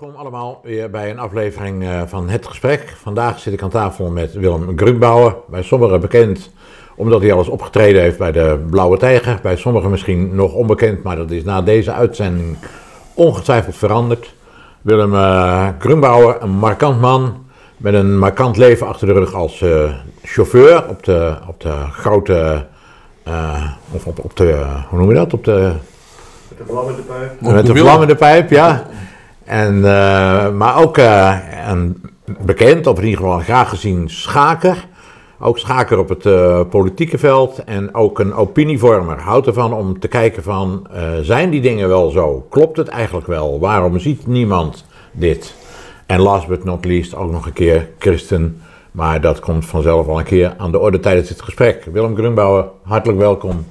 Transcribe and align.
Welkom 0.00 0.20
allemaal 0.20 0.60
weer 0.62 0.90
bij 0.90 1.10
een 1.10 1.18
aflevering 1.18 1.82
eh, 1.82 2.02
van 2.06 2.28
Het 2.28 2.46
Gesprek. 2.46 2.94
Vandaag 3.02 3.38
zit 3.38 3.52
ik 3.52 3.62
aan 3.62 3.70
tafel 3.70 4.10
met 4.10 4.32
Willem 4.32 4.78
Grunbauer, 4.78 5.36
bij 5.48 5.62
sommigen 5.62 6.00
bekend 6.00 6.50
omdat 6.96 7.20
hij 7.20 7.32
alles 7.32 7.48
opgetreden 7.48 8.02
heeft 8.02 8.18
bij 8.18 8.32
de 8.32 8.64
Blauwe 8.70 8.96
Tijger. 8.96 9.38
Bij 9.42 9.56
sommigen 9.56 9.90
misschien 9.90 10.34
nog 10.34 10.52
onbekend, 10.54 11.02
maar 11.02 11.16
dat 11.16 11.30
is 11.30 11.44
na 11.44 11.62
deze 11.62 11.92
uitzending 11.92 12.56
ongetwijfeld 13.14 13.76
veranderd. 13.76 14.34
Willem 14.82 15.12
uh, 15.12 15.68
Grunbauer, 15.78 16.42
een 16.42 16.50
markant 16.50 17.00
man 17.00 17.44
met 17.76 17.94
een 17.94 18.18
markant 18.18 18.56
leven 18.56 18.86
achter 18.86 19.06
de 19.06 19.12
rug 19.12 19.34
als 19.34 19.60
uh, 19.60 19.92
chauffeur 20.22 20.88
op 20.88 21.04
de, 21.04 21.36
op 21.48 21.60
de 21.60 21.74
grote, 21.90 22.66
of 23.90 24.06
op, 24.06 24.24
op 24.24 24.36
de, 24.36 24.64
hoe 24.88 24.98
noem 24.98 25.08
je 25.08 25.14
dat, 25.14 25.32
op 25.32 25.44
de... 25.44 25.72
Met 26.48 26.58
de 26.58 26.64
vlammende 26.72 27.02
pijp. 27.02 27.40
Met 27.40 27.66
de 27.66 27.76
vlammende 27.76 28.14
pijp, 28.14 28.50
ja. 28.50 28.86
En, 29.50 29.76
uh, 29.76 30.50
maar 30.50 30.76
ook 30.76 30.98
uh, 30.98 31.36
een 31.68 32.02
bekend, 32.40 32.86
of 32.86 32.98
in 32.98 33.04
ieder 33.04 33.20
geval 33.20 33.38
graag 33.38 33.68
gezien 33.68 34.08
schaker. 34.10 34.86
Ook 35.38 35.58
schaker 35.58 35.98
op 35.98 36.08
het 36.08 36.26
uh, 36.26 36.60
politieke 36.70 37.18
veld 37.18 37.64
en 37.64 37.94
ook 37.94 38.18
een 38.18 38.34
opinievormer. 38.34 39.20
Houdt 39.20 39.46
ervan 39.46 39.72
om 39.72 39.98
te 39.98 40.08
kijken 40.08 40.42
van, 40.42 40.86
zijn 41.22 41.50
die 41.50 41.60
dingen 41.60 41.88
wel 41.88 42.10
zo? 42.10 42.46
Klopt 42.50 42.76
het 42.76 42.88
eigenlijk 42.88 43.26
wel? 43.26 43.60
Waarom 43.60 43.98
ziet 43.98 44.26
niemand 44.26 44.84
dit? 45.12 45.54
En 46.06 46.20
last 46.20 46.48
but 46.48 46.64
not 46.64 46.84
least 46.84 47.14
ook 47.14 47.30
nog 47.30 47.46
een 47.46 47.52
keer 47.52 47.88
christen. 47.98 48.60
Maar 48.90 49.20
dat 49.20 49.40
komt 49.40 49.66
vanzelf 49.66 50.06
al 50.06 50.18
een 50.18 50.24
keer 50.24 50.54
aan 50.56 50.70
de 50.70 50.78
orde 50.78 51.00
tijdens 51.00 51.28
dit 51.28 51.42
gesprek. 51.42 51.88
Willem 51.92 52.16
Grunbauer, 52.16 52.68
hartelijk 52.82 53.18
welkom 53.18 53.66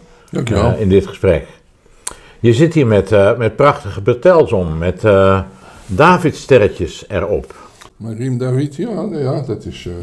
in 0.78 0.90
dit 0.90 1.08
gesprek. 1.08 1.48
Je 2.40 2.54
zit 2.54 2.74
hier 2.74 2.88
met, 2.88 3.38
met 3.38 3.56
prachtige 3.56 4.02
bertels 4.02 4.52
om, 4.52 4.78
met... 4.78 5.04
David-sterretjes 5.90 7.06
erop. 7.08 7.56
Maar 7.98 8.14
Riem 8.14 8.38
David, 8.38 8.76
ja, 8.76 9.08
ja 9.12 9.42
dat 9.42 9.66
is. 9.66 9.86
Uh, 9.86 9.94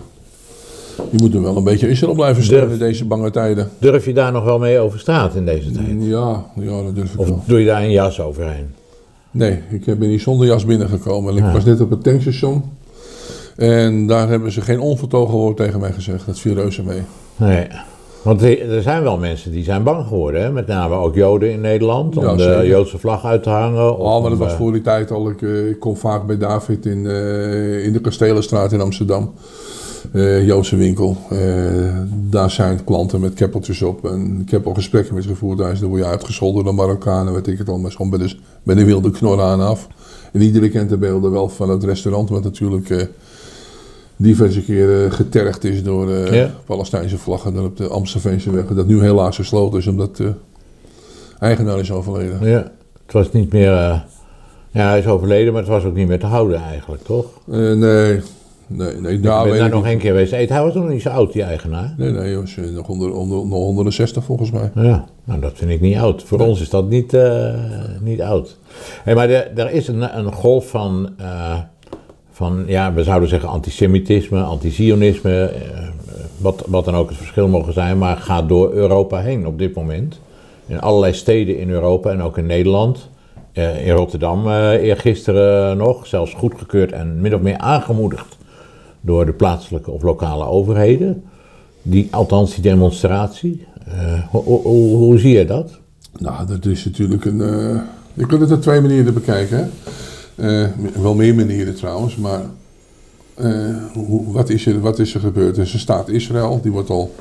je 1.10 1.18
moet 1.18 1.34
er 1.34 1.42
wel 1.42 1.56
een 1.56 1.64
beetje 1.64 1.88
Israël 1.88 2.14
blijven 2.14 2.42
stellen 2.42 2.70
in 2.70 2.78
deze 2.78 3.04
bange 3.04 3.30
tijden. 3.30 3.70
Durf 3.78 4.04
je 4.04 4.12
daar 4.12 4.32
nog 4.32 4.44
wel 4.44 4.58
mee 4.58 4.78
over 4.78 4.98
straat 4.98 5.34
in 5.34 5.44
deze 5.44 5.70
tijd? 5.70 5.86
Ja, 5.98 6.44
ja 6.54 6.82
dat 6.82 6.94
durf 6.94 7.12
ik 7.12 7.20
of 7.20 7.28
wel. 7.28 7.42
doe 7.46 7.60
je 7.60 7.66
daar 7.66 7.82
een 7.82 7.90
jas 7.90 8.20
overheen? 8.20 8.74
Nee, 9.30 9.60
ik 9.68 9.84
ben 9.84 10.08
niet 10.08 10.20
zonder 10.20 10.46
jas 10.46 10.64
binnengekomen. 10.64 11.36
Ik 11.36 11.44
was 11.52 11.64
net 11.64 11.80
op 11.80 11.90
het 11.90 12.02
tankstation. 12.02 12.64
En 13.56 14.06
daar 14.06 14.28
hebben 14.28 14.52
ze 14.52 14.60
geen 14.60 14.80
onvertogen 14.80 15.34
woord 15.34 15.56
tegen 15.56 15.80
mij 15.80 15.92
gezegd. 15.92 16.26
Dat 16.26 16.38
viel 16.38 16.54
reuze 16.54 16.82
mee. 16.82 17.02
Nee. 17.36 17.66
Want 18.26 18.42
er 18.42 18.82
zijn 18.82 19.02
wel 19.02 19.18
mensen 19.18 19.50
die 19.50 19.64
zijn 19.64 19.82
bang 19.82 20.06
geworden, 20.06 20.42
hè? 20.42 20.52
met 20.52 20.66
name 20.66 20.94
ook 20.94 21.14
Joden 21.14 21.52
in 21.52 21.60
Nederland, 21.60 22.16
om 22.16 22.24
ja, 22.24 22.34
de 22.34 22.66
Joodse 22.66 22.98
vlag 22.98 23.24
uit 23.24 23.42
te 23.42 23.50
hangen. 23.50 23.98
Oh, 23.98 24.20
maar 24.20 24.30
dat 24.30 24.38
was 24.38 24.52
voor 24.52 24.72
die 24.72 24.82
tijd 24.82 25.10
al. 25.10 25.30
Ik, 25.30 25.40
ik 25.40 25.80
kom 25.80 25.96
vaak 25.96 26.26
bij 26.26 26.38
David 26.38 26.86
in, 26.86 26.98
uh, 27.04 27.84
in 27.84 27.92
de 27.92 28.00
Kastelenstraat 28.00 28.72
in 28.72 28.80
Amsterdam. 28.80 29.32
Uh, 30.12 30.46
Joodse 30.46 30.76
winkel. 30.76 31.16
Uh, 31.32 31.38
daar 32.10 32.50
zijn 32.50 32.84
klanten 32.84 33.20
met 33.20 33.34
keppeltjes 33.34 33.82
op. 33.82 34.04
En 34.04 34.40
ik 34.40 34.50
heb 34.50 34.66
al 34.66 34.74
gesprekken 34.74 35.14
met 35.14 35.24
gevoerd. 35.24 35.58
Daar 35.58 35.78
word 35.80 36.00
je 36.00 36.08
uitgescholden 36.08 36.64
door 36.64 36.74
Marokkanen, 36.74 37.32
weet 37.32 37.46
ik 37.46 37.58
het 37.58 37.68
al. 37.68 37.78
Maar 37.78 37.92
gewoon 37.92 38.10
bij 38.10 38.18
de, 38.18 38.36
bij 38.62 38.74
de 38.74 38.84
wilde 38.84 39.10
knorren 39.10 39.44
aan 39.44 39.60
af. 39.60 39.86
En 40.32 40.40
iedereen 40.40 40.70
kent 40.70 40.88
de 40.88 40.96
beelden 40.96 41.32
wel 41.32 41.48
van 41.48 41.70
het 41.70 41.84
restaurant, 41.84 42.28
wat 42.28 42.42
natuurlijk 42.42 43.08
diverse 44.16 44.64
keren 44.64 45.12
getergd 45.12 45.64
is 45.64 45.82
door 45.82 46.08
uh, 46.08 46.32
ja. 46.32 46.50
Palestijnse 46.64 47.18
vlaggen 47.18 47.54
dan 47.54 47.64
op 47.64 47.76
de 47.76 47.88
Amstelveense 47.88 48.50
weg. 48.50 48.66
Dat 48.66 48.86
nu 48.86 49.00
helaas 49.00 49.36
gesloten 49.36 49.78
is 49.78 49.86
omdat 49.86 50.16
de 50.16 50.32
eigenaar 51.38 51.78
is 51.78 51.92
overleden. 51.92 52.48
Ja, 52.48 52.72
het 53.04 53.12
was 53.12 53.32
niet 53.32 53.52
meer. 53.52 53.70
Uh, 53.70 54.00
ja, 54.70 54.88
hij 54.88 54.98
is 54.98 55.06
overleden, 55.06 55.52
maar 55.52 55.62
het 55.62 55.70
was 55.70 55.84
ook 55.84 55.94
niet 55.94 56.08
meer 56.08 56.18
te 56.18 56.26
houden 56.26 56.62
eigenlijk, 56.62 57.02
toch? 57.02 57.26
Uh, 57.46 57.72
nee. 57.72 58.20
Nee, 58.68 58.94
nee, 58.94 59.20
daar 59.20 59.44
ik 59.44 59.50
ben 59.50 59.60
daar 59.60 59.70
nog 59.70 59.86
één 59.86 59.98
keer 59.98 60.10
geweest. 60.10 60.30
Hij 60.30 60.62
was 60.62 60.74
nog 60.74 60.88
niet 60.88 61.02
zo 61.02 61.08
oud, 61.08 61.32
die 61.32 61.42
eigenaar. 61.42 61.94
Nee, 61.96 62.10
nee, 62.10 62.20
hij 62.20 62.36
was 62.36 62.56
nog, 62.56 62.88
onder, 62.88 63.14
onder, 63.14 63.46
nog 63.46 63.58
160 63.58 64.24
volgens 64.24 64.50
mij. 64.50 64.70
Ja, 64.74 65.04
nou 65.24 65.40
dat 65.40 65.52
vind 65.54 65.70
ik 65.70 65.80
niet 65.80 65.96
oud. 65.96 66.22
Voor 66.22 66.38
nee. 66.38 66.46
ons 66.46 66.60
is 66.60 66.70
dat 66.70 66.88
niet, 66.88 67.16
niet 68.00 68.22
oud. 68.22 68.58
Hey, 69.02 69.14
maar 69.14 69.28
er 69.30 69.70
is 69.70 69.88
een, 69.88 70.18
een 70.18 70.32
golf 70.32 70.68
van 70.68 71.10
van, 72.36 72.64
ja, 72.66 72.92
we 72.92 73.02
zouden 73.02 73.28
zeggen 73.28 73.48
antisemitisme, 73.48 74.42
antisionisme, 74.42 75.44
eh, 75.44 75.88
wat, 76.36 76.64
wat 76.66 76.84
dan 76.84 76.94
ook 76.94 77.08
het 77.08 77.18
verschil 77.18 77.48
mogen 77.48 77.72
zijn, 77.72 77.98
maar 77.98 78.16
gaat 78.16 78.48
door 78.48 78.72
Europa 78.72 79.20
heen 79.20 79.46
op 79.46 79.58
dit 79.58 79.74
moment. 79.74 80.20
In 80.66 80.80
allerlei 80.80 81.12
steden 81.12 81.58
in 81.58 81.70
Europa 81.70 82.10
en 82.10 82.22
ook 82.22 82.38
in 82.38 82.46
Nederland. 82.46 83.08
Uh, 83.54 83.86
in 83.86 83.92
Rotterdam 83.92 84.48
eergisteren 84.70 85.76
nog, 85.76 86.06
zelfs 86.06 86.34
goedgekeurd 86.34 86.92
en 86.92 87.20
min 87.20 87.34
of 87.34 87.40
meer 87.40 87.58
aangemoedigd 87.58 88.36
door 89.00 89.26
de 89.26 89.32
plaatselijke 89.32 89.90
of 89.90 90.02
lokale 90.02 90.44
overheden. 90.44 91.24
Die, 91.82 92.08
althans 92.10 92.54
die 92.54 92.62
demonstratie. 92.62 93.66
Hoe, 94.30 95.18
zie 95.18 95.38
je 95.38 95.44
dat? 95.44 95.78
Nou, 96.18 96.46
dat 96.46 96.64
is 96.64 96.84
natuurlijk 96.84 97.24
een. 97.24 97.38
je 98.14 98.26
kunt 98.26 98.40
het 98.40 98.52
op 98.52 98.62
twee 98.62 98.80
manieren 98.80 99.14
bekijken. 99.14 99.70
Uh, 100.36 100.66
wel 101.00 101.14
meer 101.14 101.34
manieren 101.34 101.74
trouwens, 101.74 102.16
maar 102.16 102.42
uh, 103.40 103.76
hoe, 103.92 104.32
wat, 104.32 104.48
is 104.48 104.66
er, 104.66 104.80
wat 104.80 104.98
is 104.98 105.14
er 105.14 105.20
gebeurd? 105.20 105.56
Er 105.56 105.62
is 105.62 105.72
een 105.72 105.78
staat 105.78 106.08
Israël, 106.08 106.60
die 106.62 106.72
wordt 106.72 106.90
al 106.90 107.14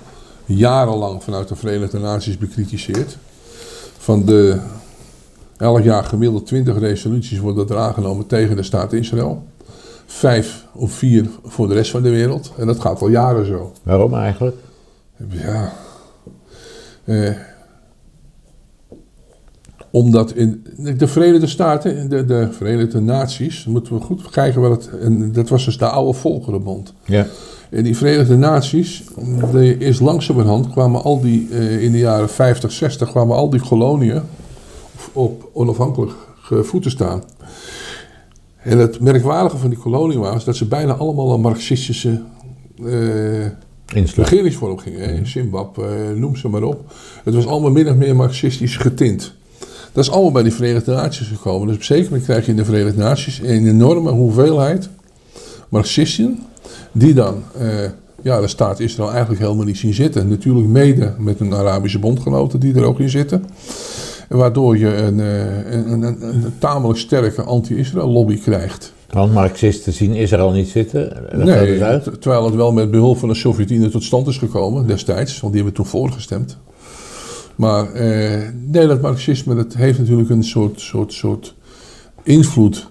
jarenlang 0.46 1.24
vanuit 1.24 1.48
de 1.48 1.56
Verenigde 1.56 2.00
Naties 2.00 2.38
bekritiseerd. 2.38 3.18
Van 3.98 4.26
de 4.26 4.60
elk 5.58 5.84
jaar 5.84 6.04
gemiddeld 6.04 6.46
20 6.46 6.80
resoluties 6.80 7.40
worden 7.40 7.70
er 7.70 7.78
aangenomen 7.78 8.28
tegen 8.28 8.56
de 8.56 8.64
staat 8.64 8.94
Israël. 8.94 9.44
Vijf 10.06 10.66
of 10.74 10.92
vier 10.92 11.30
voor 11.44 11.68
de 11.68 11.74
rest 11.74 11.92
van 11.92 12.02
de 12.02 12.10
wereld. 12.10 12.52
En 12.58 12.68
dat 12.68 12.80
gaat 12.80 13.02
al 13.02 13.10
jaren 13.10 13.46
zo. 13.46 13.72
Waarom 13.84 14.14
eigenlijk? 14.14 14.56
Ja. 15.30 15.74
Uh, 17.06 17.36
omdat 19.96 20.34
in 20.34 20.66
de 20.98 21.08
Verenigde 21.08 21.48
Staten, 21.48 22.10
de, 22.10 22.26
de 22.26 22.48
Verenigde 22.52 23.02
Naties, 23.02 23.66
moeten 23.66 23.94
we 23.94 24.02
goed 24.02 24.30
kijken 24.30 24.62
wat 24.62 24.72
het. 24.72 25.00
En 25.00 25.32
dat 25.32 25.50
was 25.50 25.66
dus 25.66 25.78
de 25.78 25.86
oude 25.86 26.18
Volkerenbond. 26.18 26.94
Ja. 27.06 27.28
En 27.70 27.84
die 27.84 27.98
Verenigde 27.98 28.36
Naties, 28.36 29.04
de, 29.52 29.78
is 29.78 30.00
langzamerhand 30.00 30.70
kwamen 30.72 31.04
al 31.04 31.22
die, 31.22 31.48
uh, 31.52 31.84
in 31.84 31.92
de 31.92 31.98
jaren 31.98 32.30
50, 32.30 32.72
60, 32.72 33.10
kwamen 33.10 33.36
al 33.36 33.50
die 33.50 33.60
koloniën 33.60 34.22
op 35.14 35.50
onafhankelijke 35.54 36.64
voeten 36.64 36.92
staan. 36.92 37.24
En 38.62 38.78
het 38.78 39.00
merkwaardige 39.00 39.58
van 39.58 39.70
die 39.70 39.80
koloniën 39.80 40.20
was 40.20 40.46
dat 40.46 40.56
ze 40.56 40.66
bijna 40.66 40.94
allemaal 40.94 41.34
een 41.34 41.42
marxistische 41.42 42.22
uh, 42.82 43.46
regeringsvorm 44.16 44.78
gingen. 44.78 45.18
Mm. 45.18 45.26
Zimbabwe, 45.26 46.14
noem 46.16 46.36
ze 46.36 46.48
maar 46.48 46.64
op. 46.64 46.94
Het 47.24 47.34
was 47.34 47.48
allemaal 47.48 47.72
min 47.72 47.90
of 47.90 47.96
meer 47.96 48.16
marxistisch 48.16 48.78
getint. 48.78 49.34
Dat 49.96 50.04
is 50.04 50.12
allemaal 50.12 50.32
bij 50.32 50.44
de 50.44 50.52
Verenigde 50.52 50.92
Naties 50.92 51.28
gekomen. 51.28 51.68
Dus 51.68 51.76
op 51.76 51.84
zeker 51.84 52.04
moment 52.04 52.24
krijg 52.24 52.46
je 52.46 52.52
in 52.52 52.58
de 52.58 52.66
Verenigde 52.66 53.02
Naties 53.02 53.40
een 53.44 53.68
enorme 53.68 54.12
hoeveelheid 54.12 54.90
Marxisten, 55.70 56.40
die 56.92 57.14
dan 57.14 57.44
uh, 57.62 57.90
ja, 58.22 58.42
de 58.42 58.48
staat 58.48 58.80
Israël 58.80 59.12
eigenlijk 59.12 59.42
helemaal 59.42 59.66
niet 59.66 59.78
zien 59.78 59.94
zitten. 59.94 60.28
Natuurlijk 60.28 60.68
mede 60.68 61.14
met 61.18 61.40
een 61.40 61.54
Arabische 61.54 62.00
bondgenoten 62.00 62.60
die 62.60 62.76
er 62.76 62.84
ook 62.84 63.00
in 63.00 63.10
zitten. 63.10 63.46
Waardoor 64.30 64.78
je 64.78 64.96
een, 64.96 65.18
een, 65.20 66.02
een, 66.02 66.24
een 66.24 66.54
tamelijk 66.58 67.00
sterke 67.00 67.42
anti-Israël 67.42 68.10
lobby 68.10 68.40
krijgt. 68.40 68.94
Want 69.10 69.34
Marxisten 69.34 69.94
zien 69.94 70.14
Israël 70.14 70.52
niet 70.52 70.68
zitten? 70.68 71.18
Nee, 71.34 71.80
terwijl 72.20 72.46
het 72.46 72.56
wel 72.56 72.72
met 72.72 72.92
behulp 72.92 73.18
van 73.18 73.30
de 73.30 73.36
Sovjet-Unie 73.36 73.90
tot 73.90 74.04
stand 74.04 74.28
is 74.28 74.38
gekomen 74.38 74.88
destijds. 74.88 75.40
Want 75.40 75.54
die 75.54 75.64
hebben 75.64 75.82
toen 75.82 75.92
voorgestemd. 75.92 76.58
Maar 77.56 77.94
eh, 77.94 78.42
nee, 78.72 78.88
dat 78.88 79.02
marxisme 79.02 79.56
dat 79.56 79.74
heeft 79.74 80.00
natuurlijk 80.00 80.30
een 80.30 80.44
soort, 80.44 80.80
soort, 80.80 81.14
soort 81.14 81.56
invloed. 82.24 82.88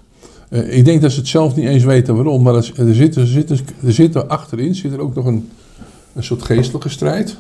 Uh, 0.51 0.77
ik 0.77 0.85
denk 0.85 1.01
dat 1.01 1.13
ze 1.13 1.19
het 1.19 1.29
zelf 1.29 1.57
niet 1.57 1.67
eens 1.67 1.85
weten 1.85 2.15
waarom, 2.15 2.43
maar 2.43 2.55
er, 2.55 2.65
zit, 2.95 3.17
er, 3.17 3.27
zit, 3.27 3.51
er 3.85 3.93
zit 3.93 4.15
er 4.15 4.27
achterin 4.27 4.75
zit 4.75 4.93
er 4.93 5.01
ook 5.01 5.15
nog 5.15 5.25
een, 5.25 5.49
een 6.13 6.25
soort 6.25 6.43
geestelijke 6.43 6.89
strijd. 6.89 7.37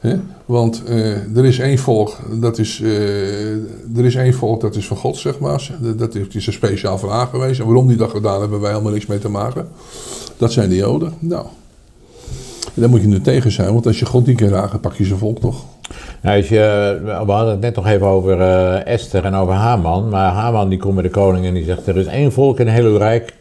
He? 0.00 0.16
Want 0.44 0.82
uh, 0.88 1.36
er 1.36 1.44
is 1.44 1.58
één 1.58 1.78
volk, 1.78 2.18
dat 2.40 2.58
is, 2.58 2.80
uh, 2.80 3.96
er 3.96 4.04
is 4.04 4.14
één 4.14 4.34
volk 4.34 4.60
dat 4.60 4.76
is 4.76 4.86
van 4.86 4.96
God, 4.96 5.16
zeg 5.16 5.38
maar. 5.38 5.70
Dat 5.96 6.14
is 6.14 6.46
een 6.46 6.52
speciaal 6.52 6.98
verhaal 6.98 7.26
geweest. 7.26 7.60
En 7.60 7.66
waarom 7.66 7.88
die 7.88 7.96
dat 7.96 8.10
gedaan 8.10 8.40
hebben 8.40 8.60
wij 8.60 8.70
helemaal 8.70 8.92
niks 8.92 9.06
mee 9.06 9.18
te 9.18 9.28
maken. 9.28 9.68
Dat 10.36 10.52
zijn 10.52 10.68
de 10.68 10.76
Joden. 10.76 11.12
Nou, 11.18 11.46
daar 12.74 12.88
moet 12.88 13.00
je 13.00 13.06
nu 13.06 13.20
tegen 13.20 13.52
zijn, 13.52 13.72
want 13.72 13.86
als 13.86 13.98
je 13.98 14.06
God 14.06 14.26
niet 14.26 14.36
kan 14.36 14.48
raken, 14.48 14.80
pak 14.80 14.94
je 14.94 15.04
zijn 15.04 15.18
volk 15.18 15.40
toch. 15.40 15.64
Nou, 16.20 16.36
als 16.36 16.48
we 16.48 17.32
hadden 17.32 17.50
het 17.50 17.60
net 17.60 17.74
nog 17.74 17.86
even 17.86 18.06
over 18.06 18.38
uh, 18.38 18.86
Esther 18.86 19.24
en 19.24 19.34
over 19.34 19.54
Haman. 19.54 20.08
Maar 20.08 20.32
Haman 20.32 20.68
die 20.68 20.78
komt 20.78 20.94
bij 20.94 21.02
de 21.02 21.10
koning 21.10 21.46
en 21.46 21.54
die 21.54 21.64
zegt: 21.64 21.86
Er 21.86 21.96
is 21.96 22.06
één 22.06 22.32
volk 22.32 22.60
in 22.60 22.66
heel 22.66 22.84
uw 22.84 22.96
rijk. 22.96 23.34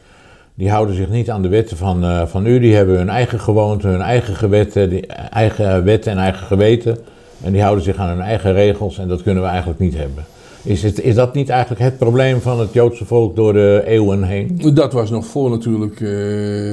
Die 0.53 0.69
houden 0.69 0.95
zich 0.95 1.09
niet 1.09 1.29
aan 1.29 1.41
de 1.41 1.47
wetten 1.47 1.77
van, 1.77 2.03
uh, 2.03 2.25
van 2.25 2.45
u. 2.45 2.59
Die 2.59 2.75
hebben 2.75 2.97
hun 2.97 3.09
eigen 3.09 3.39
gewoonten, 3.39 3.89
hun 3.89 4.01
eigen 4.01 4.35
gewetten, 4.35 5.07
eigen 5.29 5.83
wetten 5.83 6.11
en 6.11 6.17
eigen 6.17 6.47
geweten. 6.47 6.97
En 7.43 7.51
die 7.51 7.61
houden 7.61 7.83
zich 7.83 7.97
aan 7.97 8.09
hun 8.09 8.21
eigen 8.21 8.53
regels 8.53 8.97
en 8.97 9.07
dat 9.07 9.23
kunnen 9.23 9.43
we 9.43 9.49
eigenlijk 9.49 9.79
niet 9.79 9.97
hebben. 9.97 10.25
Is, 10.65 10.83
het, 10.83 11.01
is 11.01 11.15
dat 11.15 11.33
niet 11.33 11.49
eigenlijk 11.49 11.81
het 11.81 11.97
probleem 11.97 12.41
van 12.41 12.59
het 12.59 12.73
Joodse 12.73 13.05
volk 13.05 13.35
door 13.35 13.53
de 13.53 13.83
eeuwen 13.85 14.23
heen? 14.23 14.59
Dat 14.73 14.93
was 14.93 15.09
nog 15.09 15.25
voor 15.25 15.49
natuurlijk 15.49 15.93
eh, 15.93 16.07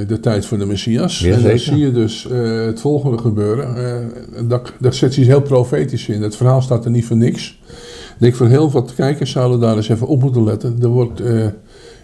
de 0.08 0.18
tijd 0.20 0.46
van 0.46 0.58
de 0.58 0.66
Messias. 0.66 1.18
Ja, 1.18 1.34
en 1.34 1.42
dan 1.42 1.58
zie 1.58 1.78
je 1.78 1.92
dus 1.92 2.28
eh, 2.30 2.64
het 2.64 2.80
volgende 2.80 3.18
gebeuren. 3.18 3.76
Eh 3.76 4.48
dat, 4.48 4.72
dat 4.78 4.94
zet 4.94 5.14
zich 5.14 5.26
heel 5.26 5.42
profetisch 5.42 6.08
in. 6.08 6.22
Het 6.22 6.36
verhaal 6.36 6.62
staat 6.62 6.84
er 6.84 6.90
niet 6.90 7.04
voor 7.04 7.16
niks. 7.16 7.60
Ik 7.68 8.18
denk 8.18 8.34
voor 8.34 8.48
heel 8.48 8.70
wat 8.70 8.94
kijkers 8.94 9.30
zouden 9.30 9.60
daar 9.60 9.76
eens 9.76 9.88
even 9.88 10.06
op 10.06 10.22
moeten 10.22 10.44
letten. 10.44 10.78
Er 10.82 10.88
wordt 10.88 11.22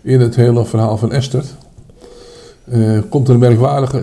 in 0.03 0.21
het 0.21 0.37
hele 0.37 0.65
verhaal 0.65 0.99
van 0.99 1.13
Esther... 1.13 1.45
komt 3.09 3.29
er 3.29 3.35
een 3.35 3.41
merkwaardige... 3.41 4.03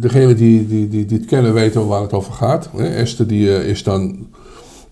Degene 0.00 0.34
die, 0.34 0.66
die, 0.66 0.88
die, 0.88 1.06
die 1.06 1.18
het 1.18 1.26
kennen 1.26 1.54
weten 1.54 1.86
waar 1.86 2.02
het 2.02 2.12
over 2.12 2.32
gaat. 2.32 2.70
Hè? 2.76 2.88
Esther 2.88 3.26
die, 3.26 3.66
is 3.66 3.82
dan 3.82 4.26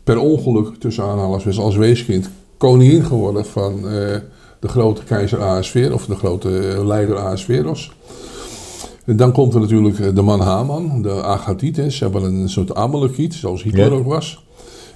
per 0.05 0.19
ongeluk 0.19 0.75
tussen 0.79 1.05
aanhalingstekens 1.05 1.65
als 1.65 1.77
weeskind 1.77 2.31
koningin 2.56 3.05
geworden 3.05 3.47
van 3.47 3.73
eh, 3.77 4.17
de 4.61 4.69
grote 4.69 5.05
keizer 5.05 5.43
Ahasver 5.43 5.93
of 5.95 6.06
de 6.06 6.15
grote 6.15 6.59
eh, 6.59 6.87
leider 6.87 7.17
Ahasveros. 7.19 7.93
En 9.05 9.17
dan 9.17 9.33
komt 9.33 9.55
er 9.55 9.61
natuurlijk 9.61 9.99
eh, 9.99 10.15
de 10.15 10.23
man 10.23 10.41
Haman, 10.41 11.03
de 11.03 11.23
Agatiet. 11.23 11.77
hè. 11.77 11.91
Ze 11.91 12.05
hebben 12.05 12.23
een 12.25 12.49
soort 12.49 12.75
Amalekiet, 12.75 13.35
zoals 13.35 13.62
Hitler 13.62 13.91
Ja. 13.91 13.97
ook 13.97 14.06
was. 14.06 14.45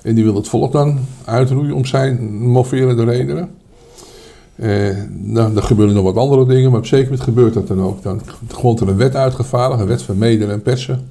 En 0.02 0.14
die 0.14 0.24
wil 0.24 0.34
het 0.34 0.48
volk 0.48 0.72
dan 0.72 0.98
uitroeien 1.24 1.74
om 1.74 1.84
zijn 1.84 2.38
moverende 2.48 3.04
redenen. 3.04 3.50
Eh, 4.54 4.96
nou, 5.22 5.56
er 5.56 5.62
gebeuren 5.62 5.94
nog 5.94 6.04
wat 6.04 6.16
andere 6.16 6.46
dingen, 6.46 6.70
maar 6.70 6.78
op 6.78 6.86
zeker 6.86 7.04
moment 7.04 7.22
gebeurt 7.22 7.54
dat 7.54 7.68
dan 7.68 7.82
ook. 7.82 8.02
Dan 8.02 8.20
komt 8.60 8.80
er 8.80 8.88
een 8.88 8.96
wet 8.96 9.14
uitgevaardigd, 9.14 9.80
een 9.80 9.86
wet 9.86 10.02
van 10.02 10.18
Meden 10.18 10.50
en 10.50 10.62
Persen. 10.62 11.08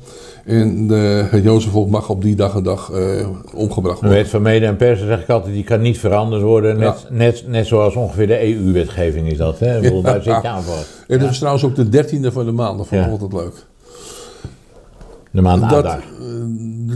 En 0.48 0.88
de, 0.88 1.28
het 1.30 1.44
Jozefvolk 1.44 1.90
mag 1.90 2.10
op 2.10 2.22
die 2.22 2.36
dag 2.36 2.56
en 2.56 2.64
dag 2.64 2.92
eh, 2.92 3.28
omgebracht 3.54 4.00
De 4.00 4.06
worden. 4.06 4.24
wet 4.24 4.32
van 4.32 4.42
mede 4.42 4.66
en 4.66 4.76
persen 4.76 5.08
zeg 5.08 5.22
ik 5.22 5.30
altijd, 5.30 5.54
die 5.54 5.64
kan 5.64 5.82
niet 5.82 6.00
veranderd 6.00 6.42
worden. 6.42 6.78
Net, 6.78 7.08
net, 7.10 7.44
net 7.48 7.68
zoals 7.68 7.96
ongeveer 7.96 8.28
de 8.28 8.56
EU-wetgeving 8.56 9.32
is 9.32 9.38
dat. 9.38 9.60
Hè? 9.60 9.76
Ik 9.76 9.82
bedoel, 9.82 10.02
daar 10.02 10.22
zit 10.22 10.42
je 10.42 10.48
aan 10.48 10.64
voor. 10.64 10.76
En 11.08 11.20
dat 11.20 11.30
is 11.30 11.38
trouwens 11.38 11.66
ook 11.66 11.76
de 11.76 11.90
dertiende 11.90 12.32
van 12.32 12.46
de 12.46 12.52
maand, 12.52 12.78
dat 12.78 12.88
vond 12.88 13.06
ik 13.06 13.12
altijd 13.12 13.34
leuk. 13.34 13.66
De 15.32 15.42
maand 15.42 15.70
Dat, 15.70 15.86
eh, 15.86 15.92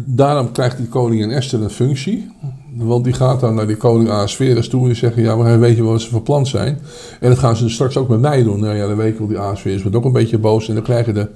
daarom 0.05 0.51
krijgt 0.51 0.77
die 0.77 0.87
koningin 0.87 1.31
Esther 1.31 1.61
een 1.61 1.69
functie. 1.69 2.31
Want 2.77 3.03
die 3.03 3.13
gaat 3.13 3.39
dan 3.39 3.55
naar 3.55 3.67
die 3.67 3.75
koning 3.75 4.09
Ahasverus 4.09 4.67
toe 4.67 4.89
en 4.89 4.95
zeggen... 4.95 5.21
ja, 5.21 5.35
maar 5.35 5.59
weet 5.59 5.75
je 5.75 5.83
wat 5.83 6.01
ze 6.01 6.09
van 6.09 6.23
plan 6.23 6.45
zijn? 6.45 6.79
En 7.19 7.29
dat 7.29 7.39
gaan 7.39 7.55
ze 7.55 7.63
dus 7.63 7.73
straks 7.73 7.97
ook 7.97 8.07
met 8.07 8.19
mij 8.19 8.43
doen. 8.43 8.59
Nou 8.59 8.75
ja, 8.75 8.87
dan 8.87 8.97
weet 8.97 9.13
je 9.13 9.19
wel, 9.19 9.27
die 9.27 9.39
Ahasverus 9.39 9.81
wordt 9.81 9.97
ook 9.97 10.05
een 10.05 10.11
beetje 10.11 10.37
boos. 10.37 10.67
En 10.67 10.73
dan 10.73 10.83
krijgen 10.83 11.13
de... 11.13 11.27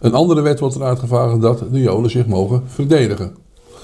Een 0.00 0.14
andere 0.14 0.40
wet 0.40 0.60
wordt 0.60 0.74
eruit 0.74 0.98
gevraagd 0.98 1.40
dat 1.40 1.62
de 1.72 1.80
Joden 1.80 2.10
zich 2.10 2.26
mogen 2.26 2.62
verdedigen. 2.66 3.34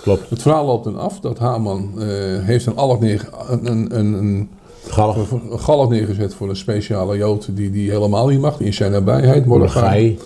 Klopt. 0.03 0.31
Het 0.31 0.43
verhaal 0.43 0.67
loopt 0.67 0.85
dan 0.85 0.99
af 0.99 1.21
dat 1.21 1.39
Haman 1.39 1.93
eh, 1.99 2.07
heeft 2.41 2.67
een, 2.67 3.67
een, 3.71 3.99
een, 3.99 4.49
Galg. 4.87 5.31
een 5.31 5.61
galg 5.61 5.89
neergezet 5.89 6.35
voor 6.35 6.49
een 6.49 6.57
speciale 6.57 7.17
Jood 7.17 7.57
die, 7.57 7.71
die 7.71 7.91
helemaal 7.91 8.29
niet 8.29 8.41
mag, 8.41 8.61
in 8.61 8.75
zijn 8.75 8.93
nabijheid. 8.93 9.47
Mordechai. 9.47 10.19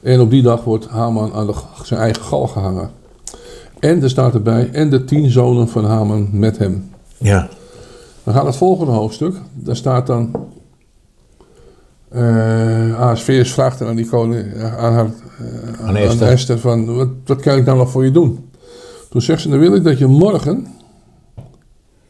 En 0.00 0.20
op 0.20 0.30
die 0.30 0.42
dag 0.42 0.64
wordt 0.64 0.86
Haman 0.86 1.32
aan 1.32 1.46
de, 1.46 1.54
zijn 1.82 2.00
eigen 2.00 2.22
galg 2.22 2.52
gehangen. 2.52 2.90
En 3.78 4.02
er 4.02 4.10
staat 4.10 4.34
erbij, 4.34 4.70
en 4.72 4.90
de 4.90 5.04
tien 5.04 5.30
zonen 5.30 5.68
van 5.68 5.84
Haman 5.84 6.28
met 6.32 6.58
hem. 6.58 6.90
Ja. 7.18 7.48
Dan 8.24 8.34
gaat 8.34 8.46
het 8.46 8.56
volgende 8.56 8.92
hoofdstuk. 8.92 9.34
Daar 9.52 9.76
staat 9.76 10.06
dan. 10.06 10.41
Eh 12.12 13.00
Ahasverus 13.00 13.52
vraagt 13.52 13.82
aan 13.82 13.96
die 13.96 14.08
koning, 14.08 14.52
eh, 14.52 14.76
aan, 14.76 14.92
haar, 14.92 15.10
eh, 15.38 15.86
Aan 15.86 15.96
Esther. 15.96 16.58
van, 16.58 16.94
wat, 16.96 17.08
wat 17.26 17.40
kan 17.40 17.56
ik 17.56 17.64
nou 17.64 17.78
nog 17.78 17.90
voor 17.90 18.04
je 18.04 18.10
doen? 18.10 18.48
Toen 19.10 19.22
zegt 19.22 19.42
ze, 19.42 19.48
dan 19.48 19.58
wil 19.58 19.74
ik 19.74 19.84
dat 19.84 19.98
je 19.98 20.06
morgen, 20.06 20.66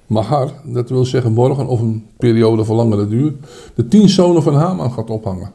Mahar, 0.06 0.48
dat 0.64 0.88
wil 0.88 1.04
zeggen 1.04 1.32
morgen 1.32 1.66
of 1.66 1.80
een 1.80 2.06
periode 2.18 2.64
van 2.64 2.76
langere 2.76 3.08
duur, 3.08 3.32
de 3.74 3.88
tien 3.88 4.08
zonen 4.08 4.42
van 4.42 4.54
Haman 4.54 4.92
gaat 4.92 5.10
ophangen. 5.10 5.50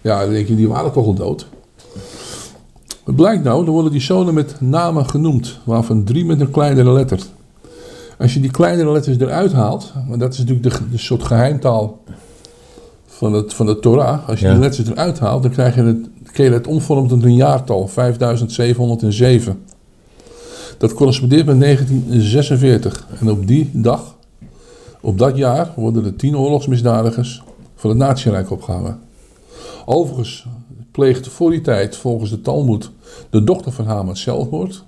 Ja, 0.00 0.20
dan 0.20 0.32
denk 0.32 0.48
je, 0.48 0.56
die 0.56 0.68
waren 0.68 0.92
toch 0.92 1.06
al 1.06 1.14
dood. 1.14 1.46
Het 3.04 3.16
blijkt 3.16 3.44
nou, 3.44 3.64
dan 3.64 3.74
worden 3.74 3.92
die 3.92 4.00
zonen 4.00 4.34
met 4.34 4.60
namen 4.60 5.08
genoemd, 5.08 5.58
waarvan 5.64 6.04
drie 6.04 6.24
met 6.24 6.40
een 6.40 6.50
kleinere 6.50 6.92
letter. 6.92 7.20
Als 8.18 8.34
je 8.34 8.40
die 8.40 8.50
kleinere 8.50 8.92
letters 8.92 9.18
eruit 9.18 9.52
haalt, 9.52 9.92
maar 10.08 10.18
dat 10.18 10.32
is 10.32 10.38
natuurlijk 10.38 10.76
de, 10.76 10.88
de 10.90 10.98
soort 10.98 11.22
geheimtaal 11.22 11.98
van, 13.16 13.32
het, 13.32 13.54
van 13.54 13.66
de 13.66 13.78
Torah. 13.78 14.28
Als 14.28 14.40
je 14.40 14.46
Ja. 14.46 14.52
die 14.52 14.60
letters 14.60 14.88
eruit 14.88 15.18
haalt, 15.18 15.42
dan 15.42 15.50
krijg 15.52 15.74
je 15.74 15.82
het, 15.82 16.08
het 16.52 16.66
omvormd 16.66 17.08
tot 17.08 17.22
een 17.24 17.34
jaartal, 17.34 17.88
5707. 17.88 19.62
Dat 20.78 20.94
correspondeert 20.94 21.46
met 21.46 21.60
1946. 21.60 23.06
En 23.20 23.30
op 23.30 23.46
die 23.46 23.70
dag, 23.72 24.16
op 25.00 25.18
dat 25.18 25.36
jaar, 25.36 25.72
worden 25.76 26.02
de 26.02 26.16
tien 26.16 26.36
oorlogsmisdadigers 26.36 27.42
van 27.74 27.90
het 27.90 27.98
Nazirijk 27.98 28.50
opgehangen. 28.50 28.98
Overigens 29.84 30.46
pleegde 30.90 31.30
voor 31.30 31.50
die 31.50 31.60
tijd, 31.60 31.96
volgens 31.96 32.30
de 32.30 32.40
Talmud, 32.40 32.90
de 33.30 33.44
dochter 33.44 33.72
van 33.72 33.86
Haman 33.86 34.16
zelfmoord. 34.16 34.84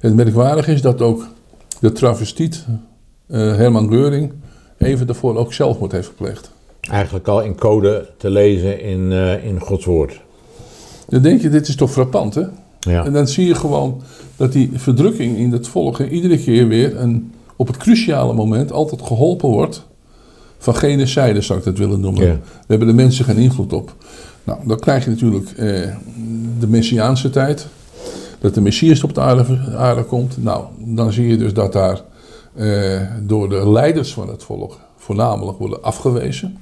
Het 0.00 0.14
merkwaardige 0.14 0.72
is 0.72 0.82
dat 0.82 1.02
ook 1.02 1.26
de 1.80 1.92
travestiet 1.92 2.64
eh, 3.26 3.38
Herman 3.38 3.88
Geuring 3.88 4.32
even 4.78 5.06
daarvoor 5.06 5.36
ook 5.36 5.52
zelfmoord 5.52 5.92
heeft 5.92 6.06
gepleegd. 6.08 6.50
Eigenlijk 6.90 7.28
al 7.28 7.42
in 7.42 7.56
code 7.56 8.10
te 8.18 8.30
lezen 8.30 8.80
in, 8.80 9.12
eh, 9.12 9.44
in 9.44 9.60
Gods 9.60 9.84
woord. 9.84 10.20
Dan 11.08 11.22
denk 11.22 11.40
je, 11.40 11.48
dit 11.48 11.68
is 11.68 11.76
toch 11.76 11.92
frappant 11.92 12.34
hè? 12.34 12.42
Ja. 12.80 13.04
En 13.04 13.12
dan 13.12 13.28
zie 13.28 13.46
je 13.46 13.54
gewoon 13.54 14.02
dat 14.36 14.52
die 14.52 14.70
verdrukking 14.74 15.36
in 15.36 15.52
het 15.52 15.68
volk 15.68 15.98
iedere 15.98 16.38
keer 16.38 16.68
weer 16.68 17.00
een, 17.00 17.32
op 17.56 17.66
het 17.66 17.76
cruciale 17.76 18.32
moment 18.32 18.72
altijd 18.72 19.02
geholpen 19.02 19.48
wordt 19.48 19.86
van 20.58 20.74
genocide, 20.74 21.40
zou 21.40 21.58
ik 21.58 21.64
dat 21.64 21.78
willen 21.78 22.00
noemen. 22.00 22.26
Ja. 22.26 22.32
Daar 22.32 22.64
hebben 22.66 22.88
de 22.88 22.94
mensen 22.94 23.24
geen 23.24 23.36
invloed 23.36 23.72
op. 23.72 23.94
Nou, 24.44 24.58
dan 24.66 24.78
krijg 24.78 25.04
je 25.04 25.10
natuurlijk 25.10 25.50
eh, 25.50 25.66
de 26.58 26.66
Messiaanse 26.68 27.30
tijd. 27.30 27.66
Dat 28.38 28.54
de 28.54 28.60
Messias 28.60 29.04
op 29.04 29.14
de 29.14 29.20
aarde, 29.20 29.58
aarde 29.76 30.04
komt. 30.04 30.42
Nou, 30.42 30.64
dan 30.78 31.12
zie 31.12 31.28
je 31.28 31.36
dus 31.36 31.52
dat 31.52 31.72
daar 31.72 32.02
eh, 32.54 33.00
door 33.22 33.48
de 33.48 33.70
leiders 33.70 34.12
van 34.12 34.28
het 34.28 34.42
volk 34.42 34.78
voornamelijk 34.96 35.58
worden 35.58 35.82
afgewezen. 35.82 36.56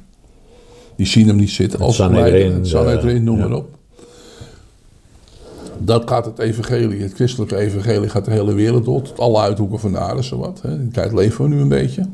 Die 0.97 1.07
zien 1.07 1.27
hem 1.27 1.37
niet 1.37 1.51
zitten 1.51 1.81
als 1.81 1.99
leider. 1.99 2.63
De- 2.63 2.69
Sanhedrin, 2.69 3.25
noem 3.25 3.39
maar 3.39 3.53
op. 3.53 3.69
Dat 5.79 6.09
gaat 6.09 6.25
het 6.25 6.39
evangelie, 6.39 7.03
het 7.03 7.13
christelijke 7.15 7.57
evangelie 7.57 8.09
gaat 8.09 8.25
de 8.25 8.31
hele 8.31 8.55
wereld 8.55 8.85
door. 8.85 9.03
Tot 9.03 9.19
alle 9.19 9.39
uithoeken 9.41 9.81
van 9.81 9.93
de 9.93 9.99
aarde, 9.99 10.23
zowat. 10.23 10.61
In 10.65 10.91
tijd 10.93 11.13
leven 11.13 11.45
we 11.45 11.51
nu 11.55 11.61
een 11.61 11.69
beetje. 11.69 12.09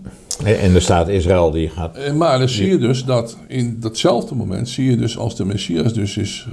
En, 0.44 0.72
de 0.72 0.80
staat 0.80 1.08
Israël 1.08 1.50
die 1.50 1.68
gaat... 1.68 1.96
Eh, 1.96 2.12
Maar 2.12 2.38
dan 2.38 2.48
zie 2.48 2.68
je 2.68 2.78
dus 2.78 3.04
dat 3.04 3.36
in 3.48 3.76
datzelfde 3.80 4.34
moment 4.34 4.68
zie 4.68 4.90
je 4.90 4.96
dus 4.96 5.18
als 5.18 5.36
de 5.36 5.44
Messias 5.44 5.92
dus 5.92 6.16
is 6.16 6.48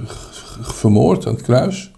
vermoord 0.60 1.26
aan 1.26 1.32
het 1.34 1.42
kruis, 1.42 1.90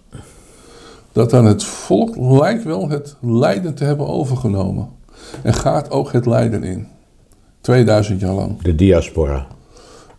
dat 1.11 1.29
dan 1.29 1.45
het 1.45 1.63
volk 1.63 2.15
lijkt 2.17 2.63
wel 2.63 2.89
het 2.89 3.15
lijden 3.21 3.73
te 3.73 3.83
hebben 3.83 4.07
overgenomen. 4.07 4.89
En 5.41 5.53
gaat 5.53 5.89
ook 5.91 6.11
het 6.11 6.25
lijden 6.25 6.63
in. 6.63 6.87
2000 7.61 8.19
jaar 8.19 8.33
lang. 8.33 8.61
De 8.61 8.75
diaspora. 8.75 9.47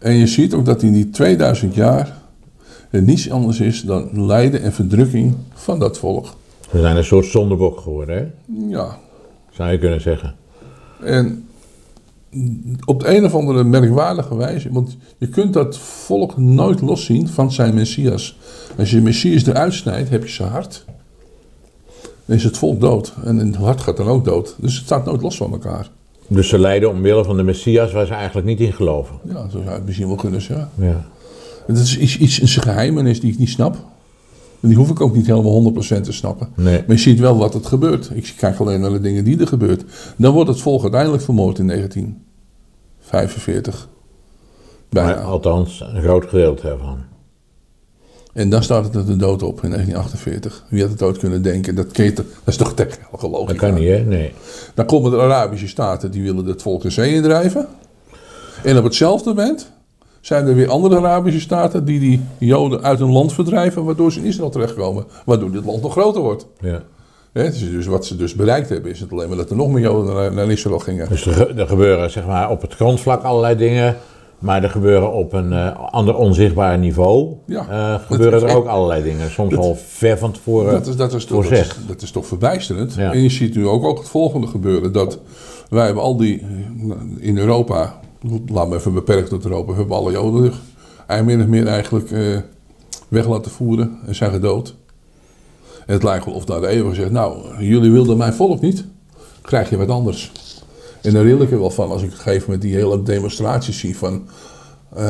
En 0.02 0.14
je 0.14 0.26
ziet 0.26 0.54
ook 0.54 0.64
dat 0.64 0.82
in 0.82 0.92
die 0.92 1.10
2000 1.10 1.74
jaar 1.74 2.20
er 2.90 3.02
niets 3.02 3.30
anders 3.30 3.60
is 3.60 3.82
dan 3.82 4.26
lijden 4.26 4.62
en 4.62 4.72
verdrukking 4.72 5.34
van 5.54 5.78
dat 5.78 5.98
volk. 5.98 6.26
We 6.70 6.80
zijn 6.80 6.96
een 6.96 7.04
soort 7.04 7.26
zondebok 7.26 7.80
geworden, 7.80 8.16
hè? 8.16 8.26
Ja, 8.68 8.98
zou 9.50 9.70
je 9.70 9.78
kunnen 9.78 10.00
zeggen. 10.00 10.34
En 11.04 11.48
op 12.84 13.00
de 13.00 13.16
een 13.16 13.24
of 13.24 13.34
andere 13.34 13.64
merkwaardige 13.64 14.36
wijze, 14.36 14.72
want 14.72 14.96
je 15.18 15.28
kunt 15.28 15.52
dat 15.52 15.78
volk 15.78 16.36
nooit 16.36 16.80
loszien 16.80 17.28
van 17.28 17.52
zijn 17.52 17.74
Messias. 17.74 18.38
Als 18.78 18.90
je 18.90 19.00
Messias 19.00 19.46
eruit 19.46 19.74
snijdt, 19.74 20.08
heb 20.08 20.22
je 20.22 20.28
zijn 20.28 20.50
hart. 20.50 20.84
Dan 22.24 22.36
is 22.36 22.44
het 22.44 22.58
volk 22.58 22.80
dood. 22.80 23.12
En 23.24 23.36
het 23.36 23.56
hart 23.56 23.80
gaat 23.80 23.96
dan 23.96 24.06
ook 24.06 24.24
dood. 24.24 24.54
Dus 24.58 24.74
het 24.74 24.84
staat 24.84 25.04
nooit 25.04 25.22
los 25.22 25.36
van 25.36 25.52
elkaar. 25.52 25.90
Dus 26.26 26.48
ze 26.48 26.58
lijden 26.58 26.90
omwille 26.90 27.24
van 27.24 27.36
de 27.36 27.42
Messias 27.42 27.92
waar 27.92 28.06
ze 28.06 28.12
eigenlijk 28.12 28.46
niet 28.46 28.60
in 28.60 28.72
geloven. 28.72 29.16
Ja, 29.24 29.48
zo 29.48 29.60
zou 29.62 29.74
het 29.74 29.84
misschien 29.84 30.06
wel 30.06 30.16
kunnen 30.16 30.42
zeggen. 30.42 30.70
Ja. 30.74 31.06
Het 31.66 31.78
is 31.78 31.98
iets, 31.98 32.18
iets 32.18 32.56
een 32.56 32.62
geheimenis 32.62 33.20
die 33.20 33.32
ik 33.32 33.38
niet 33.38 33.48
snap. 33.48 33.74
En 34.60 34.68
die 34.68 34.76
hoef 34.76 34.90
ik 34.90 35.00
ook 35.00 35.14
niet 35.14 35.26
helemaal 35.26 35.72
100% 35.72 35.76
te 36.00 36.12
snappen. 36.12 36.48
Nee. 36.54 36.82
Maar 36.86 36.96
je 36.96 37.02
ziet 37.02 37.18
wel 37.18 37.36
wat 37.36 37.54
het 37.54 37.66
gebeurt. 37.66 38.10
Ik 38.14 38.34
kijk 38.36 38.58
alleen 38.58 38.80
naar 38.80 38.90
de 38.90 39.00
dingen 39.00 39.24
die 39.24 39.40
er 39.40 39.46
gebeurt. 39.46 39.84
Dan 40.16 40.32
wordt 40.32 40.48
het 40.48 40.60
volk 40.60 40.82
uiteindelijk 40.82 41.22
vermoord 41.22 41.58
in 41.58 41.66
1945. 41.66 43.88
Bijna. 44.88 45.14
Maar 45.14 45.24
althans, 45.24 45.80
een 45.80 46.02
groot 46.02 46.26
gedeelte 46.26 46.68
ervan. 46.68 46.98
En 48.32 48.48
dan 48.50 48.62
staat 48.62 48.94
het 48.94 49.06
de 49.06 49.16
dood 49.16 49.42
op 49.42 49.62
in 49.62 49.70
1948. 49.70 50.64
Wie 50.68 50.82
had 50.82 50.90
het 50.90 51.02
ooit 51.02 51.18
kunnen 51.18 51.42
denken? 51.42 51.74
Dat, 51.74 51.96
dat 51.96 52.24
is 52.44 52.56
toch 52.56 52.74
technische 52.74 53.28
logica. 53.28 53.46
Dat 53.46 53.56
kan 53.56 53.74
niet, 53.74 53.88
hè? 53.88 53.98
Nee. 53.98 54.32
Dan 54.74 54.86
komen 54.86 55.10
de 55.10 55.20
Arabische 55.20 55.68
staten 55.68 56.10
die 56.10 56.22
willen 56.22 56.46
het 56.46 56.62
volk 56.62 56.82
de 56.82 56.90
zee 56.90 57.14
indrijven. 57.14 57.66
En 58.62 58.78
op 58.78 58.84
hetzelfde 58.84 59.28
moment 59.28 59.70
zijn 60.20 60.46
er 60.46 60.54
weer 60.54 60.68
andere 60.68 60.96
Arabische 60.96 61.40
staten 61.40 61.84
die 61.84 62.00
die 62.00 62.20
Joden 62.38 62.82
uit 62.82 62.98
hun 62.98 63.12
land 63.12 63.32
verdrijven, 63.32 63.84
waardoor 63.84 64.12
ze 64.12 64.18
in 64.18 64.24
Israël 64.24 64.50
terechtkomen. 64.50 65.04
Waardoor 65.24 65.52
dit 65.52 65.64
land 65.64 65.82
nog 65.82 65.92
groter 65.92 66.22
wordt. 66.22 66.46
Ja. 66.60 66.82
Dus, 67.32 67.86
wat 67.86 68.06
ze 68.06 68.16
dus 68.16 68.34
bereikt 68.34 68.68
hebben 68.68 68.90
is 68.90 69.00
het 69.00 69.12
alleen 69.12 69.28
maar 69.28 69.36
dat 69.36 69.50
er 69.50 69.56
nog 69.56 69.70
meer 69.70 69.82
Joden 69.82 70.14
naar, 70.14 70.32
naar 70.32 70.50
Israël 70.50 70.78
gingen. 70.78 71.08
Dus 71.08 71.26
er, 71.26 71.58
er 71.58 71.66
gebeuren 71.66 72.10
zeg 72.10 72.26
maar, 72.26 72.50
op 72.50 72.60
het 72.60 72.74
grondvlak 72.74 73.22
allerlei 73.22 73.56
dingen, 73.56 73.96
maar 74.42 74.62
er 74.62 74.70
gebeuren 74.70 75.12
op 75.12 75.32
een 75.32 75.52
eh, 75.52 75.78
ander 75.90 76.16
onzichtbaar 76.16 76.78
niveau. 76.78 77.34
Ja, 77.46 77.66
eh, 77.68 78.06
gebeuren 78.06 78.48
er 78.48 78.56
ook 78.56 78.66
allerlei 78.66 79.02
dingen. 79.02 79.30
Soms 79.30 79.50
dat- 79.50 79.58
al 79.58 79.74
ver 79.86 80.18
van 80.18 80.32
tevoren. 80.32 80.72
Dat 80.72 80.86
is, 80.86 80.96
dat, 80.96 81.12
is 81.14 81.24
toch, 81.24 81.48
dat, 81.48 81.58
is, 81.58 81.76
dat 81.86 82.02
is 82.02 82.10
toch 82.10 82.26
verbijsterend. 82.26 82.94
Ja. 82.94 83.12
En 83.12 83.22
je 83.22 83.28
ziet 83.28 83.54
nu 83.54 83.66
ook, 83.66 83.84
ook 83.84 83.98
het 83.98 84.08
volgende 84.08 84.46
gebeuren. 84.46 84.92
Dat 84.92 85.18
wij 85.68 85.84
hebben 85.84 86.02
al 86.02 86.16
die, 86.16 86.46
in 87.18 87.38
Europa, 87.38 88.00
laat 88.46 88.68
me 88.68 88.76
even 88.76 88.94
beperkt 88.94 89.28
tot 89.28 89.44
Europa, 89.44 89.72
we 89.72 89.78
hebben 89.78 89.96
alle 89.96 90.12
Joden 90.12 90.52
er 91.06 91.24
min 91.24 91.40
of 91.40 91.46
meer 91.46 91.66
eigenlijk 91.66 92.10
eh, 92.10 92.38
weg 93.08 93.28
laten 93.28 93.50
voeren 93.50 93.98
en 94.06 94.14
zijn 94.14 94.30
gedood. 94.32 94.74
En 95.86 95.92
het 95.94 96.02
lijkt 96.02 96.24
wel 96.24 96.34
of 96.34 96.44
daar 96.44 96.60
de 96.60 96.66
eeuwige 96.66 96.94
zegt, 96.94 97.10
nou, 97.10 97.62
jullie 97.64 97.90
wilden 97.90 98.16
mijn 98.16 98.32
volk 98.32 98.60
niet, 98.60 98.84
krijg 99.42 99.70
je 99.70 99.76
wat 99.76 99.88
anders. 99.88 100.32
En 101.02 101.12
daar 101.12 101.22
ril 101.24 101.40
ik 101.42 101.50
er 101.50 101.58
wel 101.60 101.70
van 101.70 101.90
als 101.90 102.02
ik 102.02 102.08
op 102.08 102.14
een 102.14 102.20
gegeven 102.20 102.44
moment 102.44 102.62
die 102.62 102.74
hele 102.74 103.02
demonstraties 103.02 103.78
zie 103.78 103.96
van, 103.98 104.22
eh, 104.96 105.04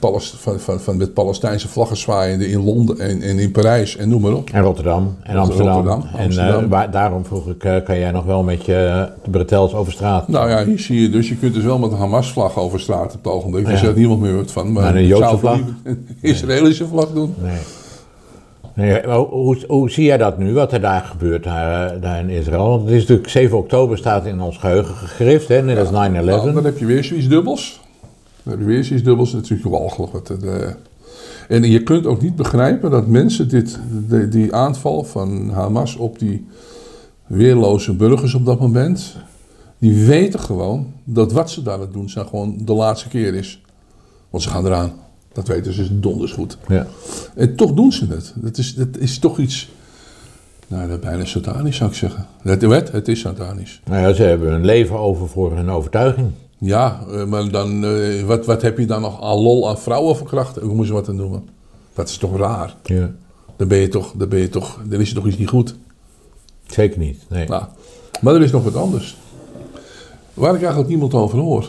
Palest- 0.00 0.34
van, 0.36 0.60
van, 0.60 0.80
van 0.80 0.96
met 0.96 1.14
Palestijnse 1.14 1.68
vlaggen 1.68 1.96
zwaaiende 1.96 2.48
in 2.50 2.64
Londen 2.64 2.98
en, 2.98 3.22
en 3.22 3.38
in 3.38 3.50
Parijs 3.50 3.96
en 3.96 4.08
noem 4.08 4.20
maar 4.22 4.32
op. 4.32 4.50
En 4.50 4.62
Rotterdam 4.62 5.16
en 5.22 5.36
Rotterdam, 5.36 5.76
Amsterdam. 6.16 6.58
En 6.58 6.64
eh, 6.64 6.68
waar- 6.70 6.90
daarom 6.90 7.24
vroeg 7.24 7.48
ik, 7.48 7.64
eh, 7.64 7.76
kan 7.84 7.98
jij 7.98 8.10
nog 8.10 8.24
wel 8.24 8.42
met 8.42 8.64
je 8.64 9.08
bretels 9.30 9.74
over 9.74 9.92
straat? 9.92 10.28
Nou 10.28 10.48
ja, 10.50 10.64
hier 10.64 10.78
zie 10.78 11.00
je 11.00 11.10
dus, 11.10 11.28
je 11.28 11.36
kunt 11.36 11.54
dus 11.54 11.64
wel 11.64 11.78
met 11.78 11.90
een 11.90 11.96
Hamas-vlag 11.98 12.58
over 12.58 12.80
straat 12.80 13.14
op 13.14 13.24
het 13.24 13.32
ogenblik. 13.32 13.64
Daar 13.64 13.72
Ja. 13.72 13.78
zegt 13.78 13.96
niemand 13.96 14.20
meer 14.20 14.36
wat 14.36 14.50
van. 14.52 14.72
Maar, 14.72 14.82
Maar 14.82 14.94
een 14.94 15.06
Joodse 15.06 15.38
vlag? 15.38 15.58
een 15.82 16.06
Israëlische 16.20 16.86
vlag 16.86 17.12
doen. 17.12 17.34
Nee. 17.42 17.58
Nee 18.74 19.06
maar 19.06 19.16
hoe, 19.16 19.58
hoe 19.68 19.90
zie 19.90 20.04
jij 20.04 20.16
dat 20.16 20.38
nu, 20.38 20.52
wat 20.52 20.72
er 20.72 20.80
daar 20.80 21.00
gebeurt, 21.02 21.44
daar, 21.44 21.90
eh, 21.94 22.02
daar 22.02 22.20
in 22.20 22.28
Israël? 22.28 22.68
Want 22.68 22.82
het 22.84 22.90
is 22.92 23.00
natuurlijk 23.00 23.28
7 23.28 23.58
oktober 23.58 23.98
staat 23.98 24.26
in 24.26 24.40
ons 24.40 24.56
geheugen 24.58 24.94
gegrift, 24.94 25.48
hè, 25.48 25.62
net 25.62 25.78
als 25.78 25.90
9-11. 25.90 25.92
Nou, 25.92 26.52
dan 26.52 26.64
heb 26.64 26.78
je 26.78 26.86
weer 26.86 27.04
zoiets 27.04 27.28
dubbels. 27.28 27.80
Dan 28.42 28.52
heb 28.52 28.60
je 28.62 28.66
weer 28.68 28.84
zoiets 28.84 29.04
dubbels. 29.04 29.32
Dat 29.32 29.42
is 29.42 29.48
natuurlijk 29.50 29.76
walgelijk. 29.78 30.12
Wat 30.12 30.30
eh, 30.30 30.68
en 31.48 31.62
je 31.70 31.82
kunt 31.82 32.06
ook 32.06 32.22
niet 32.22 32.36
begrijpen 32.36 32.90
dat 32.90 33.06
mensen 33.06 33.48
dit, 33.48 33.78
de- 34.08 34.28
die 34.28 34.54
aanval 34.54 35.04
van 35.04 35.50
Hamas 35.50 35.96
op 35.96 36.18
die 36.18 36.46
weerloze 37.26 37.94
burgers 37.94 38.34
op 38.34 38.44
dat 38.46 38.60
moment, 38.60 39.16
die 39.78 40.04
weten 40.06 40.40
gewoon 40.40 40.92
dat 41.04 41.32
wat 41.32 41.50
ze 41.50 41.62
daar 41.62 41.74
aan 41.74 41.80
het 41.80 41.92
doen 41.92 42.08
zijn 42.08 42.26
gewoon 42.26 42.56
de 42.60 42.72
laatste 42.72 43.08
keer 43.08 43.34
is. 43.34 43.62
Want 44.30 44.42
ze 44.42 44.48
gaan 44.50 44.66
eraan. 44.66 44.92
Dat 45.34 45.48
weten 45.48 45.72
ze 45.72 46.00
donders 46.00 46.32
goed. 46.32 46.58
Ja. 46.68 46.86
En 47.34 47.56
toch 47.56 47.72
doen 47.72 47.92
ze 47.92 48.06
het. 48.06 48.32
Dat 48.36 48.58
is, 48.58 48.74
dat 48.74 48.98
is 48.98 49.18
toch 49.18 49.38
iets. 49.38 49.70
Nou, 50.66 50.88
dat 50.88 50.98
is 50.98 51.04
bijna 51.04 51.24
satanisch 51.24 51.76
zou 51.76 51.90
ik 51.90 51.96
zeggen. 51.96 52.26
Het, 52.42 52.62
het, 52.62 52.92
het 52.92 53.08
is 53.08 53.20
satanisch. 53.20 53.80
Nou 53.84 54.02
ja, 54.02 54.12
ze 54.12 54.22
hebben 54.22 54.48
hun 54.48 54.64
leven 54.64 54.98
over 54.98 55.28
voor 55.28 55.56
hun 55.56 55.70
overtuiging. 55.70 56.30
Ja, 56.58 57.04
eh, 57.10 57.24
maar 57.24 57.50
dan, 57.50 57.84
eh, 57.84 58.22
wat, 58.22 58.46
wat 58.46 58.62
heb 58.62 58.78
je 58.78 58.86
dan 58.86 59.00
nog 59.00 59.22
aan 59.22 59.36
lol 59.36 59.68
aan 59.68 59.78
vrouwen 59.78 60.16
verkrachten? 60.16 60.62
Hoe 60.62 60.74
moet 60.74 60.86
je 60.86 60.92
wat 60.92 61.08
aan 61.08 61.16
noemen? 61.16 61.48
Dat 61.94 62.08
is 62.08 62.16
toch 62.16 62.36
raar? 62.36 62.76
Ja. 62.82 63.10
Dan 63.56 63.68
ben 63.68 63.78
je 63.78 63.88
toch, 63.88 64.12
dan 64.16 64.28
ben 64.28 64.38
je 64.38 64.48
toch, 64.48 64.80
dan 64.84 65.00
is 65.00 65.08
er 65.08 65.14
toch 65.14 65.26
iets 65.26 65.38
niet 65.38 65.48
goed. 65.48 65.74
Zeker 66.66 66.98
niet, 66.98 67.24
nee. 67.28 67.48
Nou, 67.48 67.64
maar 68.20 68.34
er 68.34 68.42
is 68.42 68.52
nog 68.52 68.64
wat 68.64 68.76
anders. 68.76 69.16
Waar 70.34 70.54
ik 70.54 70.60
eigenlijk 70.60 70.88
niemand 70.88 71.14
over 71.14 71.38
hoor. 71.38 71.68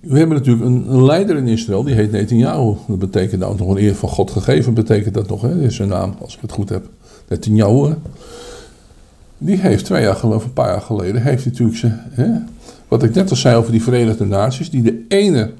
We 0.00 0.18
hebben 0.18 0.36
natuurlijk 0.36 0.64
een, 0.64 1.04
leider 1.04 1.36
in 1.36 1.48
Israël, 1.48 1.82
die 1.82 1.94
heet 1.94 2.10
Netanyahu. 2.10 2.74
Dat 2.86 2.98
betekent 2.98 3.40
nou 3.40 3.56
nog 3.56 3.68
een 3.68 3.82
eer 3.82 3.94
van 3.94 4.08
God 4.08 4.30
gegeven, 4.30 4.74
betekent 4.74 5.14
dat 5.14 5.28
nog, 5.28 5.42
hè? 5.42 5.60
Is 5.60 5.76
zijn 5.76 5.88
naam, 5.88 6.14
als 6.20 6.34
ik 6.34 6.40
het 6.40 6.52
goed 6.52 6.68
heb. 6.68 6.88
Netanyahu? 7.28 7.94
Die 9.38 9.56
heeft 9.56 9.84
twee 9.84 10.02
jaar 10.02 10.14
geleden, 10.14 10.38
of 10.38 10.44
een 10.44 10.52
paar 10.52 10.68
jaar 10.68 10.80
geleden, 10.80 11.22
heeft 11.22 11.44
natuurlijk 11.44 11.78
zijn, 11.78 12.02
hè? 12.10 12.30
Wat 12.88 13.02
ik 13.02 13.14
net 13.14 13.30
al 13.30 13.36
zei 13.36 13.56
over 13.56 13.72
die 13.72 13.82
Verenigde 13.82 14.24
Naties, 14.24 14.70
die 14.70 14.82
de 14.82 15.04
ene 15.08 15.52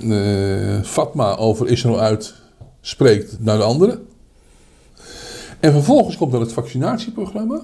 eh, 0.00 0.82
Fatma 0.82 1.36
over 1.36 1.68
Israël 1.68 2.00
uitspreekt 2.00 3.36
naar 3.40 3.56
de 3.56 3.62
andere. 3.62 4.00
En 5.60 5.72
vervolgens 5.72 6.16
komt 6.16 6.32
er 6.32 6.40
het 6.40 6.52
vaccinatieprogramma. 6.52 7.60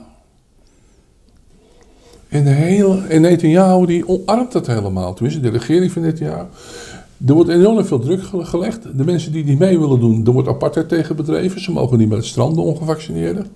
En, 2.29 2.45
de 2.45 2.51
hele, 2.51 2.99
en 3.09 3.21
Netanyahu 3.21 3.87
die 3.87 4.09
omarmt 4.09 4.53
dat 4.53 4.67
helemaal. 4.67 5.15
Tenminste, 5.15 5.41
de 5.43 5.49
regering 5.51 5.93
van 5.93 6.03
Netanyahu. 6.03 6.45
Er 7.27 7.35
wordt 7.35 7.51
enorm 7.51 7.85
veel 7.85 7.99
druk 7.99 8.23
ge- 8.23 8.45
gelegd. 8.45 8.83
De 8.97 9.05
mensen 9.05 9.33
die 9.33 9.45
niet 9.45 9.59
mee 9.59 9.79
willen 9.79 10.01
doen, 10.01 10.27
er 10.27 10.33
wordt 10.33 10.49
apartheid 10.49 10.89
tegen 10.89 11.17
bedreven. 11.17 11.61
Ze 11.63 11.73
mogen 11.73 11.99
niet 11.99 12.09
meer 12.09 12.17
het 12.17 12.27
stranden 12.27 12.65
ongevaccineerden. 12.65 13.47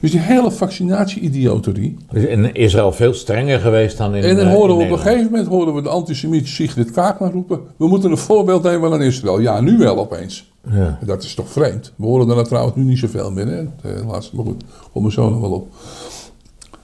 Dus 0.00 0.10
die 0.10 0.20
hele 0.20 0.50
vaccinatie-idioterie. 0.50 1.96
In 2.12 2.54
Israël 2.54 2.92
veel 2.92 3.14
strenger 3.14 3.60
geweest 3.60 3.98
dan 3.98 4.14
in 4.14 4.22
En 4.22 4.36
dan 4.36 4.46
eh, 4.46 4.52
horen 4.52 4.76
we 4.76 4.82
op 4.84 4.90
een 4.90 4.98
gegeven 4.98 5.24
moment 5.30 5.46
horen 5.46 5.74
we 5.74 5.82
de 5.82 5.88
antisemiet 5.88 6.46
Sigrid 6.48 6.90
Kaagman 6.90 7.30
roepen. 7.30 7.60
We 7.76 7.88
moeten 7.88 8.10
een 8.10 8.16
voorbeeld 8.18 8.62
nemen 8.62 8.92
aan 8.92 9.02
Israël. 9.02 9.40
Ja, 9.40 9.60
nu 9.60 9.78
wel 9.78 9.98
opeens. 9.98 10.52
Ja. 10.70 10.98
Dat 11.04 11.22
is 11.22 11.34
toch 11.34 11.48
vreemd. 11.48 11.92
We 11.96 12.04
horen 12.06 12.28
er 12.28 12.34
nou 12.34 12.46
trouwens 12.46 12.76
nu 12.76 12.82
niet 12.82 12.98
zoveel 12.98 13.30
meer. 13.30 13.46
Hè? 13.46 13.58
Eh, 13.60 14.08
laatste, 14.08 14.36
maar 14.36 14.44
goed, 14.44 14.64
kom 14.92 15.04
er 15.04 15.12
zo 15.12 15.30
nog 15.30 15.40
wel 15.40 15.50
op. 15.52 15.68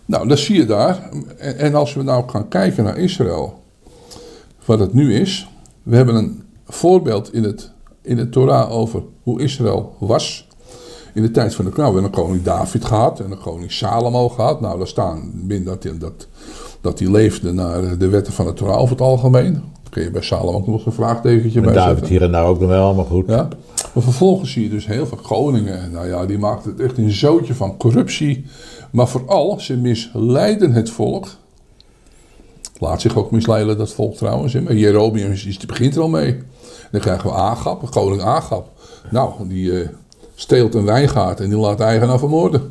Nou, 0.07 0.29
dat 0.29 0.39
zie 0.39 0.57
je 0.57 0.65
daar. 0.67 1.11
En, 1.39 1.59
en 1.59 1.75
als 1.75 1.95
we 1.95 2.03
nou 2.03 2.29
gaan 2.29 2.49
kijken 2.49 2.85
naar 2.85 2.99
Israël, 2.99 3.61
wat 4.65 4.79
het 4.79 4.95
nu 4.95 5.15
is. 5.15 5.49
We 5.83 5.97
hebben 5.97 6.15
een 6.15 6.43
voorbeeld 6.67 7.33
in 7.35 7.43
het, 7.45 7.71
in 8.03 8.19
het 8.19 8.33
Torah 8.33 8.71
over 8.73 9.03
hoe 9.23 9.41
Israël 9.43 9.97
was. 9.99 10.49
In 11.15 11.23
de 11.23 11.31
tijd 11.31 11.55
van 11.55 11.65
de 11.65 11.71
nou, 11.77 11.95
we 11.95 12.01
hebben 12.01 12.19
een 12.21 12.25
koning 12.27 12.43
David 12.45 12.85
gehad 12.85 13.21
en 13.21 13.31
een 13.31 13.39
koning 13.39 13.73
Salomo 13.73 14.29
gehad. 14.29 14.61
Nou, 14.61 14.79
daar 14.79 14.87
staan 14.87 15.31
binnen 15.35 15.65
dat, 15.69 15.83
hij- 15.83 15.99
dat, 15.99 16.27
dat 16.81 16.99
die 16.99 17.11
leefde 17.11 17.53
naar 17.53 17.99
de 17.99 18.09
wetten 18.09 18.33
van 18.33 18.47
het 18.47 18.57
Torah 18.57 18.77
over 18.79 18.91
het 18.91 19.01
algemeen. 19.05 19.63
Kun 19.91 20.03
je 20.03 20.11
bij 20.11 20.23
Salomo 20.23 20.59
ook 20.59 20.67
nog 20.67 20.87
een 20.87 20.93
vraagtekentje 20.93 21.61
bij 21.61 21.73
David 21.73 21.93
zetten. 21.99 22.13
hier 22.13 22.23
en 22.23 22.33
daar 22.33 22.45
ook 22.47 22.61
nog 22.61 22.69
wel, 22.69 22.95
maar 22.95 23.05
goed. 23.05 23.27
Ja. 23.29 23.49
Maar 23.95 24.03
vervolgens 24.03 24.53
zie 24.53 24.63
je 24.63 24.69
dus 24.69 24.87
heel 24.87 25.07
veel 25.07 25.19
koningen. 25.23 25.91
Nou 25.93 26.07
ja, 26.09 26.27
die 26.27 26.39
maakten 26.39 26.71
het 26.71 26.81
echt 26.81 26.99
een 26.99 27.11
zootje 27.11 27.55
van 27.55 27.77
corruptie. 27.77 28.45
Maar 28.93 29.09
vooral, 29.09 29.61
ze 29.61 29.77
misleiden 29.77 30.73
het 30.73 30.91
volk. 30.91 31.27
Laat 32.79 33.01
zich 33.01 33.17
ook 33.17 33.31
misleiden, 33.31 33.79
dat 33.79 33.93
volk 33.93 34.15
trouwens. 34.17 34.53
hè. 34.53 34.61
Maar 34.61 34.75
Jerobium 34.75 35.31
is, 35.33 35.57
begint 35.67 35.95
er 35.97 36.03
al 36.03 36.09
mee. 36.09 36.39
Dan 36.91 37.01
krijgen 37.01 37.31
we 37.31 37.37
Agap, 37.37 37.91
koning 37.91 38.23
Agap. 38.23 38.69
Nou, 39.11 39.31
die 39.49 39.81
eh, 39.81 39.89
steelt 40.35 40.75
een 40.75 40.85
wijngaard 40.85 41.41
en 41.41 41.49
die 41.49 41.59
laat 41.59 41.79
de 41.79 41.85
eigenaar 41.85 42.19
vermoorden. 42.19 42.71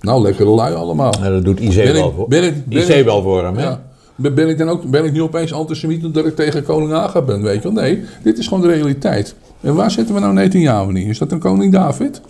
Nou, 0.00 0.22
lekkere 0.22 0.48
lui 0.50 0.74
allemaal. 0.74 1.12
Dat 1.20 1.44
doet 1.44 1.60
Izebel 1.60 2.08
ik- 2.08 2.14
voor, 2.14 2.28
ben 2.28 2.42
ik- 2.44 2.66
ben 2.66 2.78
ik- 2.78 2.84
Izebel 2.84 3.22
voor 3.22 3.44
hem, 3.44 3.56
hè? 3.56 3.62
Ja. 3.62 3.82
Ben 4.16 4.48
ik 4.48 4.58
dan 4.58 4.68
ook 4.68 4.90
ben 4.90 5.04
ik 5.04 5.12
nu 5.12 5.22
opeens 5.22 5.52
antisemiet 5.52 6.04
omdat 6.04 6.26
ik 6.26 6.36
tegen 6.36 6.64
koning 6.64 6.92
Agap 6.92 7.26
ben? 7.26 7.42
Weet 7.42 7.62
je 7.62 7.72
wel? 7.72 7.82
Nee, 7.82 8.02
dit 8.22 8.38
is 8.38 8.46
gewoon 8.48 8.62
de 8.62 8.68
realiteit. 8.74 9.34
En 9.60 9.74
waar 9.74 9.90
zetten 9.90 10.14
we 10.14 10.20
nou 10.20 10.32
Netanyahu 10.32 10.88
in? 10.88 10.96
Is 11.06 11.18
dat 11.18 11.32
een 11.32 11.38
koning 11.38 11.72
David? 11.72 12.20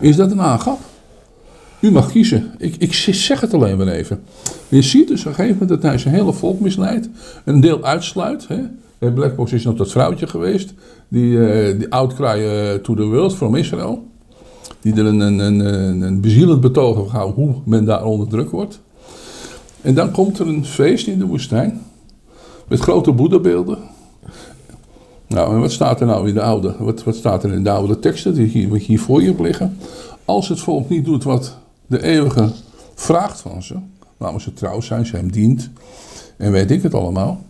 Is 0.00 0.16
dat 0.16 0.30
een 0.30 0.40
Agap? 0.40 0.78
U 1.80 1.90
mag 1.90 2.10
kiezen. 2.10 2.50
Ik, 2.58 2.76
ik 2.76 2.94
zeg 2.94 3.40
het 3.40 3.54
alleen 3.54 3.76
maar 3.76 3.88
even. 3.88 4.20
Je 4.68 4.82
ziet 4.82 5.08
dus 5.08 5.20
op 5.20 5.26
een 5.26 5.34
gegeven 5.34 5.58
moment 5.58 5.80
dat 5.80 5.90
hij 5.90 5.98
zijn 5.98 6.14
hele 6.14 6.32
volk 6.32 6.60
misleidt. 6.60 7.08
Een 7.44 7.60
deel 7.60 7.84
uitsluit. 7.84 8.48
Hè? 8.48 8.60
Bij 8.98 9.10
Blackbox 9.10 9.52
is 9.52 9.64
nog 9.64 9.76
dat 9.76 9.90
vrouwtje 9.90 10.26
geweest. 10.26 10.74
Die, 11.08 11.48
eh 11.48 11.78
die 11.78 11.92
outcry 11.92 12.44
eh, 12.44 12.74
to 12.74 12.94
the 12.94 13.04
world 13.04 13.34
from 13.34 13.54
Israel. 13.54 14.06
Die 14.80 14.94
er 14.94 15.06
een, 15.06 15.20
een, 15.20 15.38
een, 15.38 16.00
een, 16.00 16.20
bezielend 16.20 16.60
betoog 16.60 16.98
over 16.98 17.34
hoe 17.34 17.54
men 17.64 17.84
daar 17.84 18.04
onder 18.04 18.28
druk 18.28 18.50
wordt. 18.50 18.80
En 19.80 19.94
dan 19.94 20.10
komt 20.10 20.38
er 20.38 20.46
een 20.46 20.64
feest 20.64 21.06
in 21.06 21.18
de 21.18 21.26
woestijn. 21.26 21.80
Met 22.68 22.80
grote 22.80 23.12
boeddhabeelden. 23.12 23.78
Nou, 25.26 25.54
en 25.54 25.60
wat 25.60 25.72
staat 25.72 26.00
er 26.00 26.06
nou 26.06 26.28
in 26.28 26.34
de 26.34 26.42
oude, 26.42 26.74
wat, 26.78 27.04
wat 27.04 27.16
staat 27.16 27.44
er 27.44 27.52
in 27.52 27.64
de 27.64 27.70
oude 27.70 27.98
teksten 27.98 28.34
die 28.34 28.46
hier, 28.46 28.74
hier 28.74 29.00
voor 29.00 29.22
je 29.22 29.34
liggen? 29.42 29.76
Als 30.24 30.48
het 30.48 30.60
volk 30.60 30.88
niet 30.88 31.04
doet 31.04 31.24
wat 31.24 31.58
de 31.88 32.02
eeuwige 32.02 32.50
vraagt 32.94 33.40
van 33.40 33.62
ze, 33.62 33.74
namelijk 34.18 34.44
ze 34.44 34.52
trouw 34.52 34.80
zijn, 34.80 35.06
ze 35.06 35.16
hem 35.16 35.32
dient, 35.32 35.70
en 36.36 36.52
weet 36.52 36.70
ik 36.70 36.82
het 36.82 36.94
allemaal. 36.94 37.40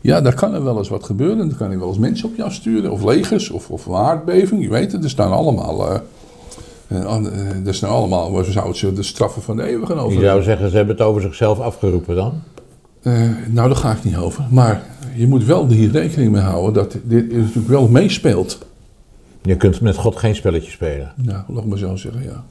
Ja, 0.00 0.20
daar 0.20 0.34
kan 0.34 0.54
er 0.54 0.64
wel 0.64 0.78
eens 0.78 0.88
wat 0.88 1.04
gebeuren. 1.04 1.48
Dan 1.48 1.56
kan 1.56 1.68
hij 1.68 1.78
wel 1.78 1.88
eens 1.88 1.98
mensen 1.98 2.28
op 2.28 2.36
jou 2.36 2.50
sturen, 2.52 2.90
of 2.90 3.04
legers, 3.04 3.50
of, 3.50 3.70
of 3.70 3.86
een 3.86 3.94
aardbeving. 3.94 4.62
Je 4.62 4.68
weet 4.68 4.92
het, 4.92 5.04
er 5.04 5.10
staan 5.10 5.32
allemaal... 5.32 5.90
eh, 7.26 7.66
er 7.66 7.74
staan 7.74 7.90
allemaal, 7.90 8.36
we 8.36 8.52
zouden 8.52 8.76
ze 8.76 8.92
de 8.92 9.02
straffen 9.02 9.42
van 9.42 9.56
de 9.56 9.62
eeuwige 9.62 9.94
over 9.94 10.18
Je 10.18 10.24
zou 10.24 10.42
zeggen, 10.42 10.70
ze 10.70 10.76
hebben 10.76 10.96
het 10.96 11.04
over 11.04 11.22
zichzelf 11.22 11.60
afgeroepen 11.60 12.14
dan. 12.16 12.32
Nou, 13.48 13.68
daar 13.68 13.76
ga 13.76 13.92
ik 13.92 14.04
niet 14.04 14.16
over. 14.16 14.46
Maar 14.50 14.82
je 15.14 15.26
moet 15.26 15.44
wel 15.44 15.68
hier 15.68 15.90
rekening 15.90 16.32
mee 16.32 16.42
houden 16.42 16.72
dat 16.72 16.96
dit 17.04 17.32
natuurlijk 17.32 17.68
wel 17.68 17.88
meespeelt. 17.88 18.58
Je 19.42 19.56
kunt 19.56 19.80
met 19.80 19.96
God 19.96 20.16
geen 20.16 20.34
spelletje 20.34 20.70
spelen. 20.70 21.12
Nou, 21.16 21.42
laat 21.48 21.62
ik 21.62 21.68
maar 21.68 21.78
zo 21.78 21.96
zeggen, 21.96 22.22
ja. 22.22 22.44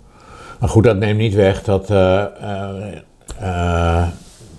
Maar 0.59 0.69
goed, 0.69 0.83
dat 0.83 0.97
neemt 0.97 1.17
niet 1.19 1.33
weg 1.33 1.63
dat 1.63 1.89
eh, 1.89 2.23
eh, 2.23 2.69
eh, 3.39 4.07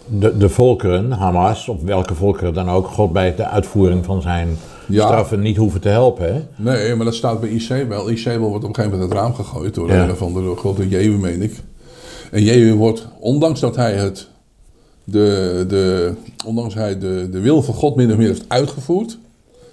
de, 0.06 0.36
de 0.36 0.48
volkeren, 0.48 1.12
Hamas, 1.12 1.68
of 1.68 1.82
welke 1.82 2.14
volkeren 2.14 2.54
dan 2.54 2.68
ook, 2.70 2.86
God 2.86 3.12
bij 3.12 3.34
de 3.34 3.46
uitvoering 3.46 4.04
van 4.04 4.22
zijn 4.22 4.48
Ja. 4.86 5.06
straffen 5.06 5.40
niet 5.40 5.56
hoeven 5.56 5.80
te 5.80 5.88
helpen. 5.88 6.34
Hè? 6.34 6.40
Nee, 6.56 6.94
maar 6.94 7.04
dat 7.04 7.14
staat 7.14 7.40
bij 7.40 7.48
IC 7.48 7.88
wel. 7.88 8.10
IC 8.10 8.24
wordt 8.38 8.64
op 8.64 8.68
een 8.68 8.74
gegeven 8.74 8.90
moment 8.90 9.02
het 9.02 9.12
raam 9.12 9.34
gegooid 9.34 9.74
door 9.74 9.88
Ja. 9.90 10.02
een 10.04 10.10
of 10.10 10.22
andere 10.22 10.56
grote 10.56 10.88
Jehu, 10.88 11.10
meen 11.18 11.42
ik. 11.42 11.52
En 12.30 12.42
Jehu 12.42 12.74
wordt, 12.74 13.06
ondanks 13.20 13.60
dat 13.60 13.76
hij 13.76 13.92
het, 13.94 14.28
de, 15.04 15.64
de, 15.68 16.12
ondanks 16.46 16.74
hij 16.74 16.98
de, 16.98 17.28
de 17.30 17.40
wil 17.40 17.62
van 17.62 17.74
God 17.74 17.96
min 17.96 18.10
of 18.10 18.16
meer 18.16 18.26
heeft 18.28 18.44
uitgevoerd, 18.48 19.18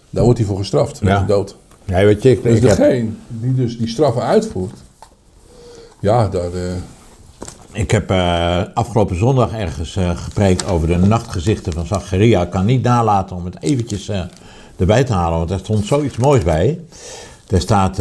daar 0.10 0.24
wordt 0.24 0.40
hij 0.40 0.48
voor 0.48 0.58
gestraft 0.58 1.02
met 1.02 1.12
Ja. 1.14 1.20
de 1.20 1.26
dood. 1.26 1.56
Ja, 1.86 2.06
weet 2.06 2.24
je, 2.24 2.32
ik, 2.32 2.44
Dus 2.44 2.56
ik 2.58 2.64
heb- 2.68 2.78
degene 2.78 3.10
die 3.28 3.54
dus 3.56 3.78
die 3.78 3.88
straffen 3.88 4.22
uitvoert, 4.24 4.84
ja, 6.06 6.28
daar, 6.28 6.54
eh, 6.54 6.76
Ik 7.72 7.92
heb 7.92 8.10
eh, 8.10 8.62
afgelopen 8.74 9.18
zondag 9.18 9.54
ergens 9.54 9.96
eh, 9.96 10.18
gepreekt 10.18 10.68
over 10.68 10.88
de 10.88 10.98
nachtgezichten 10.98 11.74
van 11.74 11.86
Zacharia. 11.86 12.42
Ik 12.42 12.50
kan 12.50 12.66
niet 12.66 12.84
nalaten 12.84 13.36
om 13.36 13.46
het 13.46 13.62
eventjes 13.62 14.12
erbij 14.78 15.04
te 15.04 15.14
halen, 15.14 15.38
want 15.38 15.52
er 15.52 15.60
stond 15.60 15.86
zoiets 15.86 16.18
moois 16.18 16.44
bij. 16.44 16.80
Er 17.48 17.62
staat, 17.62 18.00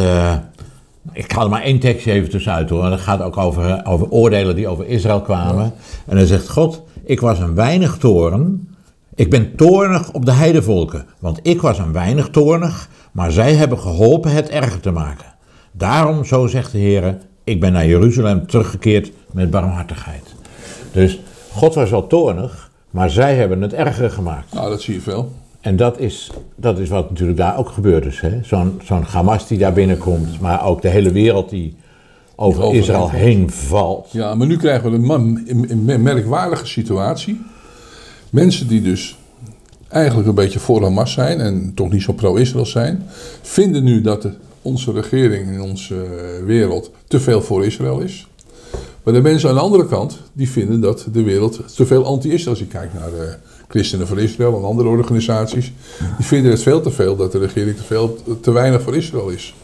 ik 1.13 1.33
ga 1.33 1.43
er 1.43 1.49
maar 1.49 1.63
één 1.63 1.79
tekstje 1.79 2.13
even 2.13 2.31
tussenuit 2.31 2.71
hoor. 2.71 2.91
Dat 2.91 3.01
gaat 3.01 3.23
ook 3.23 3.37
over, 3.37 3.87
over 3.87 4.11
oordelen 4.11 4.55
die 4.55 4.69
over 4.69 4.87
Israël 4.87 5.21
kwamen. 5.21 5.73
En 6.07 6.17
dan 6.17 6.27
zegt 6.27 6.49
God, 6.49 6.83
ik 7.05 7.21
was 7.21 7.39
een 7.39 7.55
weinig 7.55 7.97
toorn. 7.97 8.69
Ik 9.15 9.31
ben 9.31 9.57
toornig 9.57 10.13
op 10.13 10.25
de 10.25 10.33
heidevolken, 10.33 11.07
want 11.19 11.41
ik 11.43 11.61
was 11.61 11.79
een 11.79 11.93
weinig 11.93 12.29
toornig, 12.29 12.89
maar 13.13 13.33
zij 13.33 13.55
hebben 13.55 13.79
geholpen 13.79 14.31
het 14.31 14.49
erger 14.49 14.81
te 14.81 14.91
maken. 14.91 15.35
Daarom, 15.73 16.25
zo 16.25 16.47
zegt 16.47 16.73
de 16.73 16.79
Heer, 16.79 17.17
ik 17.45 17.61
ben 17.61 17.73
naar 17.73 17.87
Jeruzalem 17.87 18.47
teruggekeerd 18.47 19.11
met 19.31 19.51
barmhartigheid. 19.51 20.35
Dus 20.93 21.21
God 21.53 21.75
was 21.75 21.91
wel 21.91 22.07
toornig, 22.07 22.71
maar 22.91 23.11
zij 23.11 23.35
hebben 23.37 23.63
het 23.63 23.73
erger 23.73 24.11
gemaakt. 24.11 24.53
nou, 24.53 24.69
dat 24.71 24.83
zie 24.83 24.95
je 24.95 25.01
veel. 25.01 25.33
En 25.61 25.77
dat 25.77 25.99
is, 25.99 26.31
dat 26.57 26.79
is 26.79 26.89
wat 26.89 27.11
natuurlijk 27.11 27.39
daar 27.39 27.59
ook 27.59 27.69
gebeurd 27.69 28.05
is. 28.05 28.23
Zo'n 28.43 28.81
zo'n 28.85 29.03
Hamas 29.03 29.47
die 29.47 29.59
daar 29.59 29.73
binnenkomt, 29.73 30.41
maar 30.41 30.67
ook 30.67 30.83
de 30.83 30.89
hele 30.89 31.13
wereld 31.13 31.51
die 31.51 31.77
over 32.37 32.75
Israël 32.75 33.11
heen 33.11 33.51
valt. 33.51 34.09
Ja, 34.13 34.35
maar 34.35 34.47
nu 34.47 34.57
krijgen 34.57 34.91
we 34.91 34.97
een, 34.97 35.05
man- 35.05 35.43
een, 35.47 35.89
een 35.89 36.03
merkwaardige 36.03 36.67
situatie. 36.67 37.41
Mensen 38.31 38.69
die 38.69 38.83
dus 38.83 39.17
eigenlijk 39.89 40.29
een 40.29 40.35
beetje 40.35 40.59
voor 40.59 40.83
Hamas 40.83 41.13
zijn 41.13 41.41
en 41.41 41.73
toch 41.75 41.91
niet 41.91 42.03
zo 42.03 42.13
pro-Israël 42.13 42.67
zijn, 42.67 43.03
vinden 43.43 43.85
nu 43.85 44.01
dat 44.01 44.23
de, 44.23 44.33
onze 44.65 44.93
regering 44.93 45.53
in 45.53 45.61
onze 45.63 45.95
eh, 45.95 46.45
wereld 46.45 46.91
te 47.09 47.21
veel 47.21 47.43
voor 47.43 47.65
Israël 47.65 48.01
is. 48.01 48.27
Maar 49.03 49.15
de 49.15 49.21
mensen 49.21 49.49
aan 49.49 49.55
de 49.55 49.61
andere 49.61 49.87
kant, 49.87 50.19
die 50.33 50.51
vinden 50.51 50.81
dat 50.81 51.07
de 51.13 51.23
wereld 51.23 51.61
te 51.75 51.87
veel 51.87 52.05
anti-Israël 52.05 52.39
is. 52.41 52.49
Als 52.49 52.59
je 52.59 52.67
kijkt 52.67 52.95
naar 52.95 53.11
de 53.11 53.35
Christenen 53.69 54.07
voor 54.07 54.21
Israël 54.21 54.57
en 54.57 54.65
andere 54.65 54.89
organisaties, 54.89 55.73
die 56.17 56.27
vinden 56.27 56.51
het 56.51 56.63
veel 56.63 56.81
te 56.81 56.91
veel 56.91 57.17
dat 57.17 57.33
de 57.33 57.39
regering 57.39 57.77
te, 57.77 57.83
veel, 57.83 58.19
te 58.41 58.53
weinig 58.53 58.83
voor 58.83 58.97
Israël 58.97 59.29
is. 59.29 59.55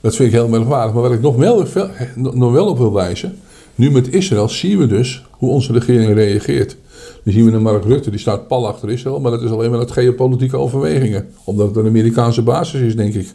Dat 0.00 0.16
vind 0.16 0.28
ik 0.28 0.34
heel 0.34 0.48
merkwaardig. 0.48 0.94
Maar 0.94 1.02
wat 1.02 1.12
ik 1.12 1.20
nog 1.20 1.36
wel, 1.36 1.66
nog 2.14 2.52
wel 2.52 2.66
op 2.66 2.78
wil 2.78 2.92
wijzen. 2.92 3.38
Nu 3.74 3.90
met 3.90 4.12
Israël 4.12 4.48
zien 4.48 4.78
we 4.78 4.86
dus 4.86 5.24
hoe 5.30 5.50
onze 5.50 5.72
regering 5.72 6.14
reageert. 6.14 6.76
Dan 7.24 7.32
zien 7.32 7.44
we 7.44 7.52
een 7.52 7.62
Mark 7.62 7.84
Rutte, 7.84 8.10
die 8.10 8.18
staat 8.18 8.48
pal 8.48 8.66
achter 8.66 8.90
Israël. 8.90 9.20
Maar 9.20 9.30
dat 9.30 9.42
is 9.42 9.50
alleen 9.50 9.70
maar 9.70 9.78
uit 9.78 9.90
geopolitieke 9.90 10.56
overwegingen. 10.56 11.28
Omdat 11.44 11.68
het 11.68 11.76
een 11.76 11.86
Amerikaanse 11.86 12.42
basis 12.42 12.80
is, 12.80 12.96
denk 12.96 13.14
ik. 13.14 13.32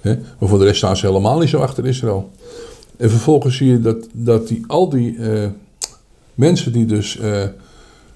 Hè? 0.00 0.16
Maar 0.38 0.48
voor 0.48 0.58
de 0.58 0.64
rest 0.64 0.76
staan 0.76 0.96
ze 0.96 1.06
helemaal 1.06 1.38
niet 1.38 1.48
zo 1.48 1.60
achter 1.60 1.86
Israël. 1.86 2.30
En 2.96 3.10
vervolgens 3.10 3.56
zie 3.56 3.68
je 3.68 3.80
dat, 3.80 4.08
dat 4.12 4.48
die, 4.48 4.64
al 4.66 4.88
die 4.88 5.18
eh, 5.18 5.48
mensen 6.34 6.72
die 6.72 6.86
dus 6.86 7.18
eh, 7.18 7.42